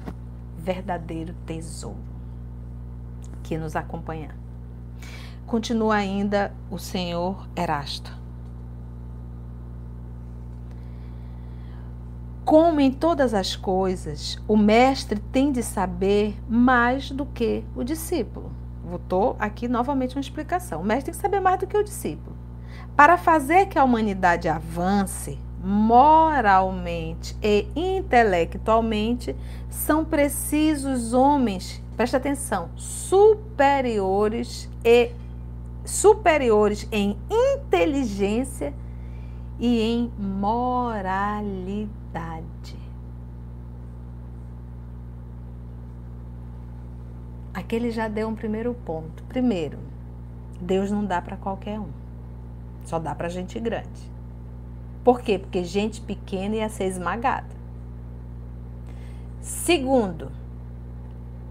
verdadeiro 0.59 1.33
tesouro 1.47 2.03
que 3.45 3.57
nos 3.57 3.77
acompanha. 3.77 4.35
Continua 5.47 5.95
ainda 5.95 6.53
o 6.69 6.79
Senhor 6.79 7.47
Erasto. 7.55 8.13
Como 12.45 12.81
em 12.81 12.91
todas 12.91 13.35
as 13.35 13.55
coisas, 13.55 14.37
o 14.49 14.57
mestre 14.57 15.21
tem 15.31 15.53
de 15.53 15.63
saber 15.63 16.37
mais 16.49 17.13
do 17.13 17.25
que 17.25 17.63
o 17.77 17.85
discípulo. 17.85 18.56
Voltou 18.87 19.37
aqui 19.39 19.67
novamente 19.67 20.17
uma 20.17 20.21
explicação. 20.21 20.81
O 20.81 20.85
mestre 20.85 21.07
tem 21.07 21.15
que 21.15 21.21
saber 21.21 21.41
mais 21.41 21.59
do 21.59 21.67
que 21.67 21.77
o 21.77 21.83
discípulo. 21.83 22.37
Para 22.95 23.19
fazer 23.19 23.67
que 23.67 23.79
a 23.79 23.85
humanidade 23.85 24.49
avance 24.49 25.39
moralmente 25.67 27.37
e 27.43 27.67
intelectualmente, 27.75 29.35
são 29.69 30.05
precisos 30.05 31.13
homens, 31.13 31.83
presta 31.97 32.19
atenção, 32.19 32.71
superiores 32.77 34.71
e 34.85 35.11
superiores 35.85 36.87
em 36.93 37.19
inteligência 37.29 38.73
e 39.59 39.81
em 39.81 40.13
moralidade. 40.17 41.97
Aqui 47.57 47.75
ele 47.75 47.91
já 47.91 48.07
deu 48.07 48.29
um 48.29 48.35
primeiro 48.35 48.75
ponto. 48.75 49.25
Primeiro, 49.25 49.79
Deus 50.61 50.91
não 50.91 51.07
dá 51.07 51.23
para 51.23 51.39
qualquer 51.39 51.81
um. 51.81 51.89
Só 52.85 52.99
dá 52.99 53.15
para 53.15 53.31
gente 53.31 53.59
grande. 53.59 54.13
Por 55.03 55.23
quê? 55.23 55.39
Porque 55.39 55.65
gente 55.65 56.03
pequena 56.03 56.57
ia 56.57 56.69
ser 56.69 56.85
esmagada. 56.85 57.57
Segundo, 59.41 60.31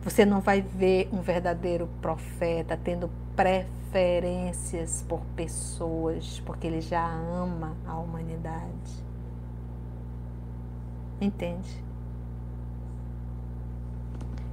Você 0.02 0.24
não 0.24 0.40
vai 0.40 0.60
ver 0.60 1.08
um 1.12 1.20
verdadeiro 1.20 1.88
profeta 2.00 2.78
tendo 2.82 3.10
preferências 3.36 5.04
por 5.08 5.20
pessoas, 5.36 6.40
porque 6.44 6.66
ele 6.66 6.80
já 6.80 7.06
ama 7.06 7.76
a 7.86 7.96
humanidade. 7.98 9.04
Entende? 11.20 11.82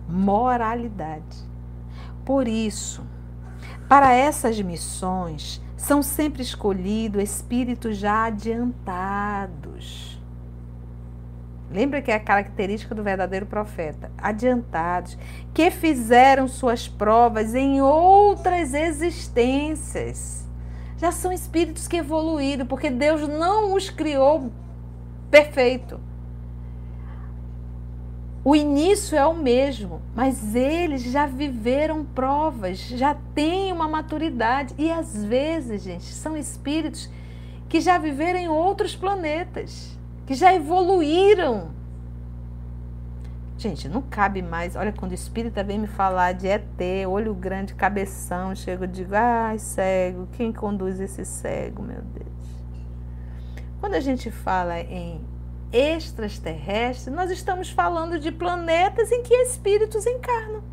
Moralidade. 0.08 1.49
Por 2.26 2.47
isso, 2.47 3.04
para 3.89 4.14
essas 4.14 4.60
missões, 4.62 5.61
são 5.82 6.03
sempre 6.03 6.43
escolhidos 6.43 7.23
espíritos 7.23 7.97
já 7.97 8.25
adiantados. 8.25 10.21
Lembra 11.71 12.03
que 12.03 12.11
é 12.11 12.15
a 12.15 12.19
característica 12.19 12.93
do 12.93 13.01
verdadeiro 13.01 13.47
profeta? 13.47 14.11
Adiantados, 14.15 15.17
que 15.51 15.71
fizeram 15.71 16.47
suas 16.47 16.88
provas 16.88 17.55
em 17.55 17.82
outras 17.82 18.75
existências. 18.75 20.47
Já 20.97 21.11
são 21.11 21.32
espíritos 21.32 21.88
que 21.88 21.97
evoluíram, 21.97 22.67
porque 22.67 22.91
Deus 22.91 23.27
não 23.27 23.73
os 23.73 23.89
criou 23.89 24.51
perfeito. 25.32 25.99
O 28.43 28.55
início 28.55 29.15
é 29.15 29.23
o 29.23 29.35
mesmo, 29.35 30.01
mas 30.15 30.55
eles 30.55 31.03
já 31.03 31.27
viveram 31.27 32.03
provas, 32.03 32.79
já 32.79 33.15
têm 33.35 33.71
uma 33.71 33.87
maturidade. 33.87 34.73
E 34.79 34.89
às 34.89 35.23
vezes, 35.23 35.83
gente, 35.83 36.05
são 36.05 36.35
espíritos 36.35 37.07
que 37.69 37.79
já 37.79 37.99
viveram 37.99 38.39
em 38.39 38.47
outros 38.47 38.95
planetas, 38.95 39.95
que 40.25 40.33
já 40.33 40.53
evoluíram. 40.55 41.69
Gente, 43.59 43.87
não 43.87 44.01
cabe 44.01 44.41
mais. 44.41 44.75
Olha, 44.75 44.91
quando 44.91 45.11
o 45.11 45.15
espírita 45.15 45.63
vem 45.63 45.77
me 45.77 45.85
falar 45.85 46.31
de 46.31 46.47
ET, 46.47 46.65
olho 47.07 47.35
grande, 47.35 47.75
cabeção, 47.75 48.55
chego 48.55 48.85
e 48.85 48.87
digo, 48.87 49.13
ai, 49.13 49.59
cego, 49.59 50.27
quem 50.31 50.51
conduz 50.51 50.99
esse 50.99 51.23
cego, 51.23 51.83
meu 51.83 52.01
Deus? 52.01 52.27
Quando 53.79 53.93
a 53.93 53.99
gente 53.99 54.31
fala 54.31 54.79
em 54.79 55.21
extraterrestre, 55.72 57.13
nós 57.13 57.32
estamos 57.32 57.69
falando 57.69 58.19
de 58.19 58.32
planetas 58.32 59.11
em 59.11 59.24
que 59.24 59.34
espíritos 59.34 60.05
encarnam. 60.05 60.63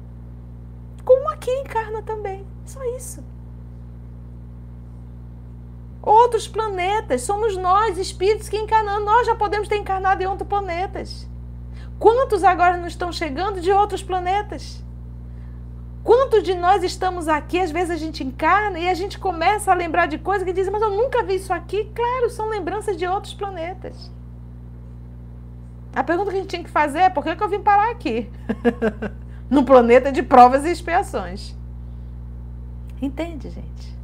Como 1.04 1.28
aqui 1.30 1.50
encarna 1.50 2.02
também. 2.02 2.46
Só 2.64 2.82
isso. 2.96 3.24
Outros 6.02 6.48
planetas, 6.48 7.22
somos 7.22 7.56
nós, 7.56 7.98
espíritos 7.98 8.48
que 8.48 8.56
encarnamos. 8.56 9.04
Nós 9.04 9.26
já 9.26 9.34
podemos 9.34 9.68
ter 9.68 9.76
encarnado 9.76 10.22
em 10.22 10.26
outros 10.26 10.48
planetas. 10.48 11.28
Quantos 11.98 12.44
agora 12.44 12.76
não 12.76 12.86
estão 12.86 13.10
chegando 13.10 13.60
de 13.60 13.72
outros 13.72 14.02
planetas? 14.02 14.82
Quantos 16.04 16.42
de 16.42 16.54
nós 16.54 16.82
estamos 16.82 17.28
aqui, 17.28 17.58
às 17.60 17.70
vezes 17.70 17.90
a 17.90 17.96
gente 17.96 18.24
encarna 18.24 18.78
e 18.78 18.88
a 18.88 18.94
gente 18.94 19.18
começa 19.18 19.70
a 19.70 19.74
lembrar 19.74 20.06
de 20.06 20.18
coisas 20.18 20.44
que 20.44 20.52
dizem, 20.52 20.72
mas 20.72 20.80
eu 20.80 20.90
nunca 20.90 21.22
vi 21.22 21.34
isso 21.34 21.52
aqui. 21.52 21.90
Claro, 21.94 22.30
são 22.30 22.48
lembranças 22.48 22.96
de 22.96 23.06
outros 23.06 23.34
planetas. 23.34 24.10
A 25.94 26.04
pergunta 26.04 26.30
que 26.30 26.36
a 26.36 26.40
gente 26.40 26.50
tinha 26.50 26.64
que 26.64 26.70
fazer 26.70 27.00
é 27.00 27.10
por 27.10 27.24
que, 27.24 27.34
que 27.34 27.42
eu 27.42 27.48
vim 27.48 27.60
parar 27.60 27.90
aqui? 27.90 28.30
no 29.50 29.64
planeta 29.64 30.12
de 30.12 30.22
provas 30.22 30.64
e 30.64 30.70
expiações. 30.70 31.56
Entende, 33.00 33.50
gente? 33.50 33.98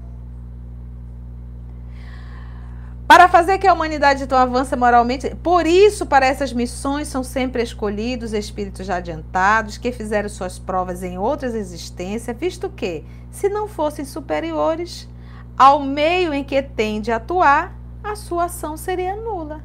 Para 3.06 3.28
fazer 3.28 3.58
que 3.58 3.66
a 3.66 3.72
humanidade 3.72 4.24
então 4.24 4.38
avance 4.38 4.74
moralmente, 4.74 5.34
por 5.36 5.66
isso, 5.66 6.06
para 6.06 6.24
essas 6.24 6.54
missões 6.54 7.06
são 7.06 7.22
sempre 7.22 7.62
escolhidos 7.62 8.32
espíritos 8.32 8.86
já 8.86 8.96
adiantados, 8.96 9.76
que 9.76 9.92
fizeram 9.92 10.28
suas 10.28 10.58
provas 10.58 11.02
em 11.02 11.18
outras 11.18 11.54
existências, 11.54 12.36
visto 12.36 12.70
que, 12.70 13.04
se 13.30 13.48
não 13.48 13.68
fossem 13.68 14.06
superiores 14.06 15.06
ao 15.56 15.80
meio 15.80 16.32
em 16.32 16.42
que 16.42 16.60
tende 16.62 17.12
a 17.12 17.16
atuar, 17.16 17.78
a 18.02 18.16
sua 18.16 18.44
ação 18.44 18.76
seria 18.76 19.14
nula. 19.14 19.62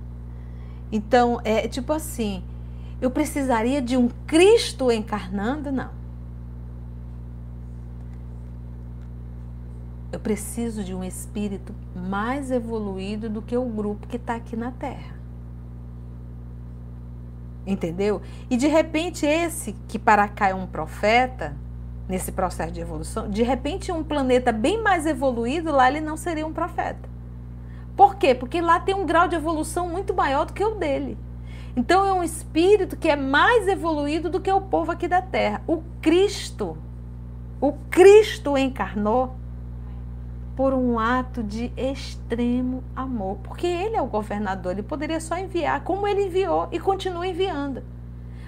Então, 0.91 1.39
é 1.43 1.67
tipo 1.67 1.93
assim: 1.93 2.43
eu 3.01 3.09
precisaria 3.09 3.81
de 3.81 3.95
um 3.95 4.09
Cristo 4.27 4.91
encarnando? 4.91 5.71
Não. 5.71 5.89
Eu 10.11 10.19
preciso 10.19 10.83
de 10.83 10.93
um 10.93 11.03
espírito 11.03 11.73
mais 11.95 12.49
evoluído 12.49 13.29
do 13.29 13.41
que 13.41 13.55
o 13.55 13.65
grupo 13.65 14.07
que 14.07 14.17
está 14.17 14.35
aqui 14.35 14.55
na 14.55 14.71
Terra. 14.71 15.15
Entendeu? 17.65 18.21
E 18.49 18.57
de 18.57 18.67
repente, 18.67 19.25
esse 19.25 19.73
que 19.87 19.99
para 19.99 20.27
cá 20.27 20.49
é 20.49 20.55
um 20.55 20.65
profeta, 20.65 21.55
nesse 22.07 22.31
processo 22.31 22.73
de 22.73 22.81
evolução, 22.81 23.29
de 23.29 23.43
repente, 23.43 23.91
um 23.91 24.03
planeta 24.03 24.51
bem 24.51 24.81
mais 24.81 25.05
evoluído, 25.05 25.71
lá 25.71 25.87
ele 25.87 26.01
não 26.01 26.17
seria 26.17 26.45
um 26.47 26.51
profeta. 26.51 27.07
Por 27.99 28.15
quê? 28.15 28.33
Porque 28.33 28.61
lá 28.61 28.79
tem 28.79 28.95
um 28.95 29.05
grau 29.05 29.27
de 29.27 29.35
evolução 29.35 29.89
muito 29.89 30.13
maior 30.13 30.45
do 30.45 30.53
que 30.53 30.63
o 30.63 30.75
dele. 30.75 31.17
Então 31.75 32.05
é 32.05 32.13
um 32.13 32.23
espírito 32.23 32.95
que 32.95 33.09
é 33.09 33.15
mais 33.17 33.67
evoluído 33.67 34.29
do 34.29 34.39
que 34.39 34.49
o 34.49 34.61
povo 34.61 34.89
aqui 34.89 35.05
da 35.05 35.21
Terra. 35.21 35.61
O 35.67 35.83
Cristo, 36.01 36.77
o 37.59 37.73
Cristo 37.91 38.57
encarnou 38.57 39.35
por 40.55 40.73
um 40.73 40.97
ato 40.97 41.43
de 41.43 41.73
extremo 41.75 42.85
amor, 42.95 43.35
porque 43.43 43.67
ele 43.67 43.97
é 43.97 44.01
o 44.01 44.07
governador, 44.07 44.71
ele 44.71 44.81
poderia 44.81 45.19
só 45.19 45.37
enviar, 45.37 45.83
como 45.83 46.07
ele 46.07 46.27
enviou 46.27 46.69
e 46.71 46.79
continua 46.79 47.27
enviando. 47.27 47.83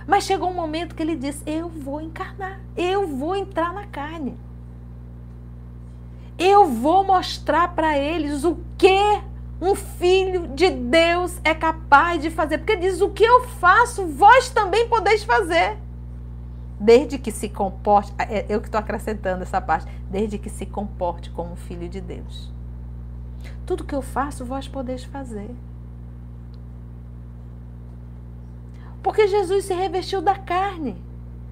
Mas 0.07 0.23
chegou 0.23 0.49
um 0.49 0.55
momento 0.55 0.95
que 0.95 1.03
ele 1.03 1.17
disse: 1.17 1.43
Eu 1.45 1.67
vou 1.67 1.99
encarnar, 1.99 2.61
eu 2.77 3.05
vou 3.05 3.35
entrar 3.35 3.73
na 3.73 3.85
carne. 3.85 4.37
Eu 6.39 6.67
vou 6.67 7.03
mostrar 7.03 7.75
para 7.75 7.97
eles 7.97 8.45
o 8.45 8.57
que 8.77 9.29
um 9.62 9.76
filho 9.76 10.47
de 10.47 10.72
Deus 10.72 11.39
é 11.43 11.53
capaz 11.53 12.20
de 12.20 12.32
fazer. 12.32 12.57
Porque 12.57 12.76
diz: 12.76 12.99
o 12.99 13.09
que 13.09 13.24
eu 13.24 13.43
faço, 13.43 14.07
vós 14.07 14.49
também 14.49 14.89
podeis 14.89 15.24
fazer. 15.24 15.78
Desde 16.80 17.20
que 17.20 17.32
se 17.32 17.47
comporte, 17.47 18.12
é 18.18 18.47
eu 18.49 18.59
que 18.59 18.68
estou 18.68 18.80
acrescentando 18.80 19.43
essa 19.43 19.62
parte, 19.62 19.86
desde 20.09 20.39
que 20.39 20.49
se 20.49 20.66
comporte 20.66 21.30
como 21.30 21.55
filho 21.55 21.88
de 21.88 22.01
Deus. 22.01 22.51
Tudo 23.68 23.84
que 23.84 23.93
eu 23.93 24.01
faço, 24.01 24.43
vós 24.43 24.68
podeis 24.68 25.03
fazer. 25.03 25.51
Porque 29.03 29.28
Jesus 29.28 29.66
se 29.66 29.74
revestiu 29.76 30.22
da 30.22 30.36
carne, 30.36 30.99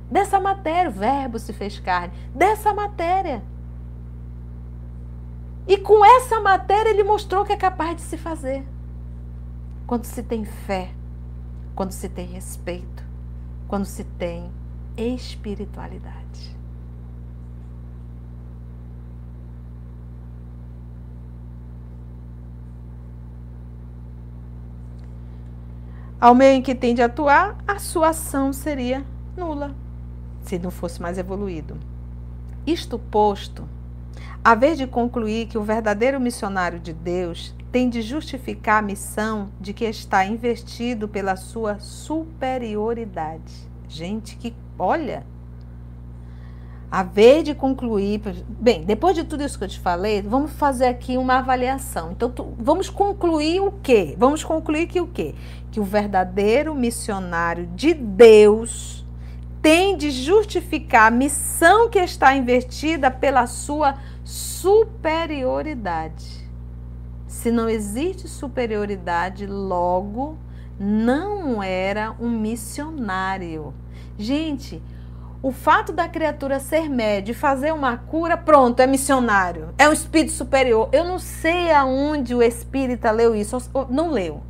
dessa 0.09 0.39
matéria, 0.39 0.89
o 0.89 0.93
Verbo 0.93 1.37
se 1.37 1.53
fez 1.53 1.79
carne, 1.79 2.13
dessa 2.33 2.73
matéria. 2.73 3.43
E 5.69 5.77
com 5.77 6.03
essa 6.03 6.41
matéria 6.41 6.89
ele 6.89 7.03
mostrou 7.03 7.45
que 7.45 7.53
é 7.53 7.55
capaz 7.55 7.95
de 7.95 8.01
se 8.01 8.17
fazer. 8.17 8.65
Quando 9.85 10.03
se 10.03 10.23
tem 10.23 10.43
fé, 10.43 10.89
quando 11.75 11.91
se 11.91 12.09
tem 12.09 12.25
respeito, 12.25 13.03
quando 13.67 13.85
se 13.85 14.03
tem 14.03 14.51
espiritualidade. 14.97 16.57
Ao 26.19 26.33
meio 26.33 26.55
em 26.55 26.61
que 26.63 26.73
tem 26.73 26.95
de 26.95 27.03
atuar, 27.03 27.55
a 27.67 27.77
sua 27.77 28.09
ação 28.09 28.51
seria 28.51 29.05
nula, 29.37 29.75
se 30.41 30.57
não 30.57 30.71
fosse 30.71 30.99
mais 30.99 31.19
evoluído. 31.19 31.77
Isto 32.65 32.97
posto, 32.97 33.69
a 34.49 34.55
vez 34.55 34.79
de 34.79 34.87
concluir 34.87 35.45
que 35.45 35.59
o 35.59 35.63
verdadeiro 35.63 36.19
missionário 36.19 36.79
de 36.79 36.91
Deus 36.91 37.53
tem 37.71 37.87
de 37.87 38.01
justificar 38.01 38.79
a 38.79 38.81
missão 38.81 39.51
de 39.61 39.73
que 39.73 39.85
está 39.85 40.25
investido 40.25 41.07
pela 41.07 41.35
sua 41.35 41.77
superioridade. 41.77 43.69
Gente, 43.87 44.35
que 44.37 44.55
olha, 44.79 45.23
a 46.89 47.03
vez 47.03 47.43
de 47.43 47.53
concluir. 47.53 48.19
Bem, 48.47 48.83
depois 48.85 49.13
de 49.13 49.23
tudo 49.23 49.43
isso 49.43 49.55
que 49.55 49.65
eu 49.65 49.69
te 49.69 49.79
falei, 49.79 50.23
vamos 50.23 50.51
fazer 50.53 50.87
aqui 50.87 51.15
uma 51.15 51.37
avaliação. 51.37 52.13
Então, 52.13 52.31
tu, 52.31 52.55
vamos 52.57 52.89
concluir 52.89 53.61
o 53.61 53.71
quê? 53.83 54.15
Vamos 54.17 54.43
concluir 54.43 54.87
que 54.87 54.99
o 54.99 55.05
quê? 55.05 55.35
Que 55.69 55.79
o 55.79 55.83
verdadeiro 55.83 56.73
missionário 56.73 57.67
de 57.75 57.93
Deus 57.93 59.05
tem 59.61 59.97
de 59.97 60.09
justificar 60.09 61.07
a 61.07 61.11
missão 61.11 61.89
que 61.89 61.99
está 61.99 62.35
invertida 62.35 63.11
pela 63.11 63.45
sua 63.45 63.95
superioridade. 64.29 66.47
Se 67.25 67.49
não 67.49 67.67
existe 67.67 68.27
superioridade, 68.27 69.47
logo 69.47 70.37
não 70.79 71.63
era 71.63 72.15
um 72.19 72.29
missionário. 72.29 73.73
Gente, 74.19 74.83
o 75.41 75.51
fato 75.51 75.91
da 75.91 76.07
criatura 76.07 76.59
ser 76.59 76.87
médio 76.87 77.31
e 77.31 77.35
fazer 77.35 77.73
uma 77.73 77.97
cura, 77.97 78.37
pronto, 78.37 78.81
é 78.81 78.87
missionário. 78.87 79.73
É 79.79 79.89
um 79.89 79.93
espírito 79.93 80.33
superior. 80.33 80.89
Eu 80.91 81.05
não 81.05 81.17
sei 81.17 81.71
aonde 81.71 82.35
o 82.35 82.43
espírita 82.43 83.09
leu 83.09 83.35
isso, 83.35 83.57
não 83.89 84.11
leu. 84.11 84.43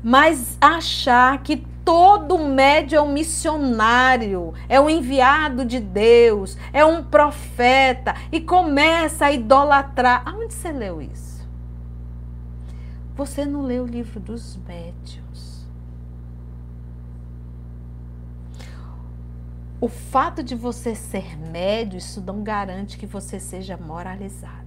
Mas 0.00 0.56
achar 0.60 1.42
que 1.42 1.66
todo 1.84 2.38
médio 2.38 2.96
é 2.96 3.02
um 3.02 3.12
missionário, 3.12 4.54
é 4.68 4.80
um 4.80 4.88
enviado 4.88 5.64
de 5.64 5.80
Deus, 5.80 6.56
é 6.72 6.84
um 6.84 7.02
profeta 7.02 8.14
e 8.30 8.40
começa 8.40 9.26
a 9.26 9.32
idolatrar. 9.32 10.22
Aonde 10.26 10.54
você 10.54 10.72
leu 10.72 11.00
isso? 11.02 11.46
Você 13.14 13.44
não 13.44 13.62
leu 13.62 13.84
o 13.84 13.86
livro 13.86 14.18
dos 14.18 14.56
médios. 14.66 15.66
O 19.80 19.88
fato 19.88 20.44
de 20.44 20.54
você 20.54 20.94
ser 20.94 21.36
médio, 21.36 21.98
isso 21.98 22.20
não 22.20 22.42
garante 22.42 22.96
que 22.96 23.06
você 23.06 23.40
seja 23.40 23.76
moralizado. 23.76 24.62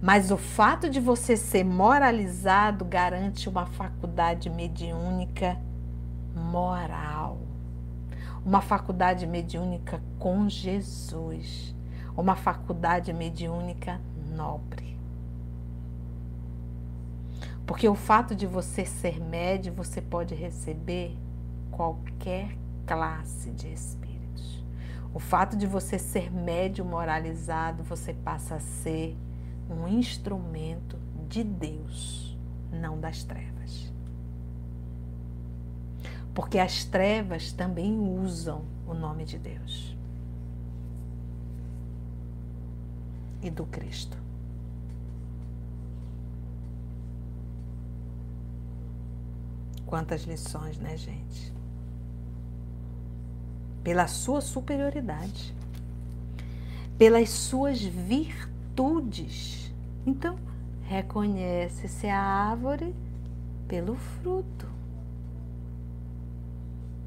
Mas 0.00 0.30
o 0.30 0.36
fato 0.36 0.88
de 0.88 1.00
você 1.00 1.36
ser 1.36 1.64
moralizado 1.64 2.84
garante 2.84 3.48
uma 3.48 3.66
faculdade 3.66 4.48
mediúnica 4.48 5.58
moral. 6.50 7.38
Uma 8.44 8.60
faculdade 8.60 9.26
mediúnica 9.26 10.00
com 10.18 10.48
Jesus. 10.48 11.74
Uma 12.16 12.36
faculdade 12.36 13.12
mediúnica 13.12 14.00
nobre. 14.34 14.96
Porque 17.66 17.88
o 17.88 17.96
fato 17.96 18.34
de 18.34 18.46
você 18.46 18.86
ser 18.86 19.20
médio, 19.20 19.72
você 19.72 20.00
pode 20.00 20.34
receber 20.34 21.18
qualquer 21.70 22.56
classe 22.86 23.50
de 23.50 23.72
espíritos. 23.72 24.64
O 25.12 25.18
fato 25.18 25.56
de 25.56 25.66
você 25.66 25.98
ser 25.98 26.32
médio 26.32 26.84
moralizado, 26.84 27.82
você 27.82 28.14
passa 28.14 28.54
a 28.54 28.60
ser 28.60 29.16
um 29.68 29.88
instrumento 29.88 30.96
de 31.28 31.42
Deus, 31.42 32.38
não 32.70 33.00
das 33.00 33.24
trevas. 33.24 33.85
Porque 36.36 36.58
as 36.58 36.84
trevas 36.84 37.50
também 37.50 37.98
usam 37.98 38.62
o 38.86 38.92
nome 38.92 39.24
de 39.24 39.38
Deus 39.38 39.96
e 43.42 43.48
do 43.48 43.64
Cristo. 43.64 44.18
Quantas 49.86 50.24
lições, 50.24 50.76
né, 50.76 50.98
gente? 50.98 51.54
Pela 53.82 54.06
sua 54.06 54.42
superioridade, 54.42 55.54
pelas 56.98 57.30
suas 57.30 57.80
virtudes. 57.80 59.72
Então, 60.04 60.38
reconhece-se 60.82 62.08
a 62.08 62.20
árvore 62.20 62.94
pelo 63.66 63.96
fruto. 63.96 64.75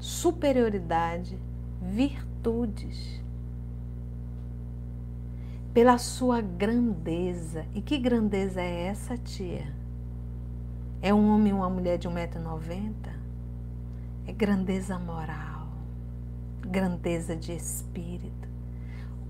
Superioridade, 0.00 1.38
virtudes. 1.82 3.20
Pela 5.74 5.98
sua 5.98 6.40
grandeza. 6.40 7.66
E 7.74 7.82
que 7.82 7.98
grandeza 7.98 8.62
é 8.62 8.86
essa, 8.86 9.18
tia? 9.18 9.72
É 11.02 11.12
um 11.12 11.28
homem 11.28 11.50
e 11.50 11.54
uma 11.54 11.68
mulher 11.68 11.98
de 11.98 12.08
1,90m? 12.08 12.92
É 14.26 14.32
grandeza 14.32 14.98
moral, 14.98 15.68
grandeza 16.60 17.36
de 17.36 17.52
espírito. 17.52 18.48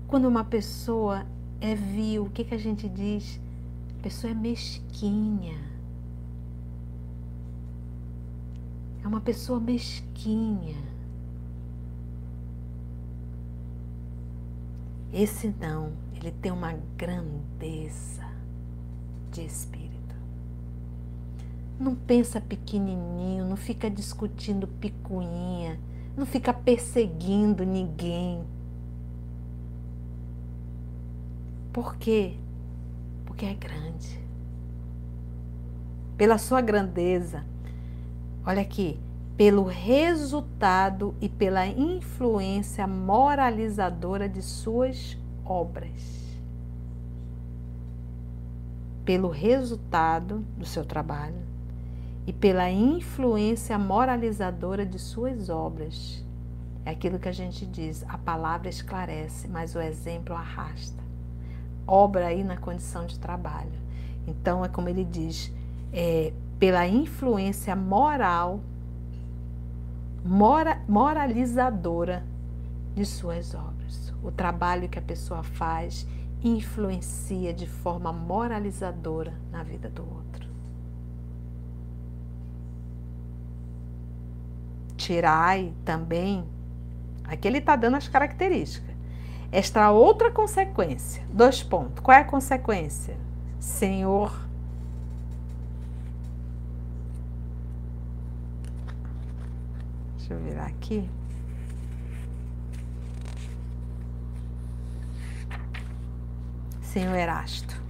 Quando 0.07 0.25
uma 0.25 0.45
pessoa 0.45 1.25
é 1.59 1.75
vil, 1.75 2.23
o 2.23 2.29
que, 2.29 2.45
que 2.45 2.55
a 2.55 2.57
gente 2.57 2.87
diz? 2.87 3.39
A 3.99 4.03
pessoa 4.03 4.31
é 4.31 4.33
mesquinha. 4.33 5.70
É 9.03 9.07
uma 9.07 9.21
pessoa 9.21 9.59
mesquinha. 9.59 10.77
Esse 15.13 15.53
não, 15.59 15.91
ele 16.13 16.31
tem 16.31 16.51
uma 16.51 16.73
grandeza 16.95 18.25
de 19.31 19.45
espírito. 19.45 19.91
Não 21.79 21.95
pensa 21.95 22.39
pequenininho, 22.39 23.45
não 23.45 23.57
fica 23.57 23.89
discutindo 23.89 24.67
picuinha, 24.67 25.79
não 26.15 26.25
fica 26.25 26.53
perseguindo 26.53 27.65
ninguém. 27.65 28.45
Por 31.73 31.95
quê? 31.97 32.37
Porque 33.25 33.45
é 33.45 33.53
grande. 33.53 34.19
Pela 36.15 36.37
sua 36.37 36.61
grandeza. 36.61 37.43
Olha 38.43 38.61
aqui, 38.61 38.99
pelo 39.37 39.63
resultado 39.63 41.13
e 41.21 41.29
pela 41.29 41.67
influência 41.67 42.87
moralizadora 42.87 44.27
de 44.27 44.41
suas 44.41 45.17
obras. 45.45 46.39
Pelo 49.05 49.29
resultado 49.29 50.45
do 50.57 50.65
seu 50.65 50.83
trabalho 50.83 51.41
e 52.25 52.33
pela 52.33 52.69
influência 52.69 53.77
moralizadora 53.77 54.85
de 54.85 54.97
suas 54.97 55.49
obras. 55.49 56.25
É 56.83 56.91
aquilo 56.91 57.19
que 57.19 57.29
a 57.29 57.33
gente 57.33 57.63
diz: 57.65 58.03
a 58.07 58.17
palavra 58.17 58.69
esclarece, 58.69 59.47
mas 59.47 59.75
o 59.75 59.81
exemplo 59.81 60.35
arrasta. 60.35 61.01
Obra 61.85 62.27
aí 62.27 62.43
na 62.43 62.57
condição 62.57 63.05
de 63.05 63.19
trabalho. 63.19 63.79
Então, 64.27 64.65
é 64.65 64.67
como 64.67 64.89
ele 64.89 65.03
diz: 65.03 65.53
é, 65.93 66.33
pela 66.61 66.87
influência 66.87 67.75
moral, 67.75 68.59
mora, 70.23 70.79
moralizadora 70.87 72.23
de 72.93 73.03
suas 73.03 73.55
obras. 73.55 74.13
O 74.21 74.31
trabalho 74.31 74.87
que 74.87 74.99
a 74.99 75.01
pessoa 75.01 75.41
faz 75.41 76.07
influencia 76.43 77.51
de 77.51 77.65
forma 77.65 78.13
moralizadora 78.13 79.33
na 79.51 79.63
vida 79.63 79.89
do 79.89 80.03
outro. 80.03 80.51
tirai 84.95 85.73
também, 85.83 86.45
aqui 87.23 87.47
ele 87.47 87.57
está 87.57 87.75
dando 87.75 87.97
as 87.97 88.07
características. 88.07 88.95
Esta 89.51 89.89
outra 89.89 90.29
consequência, 90.29 91.23
dois 91.33 91.63
pontos. 91.63 92.03
Qual 92.03 92.15
é 92.15 92.21
a 92.21 92.23
consequência? 92.23 93.17
Senhor, 93.59 94.31
deixa 100.31 100.33
eu 100.33 100.39
virar 100.39 100.65
aqui. 100.65 101.09
Senhor 106.81 107.15
Erasto. 107.15 107.81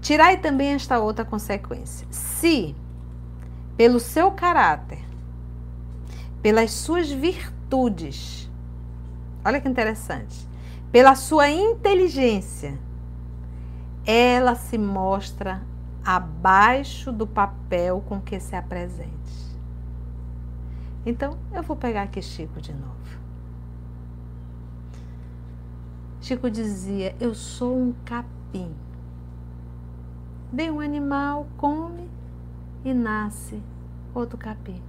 Tirai 0.00 0.38
também 0.38 0.72
esta 0.72 0.98
outra 0.98 1.24
consequência. 1.24 2.06
Se, 2.10 2.74
pelo 3.76 4.00
seu 4.00 4.30
caráter, 4.30 5.04
pelas 6.42 6.70
suas 6.72 7.10
virtudes. 7.10 8.50
Olha 9.44 9.60
que 9.60 9.68
interessante. 9.68 10.48
Pela 10.90 11.14
sua 11.14 11.50
inteligência, 11.50 12.78
ela 14.06 14.54
se 14.54 14.78
mostra 14.78 15.62
abaixo 16.04 17.12
do 17.12 17.26
papel 17.26 18.02
com 18.08 18.20
que 18.20 18.40
se 18.40 18.56
apresente. 18.56 19.47
Então, 21.06 21.38
eu 21.52 21.62
vou 21.62 21.76
pegar 21.76 22.02
aqui 22.02 22.20
Chico 22.20 22.60
de 22.60 22.72
novo. 22.72 23.18
Chico 26.20 26.50
dizia: 26.50 27.14
Eu 27.20 27.34
sou 27.34 27.76
um 27.76 27.94
capim. 28.04 28.74
Vem 30.52 30.70
um 30.70 30.80
animal, 30.80 31.46
come 31.56 32.08
e 32.84 32.92
nasce 32.92 33.62
outro 34.14 34.36
capim. 34.36 34.82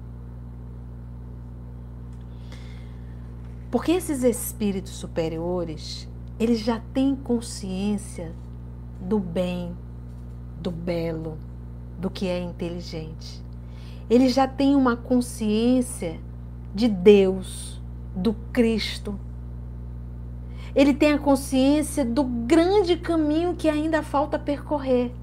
Porque 3.72 3.92
esses 3.92 4.24
espíritos 4.24 4.94
superiores, 4.94 6.10
eles 6.40 6.60
já 6.60 6.80
têm 6.94 7.16
consciência 7.16 8.34
do 9.00 9.20
bem, 9.20 9.78
do 10.60 10.72
belo, 10.72 11.38
do 12.00 12.10
que 12.10 12.28
é 12.28 12.40
inteligente. 12.40 13.44
Eles 14.10 14.34
já 14.34 14.48
têm 14.48 14.76
uma 14.76 14.96
consciência 14.96 16.20
de 16.74 16.88
Deus, 16.88 17.82
do 18.16 18.34
Cristo. 18.52 19.20
Ele 20.76 20.94
tem 20.94 21.14
a 21.14 21.20
consciência 21.20 22.04
do 22.04 22.24
grande 22.24 22.98
caminho 22.98 23.56
que 23.56 23.70
ainda 23.70 24.02
falta 24.02 24.40
percorrer. 24.40 25.14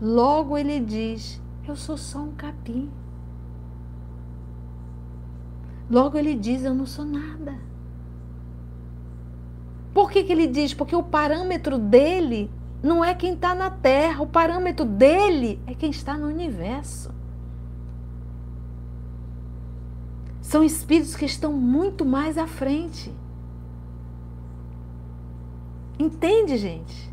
Logo 0.00 0.56
ele 0.56 0.80
diz: 0.80 1.40
Eu 1.66 1.76
sou 1.76 1.96
só 1.96 2.20
um 2.20 2.32
capim. 2.32 2.90
Logo 5.90 6.16
ele 6.16 6.34
diz: 6.34 6.64
Eu 6.64 6.74
não 6.74 6.86
sou 6.86 7.04
nada. 7.04 7.54
Por 9.92 10.10
que, 10.10 10.24
que 10.24 10.32
ele 10.32 10.46
diz? 10.46 10.74
Porque 10.74 10.94
o 10.94 11.02
parâmetro 11.02 11.78
dele 11.78 12.50
não 12.82 13.02
é 13.02 13.14
quem 13.14 13.32
está 13.32 13.54
na 13.54 13.70
Terra, 13.70 14.22
o 14.22 14.26
parâmetro 14.26 14.84
dele 14.84 15.58
é 15.66 15.74
quem 15.74 15.90
está 15.90 16.18
no 16.18 16.26
universo. 16.26 17.15
São 20.46 20.62
espíritos 20.62 21.16
que 21.16 21.24
estão 21.24 21.52
muito 21.52 22.04
mais 22.04 22.38
à 22.38 22.46
frente. 22.46 23.12
Entende, 25.98 26.56
gente? 26.56 27.12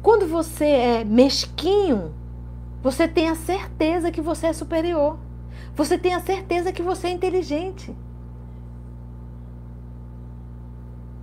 Quando 0.00 0.24
você 0.28 0.64
é 0.64 1.04
mesquinho, 1.04 2.14
você 2.80 3.08
tem 3.08 3.28
a 3.28 3.34
certeza 3.34 4.12
que 4.12 4.20
você 4.20 4.46
é 4.46 4.52
superior. 4.52 5.18
Você 5.74 5.98
tem 5.98 6.14
a 6.14 6.20
certeza 6.20 6.72
que 6.72 6.82
você 6.82 7.08
é 7.08 7.10
inteligente. 7.10 7.92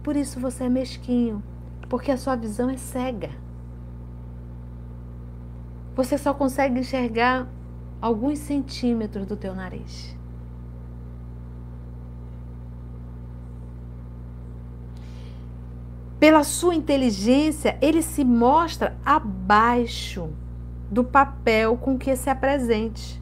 Por 0.04 0.18
isso 0.18 0.42
você 0.42 0.66
é 0.66 0.70
mesquinho, 0.70 1.42
porque 1.88 2.12
a 2.12 2.18
sua 2.18 2.36
visão 2.36 2.70
é 2.70 2.76
cega. 2.76 3.32
Você 5.96 6.18
só 6.18 6.34
consegue 6.34 6.82
enxergar 6.82 7.48
alguns 8.02 8.40
centímetros 8.40 9.26
do 9.26 9.38
teu 9.38 9.56
nariz. 9.56 10.15
Pela 16.26 16.44
sua 16.44 16.74
inteligência, 16.74 17.78
ele 17.80 18.02
se 18.02 18.26
mostra 18.26 18.98
abaixo 19.06 20.32
do 20.90 21.04
papel 21.04 21.78
com 21.78 22.00
que 22.00 22.16
se 22.16 22.32
apresente. 22.32 23.22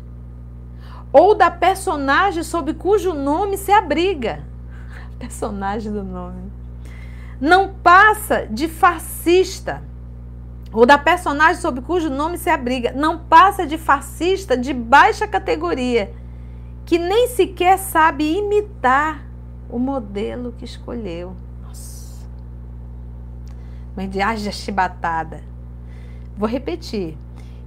ou 1.11 1.35
da 1.35 1.51
personagem 1.51 2.43
sob 2.43 2.73
cujo 2.75 3.13
nome 3.13 3.57
se 3.57 3.73
abriga. 3.73 4.45
Personagem 5.19 5.91
do 5.91 6.01
nome. 6.01 6.49
Não 7.41 7.73
passa 7.73 8.47
de 8.49 8.69
fascista 8.69 9.83
ou 10.71 10.85
da 10.85 10.97
personagem 10.97 11.61
sob 11.61 11.81
cujo 11.81 12.09
nome 12.09 12.37
se 12.37 12.49
abriga, 12.49 12.93
não 12.93 13.19
passa 13.19 13.67
de 13.67 13.77
fascista 13.77 14.55
de 14.55 14.73
baixa 14.73 15.27
categoria, 15.27 16.15
que 16.85 16.97
nem 16.97 17.27
sequer 17.27 17.77
sabe 17.79 18.37
imitar 18.37 19.25
o 19.69 19.77
modelo 19.77 20.53
que 20.57 20.63
escolheu. 20.63 21.35
Nossa. 23.93 24.01
Mendiagem 24.01 24.51
chibatada. 24.51 25.41
Vou 26.35 26.49
repetir. 26.49 27.17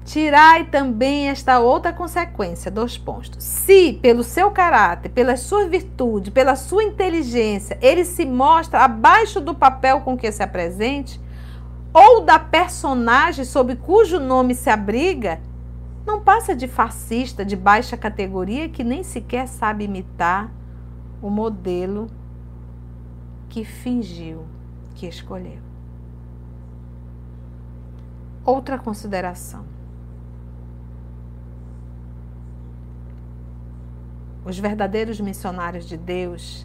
Tirai 0.05 0.65
também 0.67 1.29
esta 1.29 1.59
outra 1.59 1.93
consequência, 1.93 2.71
dois 2.71 2.97
pontos. 2.97 3.33
Se, 3.43 3.95
pelo 3.95 4.23
seu 4.23 4.53
caráter, 4.53 5.09
pela 5.09 5.37
sua 5.37 5.67
virtude, 5.67 6.31
pela 6.31 6.55
sua 6.55 6.85
inteligência, 6.85 7.77
ele 7.83 8.05
se 8.05 8.25
mostra 8.25 8.85
abaixo 8.85 9.41
do 9.41 9.53
papel 9.53 10.03
com 10.03 10.17
que 10.17 10.31
se 10.31 10.45
apresente, 10.45 11.21
ou 11.93 12.21
da 12.21 12.39
personagem 12.39 13.45
sob 13.45 13.75
cujo 13.75 14.21
nome 14.21 14.55
se 14.55 14.71
abriga, 14.71 15.41
não 16.07 16.21
passa 16.21 16.55
de 16.55 16.69
fascista 16.69 17.45
de 17.45 17.57
baixa 17.57 17.97
categoria 17.97 18.69
que 18.69 18.85
nem 18.85 19.03
sequer 19.03 19.49
sabe 19.49 19.85
imitar 19.85 20.53
o 21.21 21.29
modelo 21.29 22.09
que 23.49 23.65
fingiu 23.65 24.45
que 24.95 25.07
escolheu. 25.07 25.66
Outra 28.47 28.79
consideração. 28.79 29.65
Os 34.45 34.57
verdadeiros 34.57 35.21
missionários 35.21 35.85
de 35.85 35.97
Deus, 35.97 36.65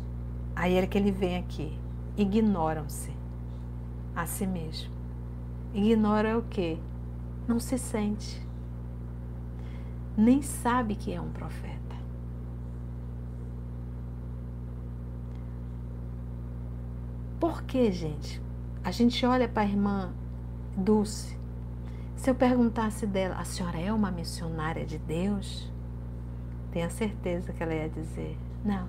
aí 0.55 0.75
é 0.75 0.85
que 0.85 0.95
ele 0.95 1.11
vem 1.11 1.37
aqui, 1.37 1.75
ignoram-se 2.15 3.11
a 4.15 4.27
si 4.27 4.45
mesmo. 4.45 4.93
Ignora 5.73 6.37
o 6.37 6.43
que? 6.43 6.79
Não 7.47 7.59
se 7.59 7.79
sente. 7.79 8.47
Nem 10.15 10.43
sabe 10.43 10.93
que 10.93 11.11
é 11.11 11.19
um 11.19 11.31
profeta. 11.31 11.95
Por 17.39 17.63
que, 17.63 17.91
gente? 17.91 18.39
A 18.83 18.91
gente 18.91 19.25
olha 19.25 19.49
para 19.49 19.63
a 19.63 19.65
irmã 19.65 20.13
Dulce. 20.77 21.40
Se 22.21 22.29
eu 22.29 22.35
perguntasse 22.35 23.07
dela, 23.07 23.33
a 23.39 23.43
senhora 23.43 23.79
é 23.79 23.91
uma 23.91 24.11
missionária 24.11 24.85
de 24.85 24.99
Deus? 24.99 25.67
Tenha 26.71 26.87
certeza 26.87 27.51
que 27.51 27.63
ela 27.63 27.73
ia 27.73 27.89
dizer, 27.89 28.37
não. 28.63 28.87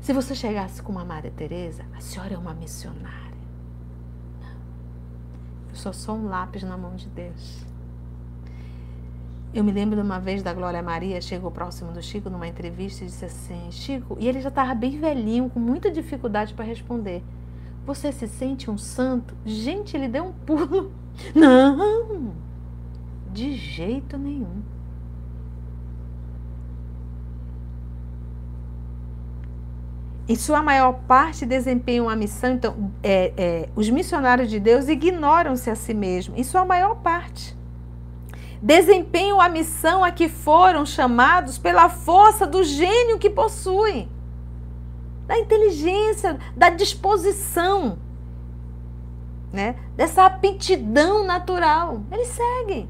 Se 0.00 0.14
você 0.14 0.34
chegasse 0.34 0.82
com 0.82 0.90
uma 0.90 1.04
Maria 1.04 1.30
Teresa, 1.30 1.84
a 1.94 2.00
senhora 2.00 2.32
é 2.32 2.38
uma 2.38 2.54
missionária. 2.54 3.36
Eu 5.68 5.74
sou 5.74 5.92
só 5.92 6.14
um 6.14 6.26
lápis 6.26 6.62
na 6.62 6.78
mão 6.78 6.96
de 6.96 7.06
Deus. 7.06 7.66
Eu 9.52 9.62
me 9.62 9.70
lembro 9.70 9.94
de 9.94 10.02
uma 10.02 10.18
vez 10.18 10.42
da 10.42 10.54
Glória 10.54 10.82
Maria, 10.82 11.20
chegou 11.20 11.50
próximo 11.50 11.92
do 11.92 12.00
Chico 12.02 12.30
numa 12.30 12.48
entrevista 12.48 13.04
e 13.04 13.08
disse 13.08 13.26
assim: 13.26 13.70
Chico, 13.70 14.16
e 14.18 14.26
ele 14.26 14.40
já 14.40 14.48
estava 14.48 14.74
bem 14.74 14.98
velhinho, 14.98 15.50
com 15.50 15.60
muita 15.60 15.90
dificuldade 15.90 16.54
para 16.54 16.64
responder. 16.64 17.22
Você 17.86 18.12
se 18.12 18.26
sente 18.26 18.70
um 18.70 18.78
santo? 18.78 19.34
Gente, 19.44 19.96
ele 19.96 20.08
deu 20.08 20.24
um 20.24 20.32
pulo. 20.32 20.92
Não, 21.34 22.32
de 23.32 23.54
jeito 23.54 24.16
nenhum. 24.16 24.62
em 30.28 30.36
sua 30.36 30.62
maior 30.62 30.92
parte 31.06 31.44
desempenham 31.44 32.08
a 32.08 32.16
missão. 32.16 32.52
Então, 32.54 32.92
é, 33.02 33.32
é, 33.36 33.68
os 33.76 33.88
missionários 33.90 34.48
de 34.48 34.58
Deus 34.58 34.88
ignoram-se 34.88 35.70
a 35.70 35.74
si 35.74 35.92
mesmos, 35.92 36.38
em 36.38 36.42
sua 36.42 36.64
maior 36.64 36.96
parte. 36.96 37.56
Desempenham 38.62 39.40
a 39.40 39.48
missão 39.48 40.02
a 40.02 40.10
que 40.10 40.28
foram 40.28 40.86
chamados 40.86 41.58
pela 41.58 41.90
força 41.90 42.46
do 42.46 42.64
gênio 42.64 43.18
que 43.18 43.28
possuem, 43.28 44.08
da 45.26 45.38
inteligência, 45.38 46.38
da 46.56 46.70
disposição, 46.70 47.98
né? 49.52 49.76
dessa 49.96 50.26
aptidão 50.26 51.24
natural. 51.24 52.02
Eles 52.10 52.28
seguem. 52.28 52.88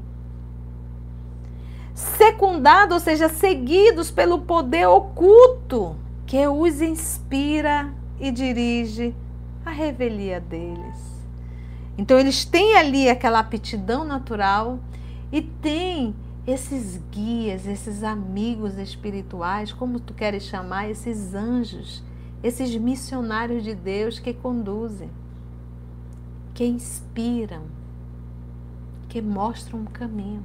Secundados, 1.93 2.95
ou 2.95 2.99
seja, 2.99 3.29
seguidos 3.29 4.11
pelo 4.11 4.39
poder 4.39 4.87
oculto 4.87 5.95
que 6.25 6.45
os 6.47 6.81
inspira 6.81 7.93
e 8.19 8.31
dirige 8.31 9.15
a 9.65 9.71
revelia 9.71 10.39
deles. 10.39 11.15
Então 11.97 12.19
eles 12.19 12.43
têm 12.43 12.75
ali 12.75 13.09
aquela 13.09 13.39
aptidão 13.39 14.03
natural 14.03 14.79
e 15.31 15.41
têm 15.41 16.13
esses 16.45 17.01
guias, 17.11 17.65
esses 17.65 18.03
amigos 18.03 18.77
espirituais, 18.77 19.71
como 19.71 19.99
tu 19.99 20.13
queres 20.13 20.43
chamar, 20.43 20.89
esses 20.89 21.33
anjos, 21.33 22.03
esses 22.43 22.75
missionários 22.75 23.63
de 23.63 23.73
Deus 23.73 24.19
que 24.19 24.33
conduzem, 24.33 25.09
que 26.53 26.65
inspiram, 26.65 27.63
que 29.09 29.21
mostram 29.21 29.79
um 29.79 29.85
caminho. 29.85 30.43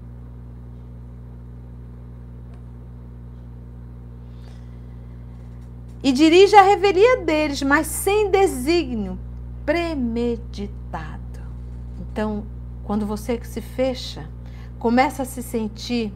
e 6.03 6.13
dirige 6.13 6.57
a 6.57 6.63
revelia 6.63 7.19
deles, 7.19 7.63
mas 7.63 7.87
sem 7.87 8.31
desígnio 8.31 9.19
premeditado. 9.67 11.21
Então, 12.01 12.45
quando 12.85 13.07
você 13.07 13.39
se 13.45 13.61
fecha, 13.61 14.29
começa 14.79 15.23
a 15.23 15.27
se 15.27 15.43
sentir, 15.43 16.13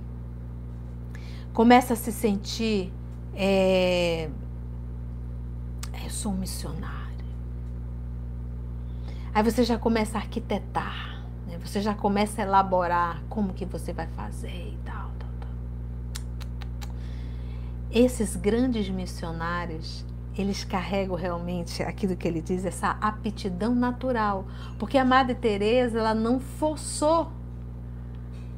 começa 1.53 1.93
a 1.93 1.97
se 1.97 2.11
sentir, 2.11 2.93
é, 3.35 4.31
sou 6.15 6.33
um 6.33 6.37
missionário. 6.37 6.95
Aí 9.35 9.43
você 9.43 9.65
já 9.65 9.79
começa 9.79 10.17
a 10.17 10.21
arquitetar, 10.21 11.23
né? 11.47 11.59
você 11.59 11.83
já 11.83 11.95
começa 11.95 12.41
a 12.41 12.45
elaborar 12.45 13.23
como 13.29 13.53
que 13.53 13.65
você 13.65 13.93
vai 13.93 14.07
fazer 14.07 14.73
e 14.73 14.79
tal 14.85 15.05
esses 17.95 18.35
grandes 18.35 18.89
missionários, 18.91 20.05
eles 20.37 20.65
carregam 20.65 21.15
realmente 21.15 21.81
aquilo 21.81 22.17
que 22.17 22.27
ele 22.27 22.43
diz, 22.43 22.65
essa 22.65 22.91
aptidão 23.01 23.73
natural, 23.73 24.47
porque 24.81 24.99
a 24.99 25.05
Madre 25.05 25.37
Teresa 25.37 26.01
ela 26.01 26.13
não 26.13 26.41
forçou 26.41 27.31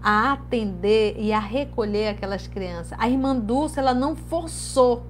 a 0.03 0.33
atender 0.33 1.17
e 1.19 1.35
a 1.35 1.39
recolher 1.39 2.09
aquelas 2.09 2.47
crianças. 2.47 2.99
A 2.99 3.11
irmã 3.11 3.37
Dulce 3.37 3.79
ela 3.79 3.93
não 3.93 4.17
forçou. 4.17 5.05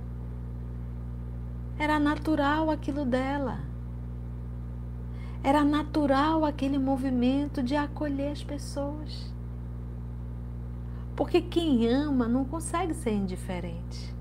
Era 1.78 1.98
natural 1.98 2.70
aquilo 2.70 3.05
dela. 3.05 3.61
Era 5.43 5.62
natural 5.62 6.44
aquele 6.44 6.78
movimento 6.78 7.62
de 7.62 7.77
acolher 7.77 8.32
as 8.32 8.43
pessoas. 8.43 9.32
Porque 11.15 11.40
quem 11.40 11.86
ama 11.89 12.27
não 12.27 12.44
consegue 12.44 12.94
ser 12.94 13.12
indiferente 13.12 14.15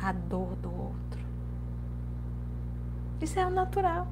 a 0.00 0.12
dor 0.12 0.54
do 0.56 0.70
outro. 0.70 1.24
Isso 3.20 3.38
é 3.38 3.46
o 3.46 3.50
natural. 3.50 4.06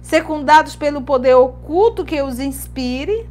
Secundados 0.00 0.76
pelo 0.76 1.02
poder 1.02 1.34
oculto 1.34 2.04
que 2.04 2.22
os 2.22 2.38
inspire, 2.38 3.28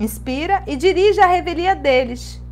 inspira 0.00 0.64
e 0.66 0.74
dirige 0.76 1.20
a 1.20 1.26
revelia 1.26 1.76
deles, 1.76 2.42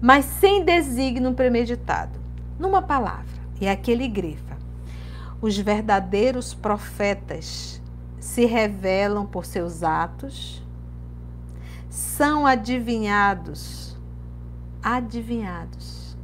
mas 0.00 0.24
sem 0.24 0.64
desígnio 0.64 1.34
premeditado. 1.34 2.18
Numa 2.58 2.82
palavra, 2.82 3.38
e 3.60 3.68
aqui 3.68 3.90
ele 3.90 4.08
grifa: 4.08 4.56
os 5.40 5.56
verdadeiros 5.56 6.54
profetas 6.54 7.80
se 8.18 8.44
revelam 8.44 9.26
por 9.26 9.44
seus 9.44 9.82
atos, 9.82 10.62
são 11.88 12.46
adivinhados 12.46 13.88
adivinhados. 14.82 16.16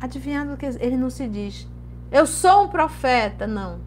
Adivinhado 0.00 0.56
que 0.56 0.66
ele 0.66 0.96
não 0.96 1.10
se 1.10 1.28
diz, 1.28 1.68
eu 2.10 2.26
sou 2.26 2.64
um 2.64 2.68
profeta, 2.68 3.46
não. 3.46 3.80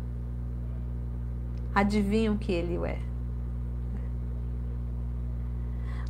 Adivinham 1.74 2.38
que 2.38 2.52
ele 2.52 2.78
é. 2.86 3.00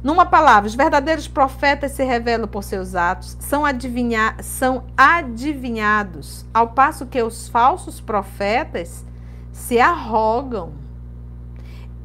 Numa 0.02 0.26
palavra, 0.26 0.68
os 0.68 0.76
verdadeiros 0.76 1.28
profetas 1.28 1.92
se 1.92 2.04
revelam 2.04 2.48
por 2.48 2.64
seus 2.64 2.96
atos, 2.96 3.36
são, 3.40 3.66
adivinha, 3.66 4.36
são 4.42 4.86
adivinhados, 4.96 6.46
ao 6.54 6.70
passo 6.70 7.06
que 7.06 7.22
os 7.22 7.50
falsos 7.50 8.00
profetas 8.00 9.06
se 9.52 9.80
arrogam 9.80 10.74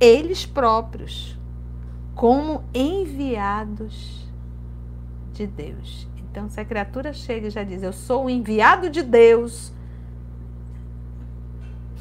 eles 0.00 0.44
próprios 0.44 1.38
como 2.16 2.64
enviados 2.74 4.28
de 5.32 5.46
Deus. 5.46 6.08
Então, 6.16 6.48
se 6.48 6.60
a 6.60 6.64
criatura 6.64 7.12
chega 7.12 7.46
e 7.46 7.50
já 7.50 7.62
diz, 7.62 7.82
eu 7.82 7.92
sou 7.92 8.24
o 8.24 8.30
enviado 8.30 8.90
de 8.90 9.02
Deus, 9.02 9.72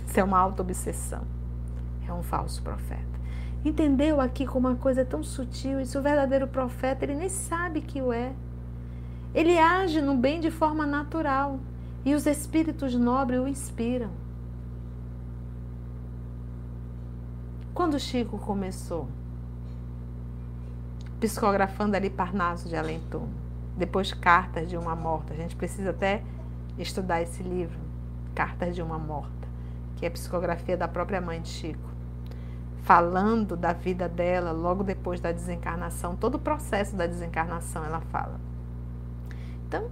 isso 0.08 0.20
é 0.20 0.24
uma 0.24 0.40
auto-obsessão. 0.40 1.22
É 2.08 2.12
um 2.12 2.24
falso 2.24 2.62
profeta. 2.62 3.13
Entendeu 3.66 4.20
aqui 4.20 4.46
como 4.46 4.68
uma 4.68 4.76
coisa 4.76 5.02
é 5.02 5.06
tão 5.06 5.24
sutil? 5.24 5.80
Isso 5.80 5.98
o 5.98 6.02
verdadeiro 6.02 6.48
profeta, 6.48 7.06
ele 7.06 7.16
nem 7.16 7.30
sabe 7.30 7.80
que 7.82 8.02
o 8.02 8.12
é. 8.12 8.34
Ele 9.34 9.58
age 9.58 10.02
no 10.02 10.16
bem 10.16 10.42
de 10.42 10.52
forma 10.52 10.86
natural. 10.86 11.60
E 12.06 12.14
os 12.14 12.26
espíritos 12.26 12.94
nobres 12.94 13.40
o 13.40 13.48
inspiram. 13.48 14.10
Quando 17.74 18.00
Chico 18.00 18.38
começou? 18.38 19.08
Psicografando 21.22 21.96
ali 21.96 22.10
Parnaso 22.10 22.68
de 22.68 22.76
Além 22.76 23.02
Depois 23.78 24.14
Cartas 24.14 24.70
de 24.70 24.76
uma 24.76 24.96
Morta. 24.96 25.34
A 25.34 25.38
gente 25.38 25.56
precisa 25.56 25.92
até 25.92 26.22
estudar 26.78 27.22
esse 27.22 27.42
livro, 27.42 27.80
Cartas 28.36 28.76
de 28.76 28.82
uma 28.82 29.00
Morta, 29.00 29.48
que 29.96 30.06
é 30.06 30.10
a 30.10 30.12
psicografia 30.12 30.76
da 30.76 30.88
própria 30.88 31.22
mãe 31.22 31.42
de 31.42 31.48
Chico. 31.48 31.93
Falando 32.84 33.56
da 33.56 33.74
vida 33.74 34.08
dela 34.08 34.52
logo 34.52 34.84
depois 34.84 35.20
da 35.20 35.32
desencarnação, 35.32 36.16
todo 36.16 36.36
o 36.36 36.40
processo 36.40 36.96
da 36.96 37.08
desencarnação 37.08 37.84
ela 37.84 38.02
fala. 38.12 38.40
Então, 39.68 39.90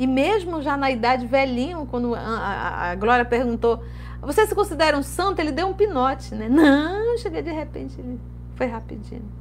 e 0.00 0.06
mesmo 0.06 0.62
já 0.62 0.76
na 0.78 0.90
idade 0.90 1.26
velhinho, 1.26 1.86
quando 1.86 2.14
a, 2.14 2.20
a, 2.20 2.90
a 2.90 2.94
Glória 2.94 3.24
perguntou, 3.24 3.84
você 4.22 4.46
se 4.46 4.54
considera 4.54 4.96
um 4.96 5.02
santo? 5.02 5.40
Ele 5.40 5.52
deu 5.52 5.68
um 5.68 5.74
pinote, 5.74 6.34
né? 6.34 6.48
Não, 6.48 7.18
cheguei 7.18 7.42
de 7.42 7.52
repente, 7.52 8.02
foi 8.56 8.66
rapidinho. 8.66 9.40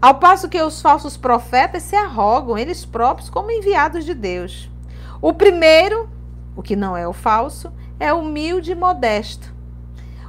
Ao 0.00 0.14
passo 0.14 0.48
que 0.48 0.62
os 0.62 0.82
falsos 0.82 1.16
profetas 1.16 1.82
se 1.82 1.96
arrogam 1.96 2.58
eles 2.58 2.84
próprios 2.84 3.30
como 3.30 3.50
enviados 3.50 4.04
de 4.04 4.14
Deus. 4.14 4.70
O 5.20 5.32
primeiro, 5.32 6.08
o 6.56 6.62
que 6.62 6.76
não 6.76 6.96
é 6.96 7.06
o 7.06 7.12
falso, 7.12 7.72
é 7.98 8.12
humilde 8.12 8.72
e 8.72 8.74
modesto. 8.74 9.52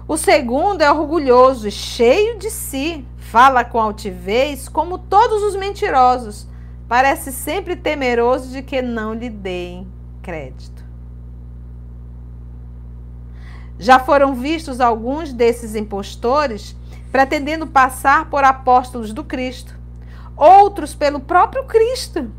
O 0.08 0.18
segundo 0.18 0.82
é 0.82 0.92
orgulhoso 0.92 1.68
e 1.68 1.72
cheio 1.72 2.38
de 2.38 2.52
si, 2.52 3.06
fala 3.18 3.64
com 3.64 3.80
altivez, 3.80 4.70
como 4.70 4.98
todos 4.98 5.42
os 5.44 5.56
mentirosos. 5.56 6.48
Parece 6.88 7.32
sempre 7.32 7.76
temeroso 7.76 8.52
de 8.52 8.62
que 8.62 8.82
não 8.82 9.14
lhe 9.14 9.30
deem 9.30 9.88
crédito. 10.22 10.86
Já 13.80 14.00
foram 14.00 14.36
vistos 14.36 14.80
alguns 14.80 15.34
desses 15.34 15.76
impostores 15.76 16.76
pretendendo 17.12 17.66
passar 17.66 18.30
por 18.30 18.44
apóstolos 18.44 19.14
do 19.14 19.24
Cristo, 19.24 19.74
outros 20.36 20.94
pelo 20.94 21.20
próprio 21.20 21.66
Cristo. 21.66 22.32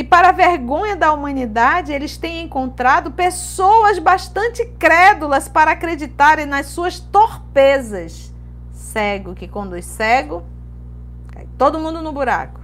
E 0.00 0.02
para 0.02 0.30
a 0.30 0.32
vergonha 0.32 0.96
da 0.96 1.12
humanidade, 1.12 1.92
eles 1.92 2.16
têm 2.16 2.40
encontrado 2.40 3.10
pessoas 3.10 3.98
bastante 3.98 4.64
crédulas 4.78 5.46
para 5.46 5.72
acreditarem 5.72 6.46
nas 6.46 6.68
suas 6.68 6.98
torpezas. 6.98 8.32
Cego 8.72 9.34
que 9.34 9.46
conduz 9.46 9.84
cego, 9.84 10.42
cai 11.30 11.46
todo 11.58 11.78
mundo 11.78 12.00
no 12.00 12.12
buraco. 12.12 12.60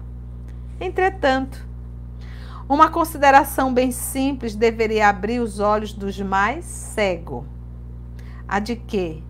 Entretanto, 0.80 1.62
uma 2.66 2.88
consideração 2.88 3.70
bem 3.70 3.92
simples 3.92 4.54
deveria 4.54 5.10
abrir 5.10 5.40
os 5.40 5.60
olhos 5.60 5.92
dos 5.92 6.18
mais 6.18 6.64
cegos 6.64 7.44
a 8.48 8.58
de 8.58 8.76
que, 8.76 9.22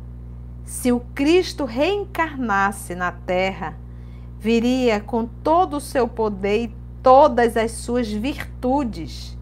se 0.65 0.93
o 0.93 1.01
Cristo 1.13 1.65
reencarnasse 1.65 2.95
na 2.95 3.11
terra, 3.11 3.77
viria 4.39 5.01
com 5.01 5.27
todo 5.27 5.79
o 5.79 5.81
seu 5.81 6.07
poder 6.07 6.67
e 6.67 6.86
todas 7.03 7.57
as 7.57 7.73
suas 7.73 8.11
virtudes, 8.11 9.37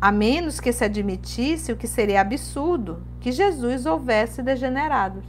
a 0.00 0.12
menos 0.12 0.60
que 0.60 0.72
se 0.72 0.84
admitisse 0.84 1.72
o 1.72 1.76
que 1.76 1.86
seria 1.86 2.20
absurdo, 2.20 3.02
que 3.20 3.32
Jesus 3.32 3.86
houvesse 3.86 4.42
degenerado. 4.42 5.22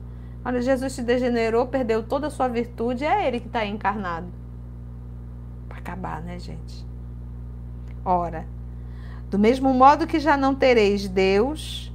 Olha, 0.44 0.62
Jesus 0.62 0.94
se 0.94 1.02
degenerou, 1.02 1.68
perdeu 1.68 2.04
toda 2.04 2.28
a 2.28 2.30
sua 2.30 2.48
virtude, 2.48 3.06
é 3.06 3.28
ele 3.28 3.40
que 3.40 3.48
está 3.48 3.66
encarnado. 3.66 4.28
Para 5.68 5.80
acabar, 5.80 6.22
né, 6.22 6.38
gente? 6.38 6.86
Ora, 8.04 8.46
do 9.32 9.40
mesmo 9.40 9.74
modo 9.74 10.06
que 10.06 10.20
já 10.20 10.38
não 10.38 10.54
tereis 10.54 11.08
Deus, 11.08 11.92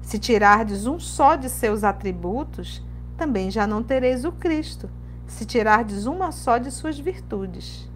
se 0.00 0.18
tirardes 0.18 0.86
um 0.86 0.98
só 0.98 1.36
de 1.36 1.48
seus 1.48 1.84
atributos, 1.84 2.82
também 3.18 3.50
já 3.50 3.66
não 3.66 3.82
tereis 3.82 4.24
o 4.24 4.32
Cristo, 4.32 4.88
se 5.26 5.44
tirardes 5.44 6.06
uma 6.06 6.32
só 6.32 6.56
de 6.56 6.70
suas 6.70 6.98
virtudes. 6.98 7.89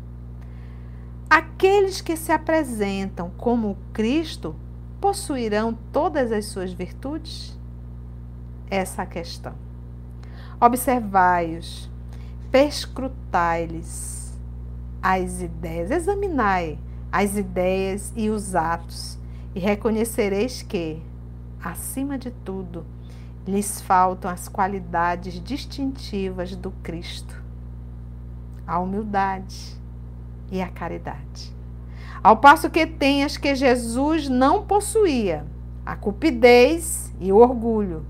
Aqueles 1.35 2.01
que 2.01 2.17
se 2.17 2.31
apresentam 2.31 3.29
como 3.37 3.77
Cristo 3.93 4.55
possuirão 5.01 5.77
todas 5.93 6.31
as 6.31 6.45
suas 6.45 6.73
virtudes? 6.73 7.59
Essa 8.71 9.03
é 9.03 9.05
a 9.05 9.07
questão. 9.09 9.53
Observai-os, 10.61 11.91
perscrutai-lhes 12.53 14.39
as 15.03 15.41
ideias, 15.43 15.91
examinai 15.91 16.79
as 17.11 17.37
ideias 17.37 18.13
e 18.15 18.31
os 18.31 18.55
atos, 18.55 19.19
e 19.57 19.59
reconhecereis 19.59 20.63
que, 20.63 21.03
acima 21.61 22.17
de 22.17 22.31
tudo, 22.31 22.87
lhes 23.45 23.81
faltam 23.81 24.31
as 24.31 24.47
qualidades 24.49 25.43
distintivas 25.43 26.55
do 26.55 26.71
Cristo: 26.71 27.43
a 28.65 28.79
humildade 28.79 29.83
e 30.51 30.61
a 30.61 30.69
caridade. 30.69 31.55
Ao 32.23 32.37
passo 32.37 32.71
que 32.71 32.87
tem 32.87 33.25
as 33.25 33.37
que 33.37 33.55
Jesus 33.55 34.29
não 34.29 34.63
possuía, 34.63 35.45
a 35.85 35.95
cupidez 35.95 37.13
e 37.21 37.31
o 37.31 37.37
orgulho. 37.37 38.07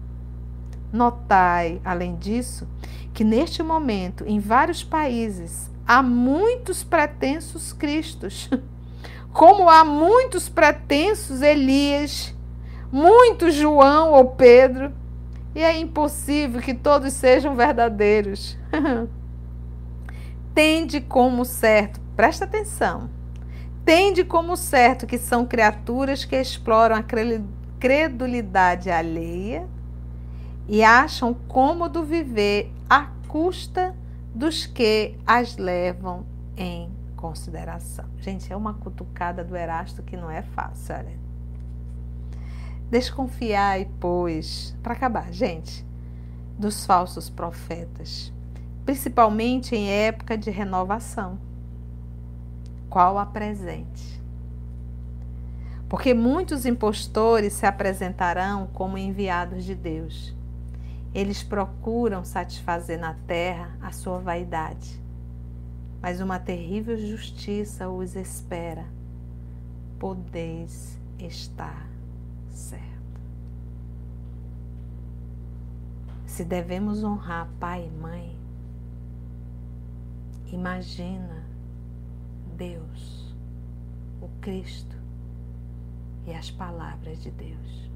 Notai, 0.92 1.80
além 1.84 2.14
disso, 2.16 2.68
que 3.12 3.24
neste 3.24 3.62
momento, 3.62 4.24
em 4.26 4.38
vários 4.38 4.84
países, 4.84 5.70
há 5.86 6.02
muitos 6.02 6.84
pretensos 6.84 7.72
Cristos, 7.72 8.48
como 9.32 9.68
há 9.68 9.84
muitos 9.84 10.48
pretensos 10.48 11.42
Elias 11.42 12.34
muito 12.94 13.50
João 13.50 14.12
ou 14.12 14.26
Pedro, 14.26 14.92
e 15.52 15.60
é 15.60 15.76
impossível 15.76 16.60
que 16.60 16.72
todos 16.72 17.12
sejam 17.12 17.56
verdadeiros. 17.56 18.56
Tende 20.54 21.00
como 21.00 21.44
certo, 21.44 22.00
presta 22.16 22.44
atenção, 22.44 23.10
tende 23.84 24.24
como 24.24 24.56
certo 24.56 25.06
que 25.06 25.18
são 25.18 25.44
criaturas 25.44 26.24
que 26.24 26.36
exploram 26.36 26.96
a 26.96 27.04
credulidade 27.78 28.90
alheia 28.90 29.68
e 30.66 30.82
acham 30.82 31.34
cômodo 31.34 32.02
viver 32.02 32.72
à 32.88 33.08
custa 33.28 33.94
dos 34.34 34.66
que 34.66 35.16
as 35.26 35.56
levam 35.56 36.24
em 36.56 36.90
consideração. 37.16 38.06
Gente, 38.18 38.52
é 38.52 38.56
uma 38.56 38.74
cutucada 38.74 39.44
do 39.44 39.56
Erasto 39.56 40.02
que 40.02 40.16
não 40.16 40.30
é 40.30 40.42
fácil, 40.42 40.94
olha. 40.94 41.24
Desconfiai, 42.90 43.88
pois, 43.98 44.76
para 44.82 44.92
acabar, 44.92 45.32
gente, 45.32 45.84
dos 46.58 46.84
falsos 46.84 47.28
profetas, 47.28 48.32
principalmente 48.84 49.74
em 49.74 49.88
época 49.88 50.36
de 50.36 50.50
renovação. 50.50 51.38
Qual 52.94 53.18
a 53.18 53.26
presente? 53.26 54.22
Porque 55.88 56.14
muitos 56.14 56.64
impostores 56.64 57.52
se 57.54 57.66
apresentarão 57.66 58.68
como 58.68 58.96
enviados 58.96 59.64
de 59.64 59.74
Deus. 59.74 60.32
Eles 61.12 61.42
procuram 61.42 62.24
satisfazer 62.24 63.00
na 63.00 63.14
terra 63.26 63.76
a 63.82 63.90
sua 63.90 64.20
vaidade, 64.20 65.02
mas 66.00 66.20
uma 66.20 66.38
terrível 66.38 66.96
justiça 66.96 67.88
os 67.88 68.14
espera. 68.14 68.86
Podeis 69.98 70.96
estar 71.18 71.88
certo. 72.48 73.20
Se 76.26 76.44
devemos 76.44 77.02
honrar 77.02 77.48
pai 77.58 77.88
e 77.88 78.00
mãe, 78.00 78.38
imagina 80.46 81.33
Deus, 82.54 83.34
o 84.22 84.28
Cristo 84.40 84.96
e 86.26 86.32
as 86.32 86.50
palavras 86.50 87.22
de 87.22 87.30
Deus. 87.30 87.90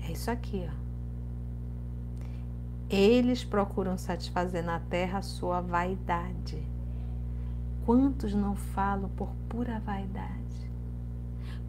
É 0.00 0.12
isso 0.12 0.30
aqui, 0.30 0.66
ó. 0.66 0.88
Eles 2.88 3.44
procuram 3.44 3.98
satisfazer 3.98 4.64
na 4.64 4.80
terra 4.80 5.18
a 5.18 5.22
sua 5.22 5.60
vaidade. 5.60 6.66
Quantos 7.84 8.32
não 8.32 8.56
falam 8.56 9.10
por 9.10 9.28
pura 9.48 9.78
vaidade? 9.80 10.70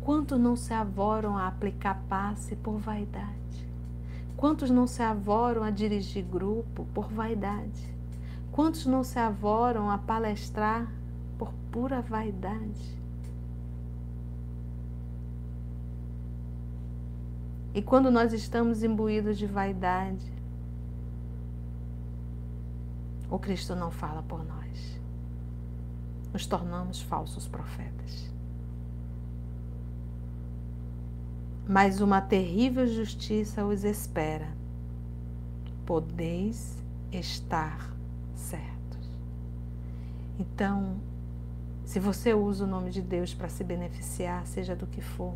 Quanto 0.01 0.39
não 0.39 0.55
se 0.55 0.73
avoram 0.73 1.37
a 1.37 1.47
aplicar 1.47 2.01
passe 2.07 2.55
por 2.55 2.77
vaidade? 2.77 3.69
Quantos 4.37 4.69
não 4.69 4.87
se 4.87 5.03
avoram 5.03 5.61
a 5.61 5.69
dirigir 5.69 6.23
grupo 6.23 6.87
por 6.93 7.09
vaidade? 7.11 7.98
Quantos 8.51 8.85
não 8.85 9.03
se 9.03 9.19
avoram 9.19 9.89
a 9.89 9.97
palestrar 9.97 10.91
por 11.37 11.53
pura 11.71 12.01
vaidade? 12.01 12.99
E 17.73 17.81
quando 17.81 18.09
nós 18.09 18.33
estamos 18.33 18.83
imbuídos 18.83 19.37
de 19.37 19.45
vaidade, 19.45 20.33
o 23.29 23.37
Cristo 23.37 23.75
não 23.75 23.91
fala 23.91 24.23
por 24.23 24.43
nós. 24.43 24.99
Nos 26.33 26.45
tornamos 26.47 27.01
falsos 27.01 27.47
profetas. 27.47 28.29
Mas 31.67 32.01
uma 32.01 32.19
terrível 32.19 32.87
justiça 32.87 33.63
os 33.63 33.83
espera. 33.83 34.47
Podeis 35.85 36.75
estar 37.11 37.98
certos. 38.39 39.09
Então, 40.39 40.97
se 41.85 41.99
você 41.99 42.33
usa 42.33 42.63
o 42.63 42.67
nome 42.67 42.91
de 42.91 43.01
Deus 43.01 43.33
para 43.33 43.49
se 43.49 43.63
beneficiar, 43.63 44.45
seja 44.47 44.75
do 44.75 44.87
que 44.87 45.01
for, 45.01 45.35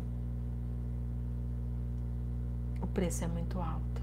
o 2.80 2.86
preço 2.86 3.24
é 3.24 3.28
muito 3.28 3.60
alto. 3.60 4.02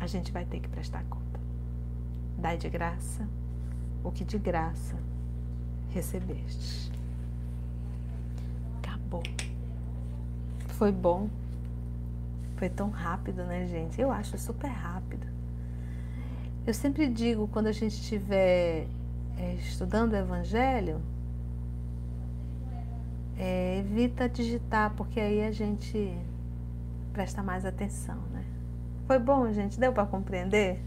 A 0.00 0.06
gente 0.06 0.32
vai 0.32 0.44
ter 0.44 0.60
que 0.60 0.68
prestar 0.68 1.04
conta. 1.04 1.40
Dai 2.38 2.58
de 2.58 2.68
graça 2.68 3.26
o 4.04 4.12
que 4.12 4.22
de 4.22 4.38
graça 4.38 4.96
recebestes. 5.90 6.92
Acabou. 8.78 9.22
Foi 10.68 10.92
bom. 10.92 11.30
Foi 12.56 12.68
tão 12.68 12.90
rápido, 12.90 13.44
né, 13.44 13.66
gente? 13.66 14.00
Eu 14.00 14.12
acho 14.12 14.38
super 14.38 14.68
rápido. 14.68 15.33
Eu 16.66 16.72
sempre 16.72 17.06
digo, 17.08 17.46
quando 17.48 17.66
a 17.66 17.72
gente 17.72 17.92
estiver 17.92 18.86
é, 19.38 19.54
estudando 19.54 20.14
o 20.14 20.16
Evangelho, 20.16 20.98
é, 23.38 23.80
evita 23.80 24.28
digitar, 24.28 24.94
porque 24.96 25.20
aí 25.20 25.44
a 25.44 25.52
gente 25.52 26.16
presta 27.12 27.42
mais 27.42 27.66
atenção, 27.66 28.16
né? 28.32 28.42
Foi 29.06 29.18
bom, 29.18 29.52
gente? 29.52 29.78
Deu 29.78 29.92
para 29.92 30.06
compreender? 30.06 30.80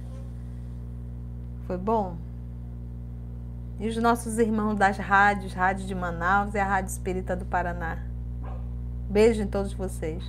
Foi 1.68 1.78
bom? 1.78 2.18
E 3.80 3.88
os 3.88 3.98
nossos 3.98 4.40
irmãos 4.40 4.76
das 4.76 4.98
rádios, 4.98 5.54
Rádio 5.54 5.86
de 5.86 5.94
Manaus 5.94 6.56
e 6.56 6.58
a 6.58 6.66
Rádio 6.66 6.90
Espírita 6.90 7.36
do 7.36 7.46
Paraná. 7.46 8.00
Beijo 9.08 9.44
em 9.44 9.48
todos 9.48 9.74
vocês. 9.74 10.24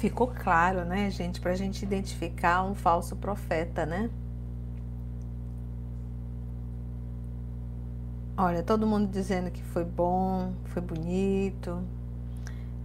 Ficou 0.00 0.28
claro, 0.28 0.86
né, 0.86 1.10
gente, 1.10 1.42
para 1.42 1.52
a 1.52 1.54
gente 1.54 1.82
identificar 1.82 2.64
um 2.64 2.74
falso 2.74 3.14
profeta, 3.16 3.84
né? 3.84 4.08
Olha, 8.34 8.62
todo 8.62 8.86
mundo 8.86 9.10
dizendo 9.10 9.50
que 9.50 9.62
foi 9.62 9.84
bom, 9.84 10.54
foi 10.64 10.80
bonito, 10.80 11.82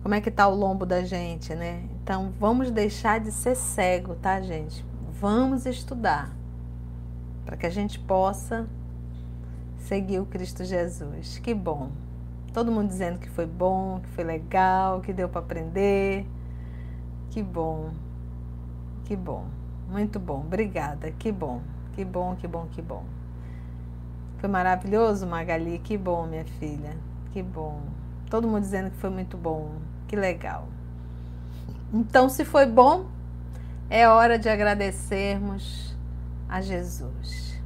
como 0.03 0.13
é 0.13 0.19
que 0.19 0.29
tá 0.29 0.45
o 0.45 0.53
lombo 0.53 0.85
da 0.85 1.05
gente, 1.05 1.55
né? 1.55 1.85
Então 2.03 2.33
vamos 2.37 2.69
deixar 2.69 3.21
de 3.21 3.31
ser 3.31 3.55
cego, 3.55 4.15
tá, 4.15 4.41
gente? 4.41 4.83
Vamos 5.21 5.65
estudar 5.65 6.29
para 7.45 7.55
que 7.55 7.65
a 7.65 7.69
gente 7.69 7.97
possa 7.97 8.67
seguir 9.77 10.19
o 10.19 10.25
Cristo 10.25 10.65
Jesus. 10.65 11.37
Que 11.37 11.53
bom. 11.53 11.91
Todo 12.53 12.73
mundo 12.73 12.89
dizendo 12.89 13.19
que 13.19 13.29
foi 13.29 13.45
bom, 13.45 14.01
que 14.01 14.09
foi 14.09 14.25
legal, 14.25 14.99
que 14.99 15.13
deu 15.13 15.29
para 15.29 15.39
aprender. 15.39 16.25
Que 17.35 17.43
bom. 17.43 17.91
Que 19.03 19.13
bom. 19.13 19.43
Muito 19.89 20.21
bom. 20.21 20.39
Obrigada. 20.39 21.11
Que 21.11 21.33
bom. 21.33 21.59
Que 21.91 22.05
bom, 22.05 22.33
que 22.37 22.47
bom, 22.47 22.65
que 22.71 22.81
bom. 22.81 23.03
Foi 24.37 24.47
maravilhoso, 24.47 25.27
Magali. 25.27 25.79
Que 25.79 25.97
bom, 25.97 26.25
minha 26.27 26.45
filha. 26.45 26.95
Que 27.33 27.43
bom. 27.43 27.81
Todo 28.29 28.47
mundo 28.47 28.61
dizendo 28.61 28.89
que 28.89 28.95
foi 28.95 29.09
muito 29.09 29.35
bom. 29.35 29.73
Que 30.07 30.15
legal. 30.15 30.69
Então, 31.93 32.29
se 32.29 32.45
foi 32.45 32.65
bom, 32.65 33.07
é 33.89 34.07
hora 34.07 34.39
de 34.39 34.47
agradecermos 34.47 35.93
a 36.47 36.61
Jesus. 36.61 37.61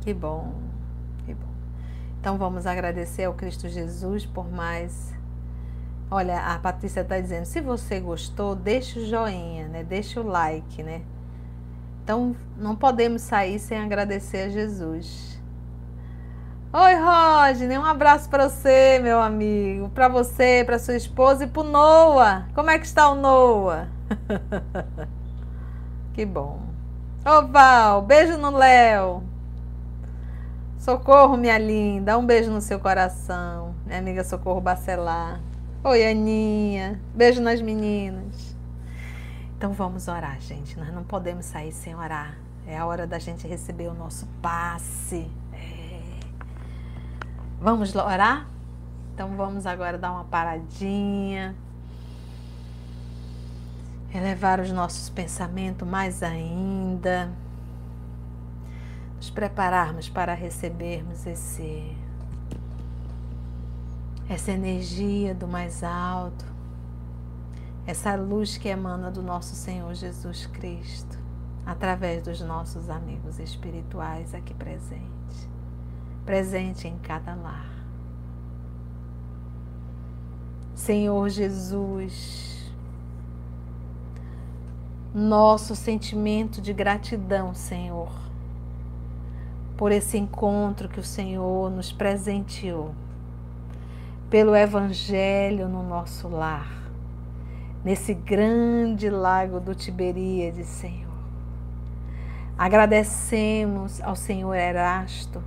Que 0.00 0.12
bom, 0.12 0.54
que 1.24 1.32
bom. 1.32 1.54
Então, 2.18 2.36
vamos 2.36 2.66
agradecer 2.66 3.22
ao 3.26 3.34
Cristo 3.34 3.68
Jesus 3.68 4.26
por 4.26 4.50
mais. 4.50 5.15
Olha, 6.10 6.38
a 6.38 6.58
Patrícia 6.58 7.00
está 7.00 7.18
dizendo: 7.18 7.44
se 7.46 7.60
você 7.60 7.98
gostou, 7.98 8.54
deixa 8.54 9.00
o 9.00 9.04
joinha, 9.04 9.66
né? 9.68 9.82
Deixa 9.82 10.20
o 10.20 10.26
like, 10.26 10.82
né? 10.82 11.02
Então, 12.04 12.36
não 12.56 12.76
podemos 12.76 13.22
sair 13.22 13.58
sem 13.58 13.78
agradecer 13.78 14.42
a 14.42 14.48
Jesus. 14.48 15.40
Oi, 16.72 16.94
Rodney, 16.94 17.76
um 17.78 17.84
abraço 17.84 18.28
para 18.28 18.48
você, 18.48 19.00
meu 19.02 19.20
amigo, 19.20 19.88
para 19.88 20.06
você, 20.06 20.62
para 20.64 20.78
sua 20.78 20.94
esposa 20.94 21.44
e 21.44 21.46
para 21.48 21.64
Noah. 21.64 22.46
Como 22.54 22.70
é 22.70 22.78
que 22.78 22.86
está 22.86 23.10
o 23.10 23.16
Noah? 23.16 23.88
que 26.14 26.24
bom. 26.24 26.60
Ô, 27.24 27.46
Val, 27.48 28.02
beijo 28.02 28.36
no 28.36 28.50
Léo. 28.50 29.24
Socorro, 30.78 31.36
minha 31.36 31.58
linda, 31.58 32.16
um 32.16 32.24
beijo 32.24 32.52
no 32.52 32.60
seu 32.60 32.78
coração. 32.78 33.74
Minha 33.84 33.98
amiga 33.98 34.22
Socorro 34.22 34.60
Bacelar. 34.60 35.40
Oi, 35.88 36.04
Aninha, 36.04 37.00
beijo 37.14 37.40
nas 37.40 37.60
meninas. 37.62 38.56
Então 39.56 39.72
vamos 39.72 40.08
orar, 40.08 40.40
gente. 40.40 40.76
Nós 40.76 40.92
não 40.92 41.04
podemos 41.04 41.46
sair 41.46 41.70
sem 41.70 41.94
orar. 41.94 42.36
É 42.66 42.76
a 42.76 42.84
hora 42.84 43.06
da 43.06 43.20
gente 43.20 43.46
receber 43.46 43.86
o 43.86 43.94
nosso 43.94 44.26
passe. 44.42 45.30
Vamos 47.60 47.94
orar? 47.94 48.48
Então 49.14 49.36
vamos 49.36 49.64
agora 49.64 49.96
dar 49.96 50.10
uma 50.10 50.24
paradinha. 50.24 51.54
Elevar 54.12 54.58
os 54.58 54.72
nossos 54.72 55.08
pensamentos 55.08 55.86
mais 55.86 56.20
ainda. 56.20 57.30
Nos 59.18 59.30
prepararmos 59.30 60.08
para 60.08 60.34
recebermos 60.34 61.24
esse 61.28 61.96
essa 64.28 64.50
energia 64.50 65.34
do 65.34 65.46
mais 65.46 65.82
alto, 65.82 66.44
essa 67.86 68.14
luz 68.16 68.56
que 68.56 68.68
emana 68.68 69.10
do 69.10 69.22
nosso 69.22 69.54
Senhor 69.54 69.94
Jesus 69.94 70.46
Cristo, 70.46 71.18
através 71.64 72.22
dos 72.22 72.40
nossos 72.40 72.90
amigos 72.90 73.38
espirituais 73.38 74.34
aqui 74.34 74.54
presentes 74.54 75.16
presente 76.26 76.88
em 76.88 76.98
cada 76.98 77.36
lar. 77.36 77.70
Senhor 80.74 81.28
Jesus, 81.28 82.70
nosso 85.14 85.76
sentimento 85.76 86.60
de 86.60 86.72
gratidão, 86.72 87.54
Senhor, 87.54 88.10
por 89.76 89.92
esse 89.92 90.18
encontro 90.18 90.88
que 90.88 91.00
o 91.00 91.04
Senhor 91.04 91.70
nos 91.70 91.92
presenteou, 91.92 92.92
pelo 94.30 94.56
Evangelho 94.56 95.68
no 95.68 95.82
nosso 95.82 96.28
lar, 96.28 96.70
nesse 97.84 98.12
grande 98.14 99.08
lago 99.08 99.60
do 99.60 99.74
Tiberíades, 99.74 100.66
Senhor. 100.66 101.06
Agradecemos 102.58 104.00
ao 104.02 104.16
Senhor 104.16 104.54
Erasto 104.54 105.42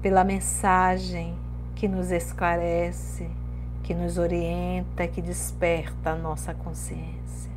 pela 0.00 0.24
mensagem 0.24 1.36
que 1.74 1.86
nos 1.86 2.10
esclarece, 2.10 3.28
que 3.82 3.94
nos 3.94 4.18
orienta, 4.18 5.06
que 5.06 5.20
desperta 5.20 6.10
a 6.10 6.16
nossa 6.16 6.54
consciência. 6.54 7.50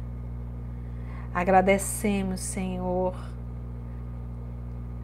Agradecemos, 1.34 2.42
Senhor, 2.42 3.16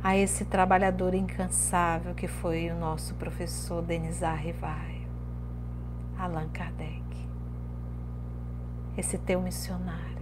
a 0.03 0.15
esse 0.15 0.45
trabalhador 0.45 1.14
incansável 1.14 2.14
que 2.14 2.27
foi 2.27 2.69
o 2.69 2.76
nosso 2.76 3.15
professor 3.15 3.81
Denizar 3.81 4.38
Rivaio, 4.38 4.96
Allan 6.18 6.49
Kardec, 6.49 7.03
esse 8.98 9.18
teu 9.18 9.41
missionário. 9.41 10.18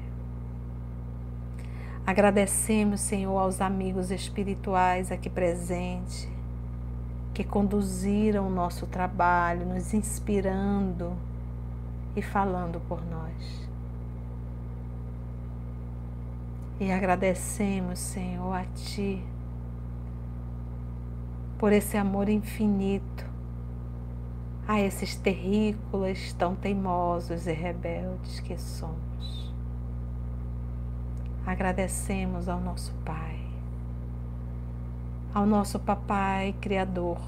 Agradecemos, 2.06 3.02
Senhor, 3.02 3.38
aos 3.38 3.62
amigos 3.62 4.12
espirituais 4.12 5.12
aqui 5.12 5.30
presentes, 5.30 6.30
que 7.34 7.44
conduziram 7.44 8.48
o 8.48 8.50
nosso 8.50 8.86
trabalho, 8.86 9.66
nos 9.66 9.94
inspirando 9.94 11.16
e 12.16 12.22
falando 12.22 12.80
por 12.82 13.04
nós. 13.06 13.70
E 16.80 16.92
agradecemos, 16.92 18.00
Senhor, 18.00 18.54
a 18.54 18.66
Ti 18.66 19.24
por 21.58 21.72
esse 21.72 21.98
amor 21.98 22.30
infinito, 22.30 23.25
a 24.68 24.80
esses 24.80 25.16
terrícolas 25.16 26.34
tão 26.34 26.56
teimosos 26.56 27.46
e 27.46 27.54
rebeldes 27.54 28.40
que 28.40 28.58
somos. 28.58 29.54
Agradecemos 31.46 32.50
ao 32.50 32.60
nosso 32.60 32.92
Pai, 33.06 33.40
ao 35.34 35.46
nosso 35.46 35.80
Papai 35.80 36.54
Criador. 36.60 37.20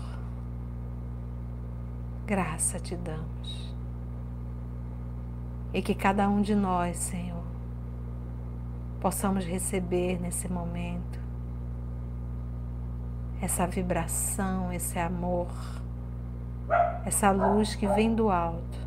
Graça 2.26 2.80
te 2.80 2.96
damos. 2.96 3.74
E 5.72 5.82
que 5.82 5.94
cada 5.94 6.28
um 6.28 6.42
de 6.42 6.56
nós, 6.56 6.98
Senhor, 6.98 7.44
possamos 9.00 9.46
receber 9.46 10.20
nesse 10.20 10.50
momento 10.52 11.20
essa 13.40 13.68
vibração, 13.68 14.74
esse 14.74 14.98
amor, 14.98 15.48
essa 17.06 17.32
luz 17.32 17.76
que 17.76 17.88
vem 17.88 18.14
do 18.14 18.30
alto, 18.30 18.78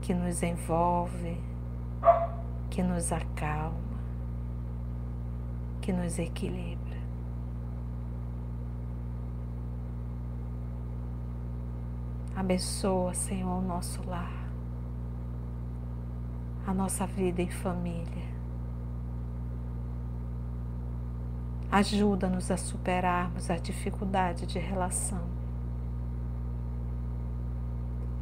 que 0.00 0.12
nos 0.12 0.42
envolve, 0.42 1.40
que 2.68 2.82
nos 2.82 3.12
acalma, 3.12 3.78
que 5.80 5.92
nos 5.92 6.18
equilibra. 6.18 6.98
Abençoa, 12.34 13.14
Senhor, 13.14 13.58
o 13.58 13.62
nosso 13.62 14.02
lar, 14.08 14.48
a 16.66 16.74
nossa 16.74 17.06
vida 17.06 17.40
em 17.40 17.50
família. 17.50 18.28
Ajuda-nos 21.70 22.50
a 22.50 22.56
superarmos 22.56 23.50
a 23.50 23.56
dificuldade 23.56 24.46
de 24.46 24.58
relação 24.58 25.37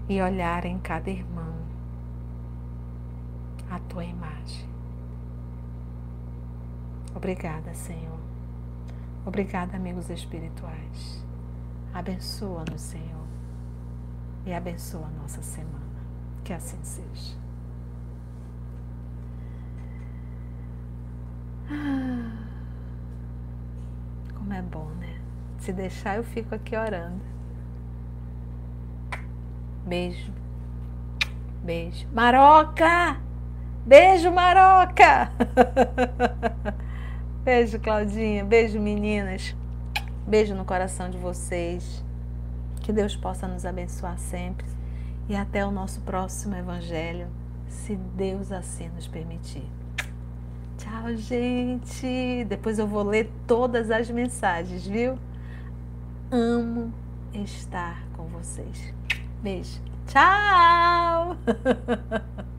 e 0.08 0.20
olhar 0.22 0.64
em 0.64 0.78
cada 0.78 1.10
irmão 1.10 1.54
a 3.70 3.78
tua 3.80 4.04
imagem. 4.04 4.68
Obrigada, 7.14 7.74
Senhor. 7.74 8.20
Obrigada, 9.24 9.76
amigos 9.76 10.08
espirituais. 10.08 11.24
Abençoa-nos, 11.92 12.80
Senhor, 12.80 13.26
e 14.44 14.52
abençoa 14.52 15.06
a 15.06 15.22
nossa 15.22 15.42
semana. 15.42 15.76
Que 16.44 16.52
assim 16.52 16.78
seja. 16.84 17.36
Ah. 21.68 22.46
Como 24.36 24.52
é 24.52 24.62
bom, 24.62 24.88
né? 25.00 25.20
Se 25.58 25.72
deixar, 25.72 26.18
eu 26.18 26.22
fico 26.22 26.54
aqui 26.54 26.76
orando. 26.76 27.35
Beijo. 29.86 30.32
Beijo. 31.62 32.08
Maroca! 32.12 33.20
Beijo, 33.86 34.32
Maroca! 34.32 35.30
Beijo, 37.44 37.78
Claudinha. 37.78 38.44
Beijo, 38.44 38.80
meninas. 38.80 39.54
Beijo 40.26 40.56
no 40.56 40.64
coração 40.64 41.08
de 41.08 41.16
vocês. 41.16 42.04
Que 42.80 42.92
Deus 42.92 43.14
possa 43.14 43.46
nos 43.46 43.64
abençoar 43.64 44.18
sempre. 44.18 44.66
E 45.28 45.36
até 45.36 45.64
o 45.64 45.70
nosso 45.70 46.00
próximo 46.00 46.56
Evangelho, 46.56 47.28
se 47.68 47.94
Deus 47.94 48.50
assim 48.50 48.88
nos 48.88 49.06
permitir. 49.06 49.70
Tchau, 50.78 51.14
gente. 51.14 52.44
Depois 52.48 52.80
eu 52.80 52.88
vou 52.88 53.04
ler 53.04 53.30
todas 53.46 53.88
as 53.92 54.10
mensagens, 54.10 54.84
viu? 54.84 55.16
Amo 56.32 56.92
estar 57.32 58.02
com 58.16 58.24
vocês. 58.24 58.95
Beijo. 59.46 59.80
Tchau! 60.08 61.36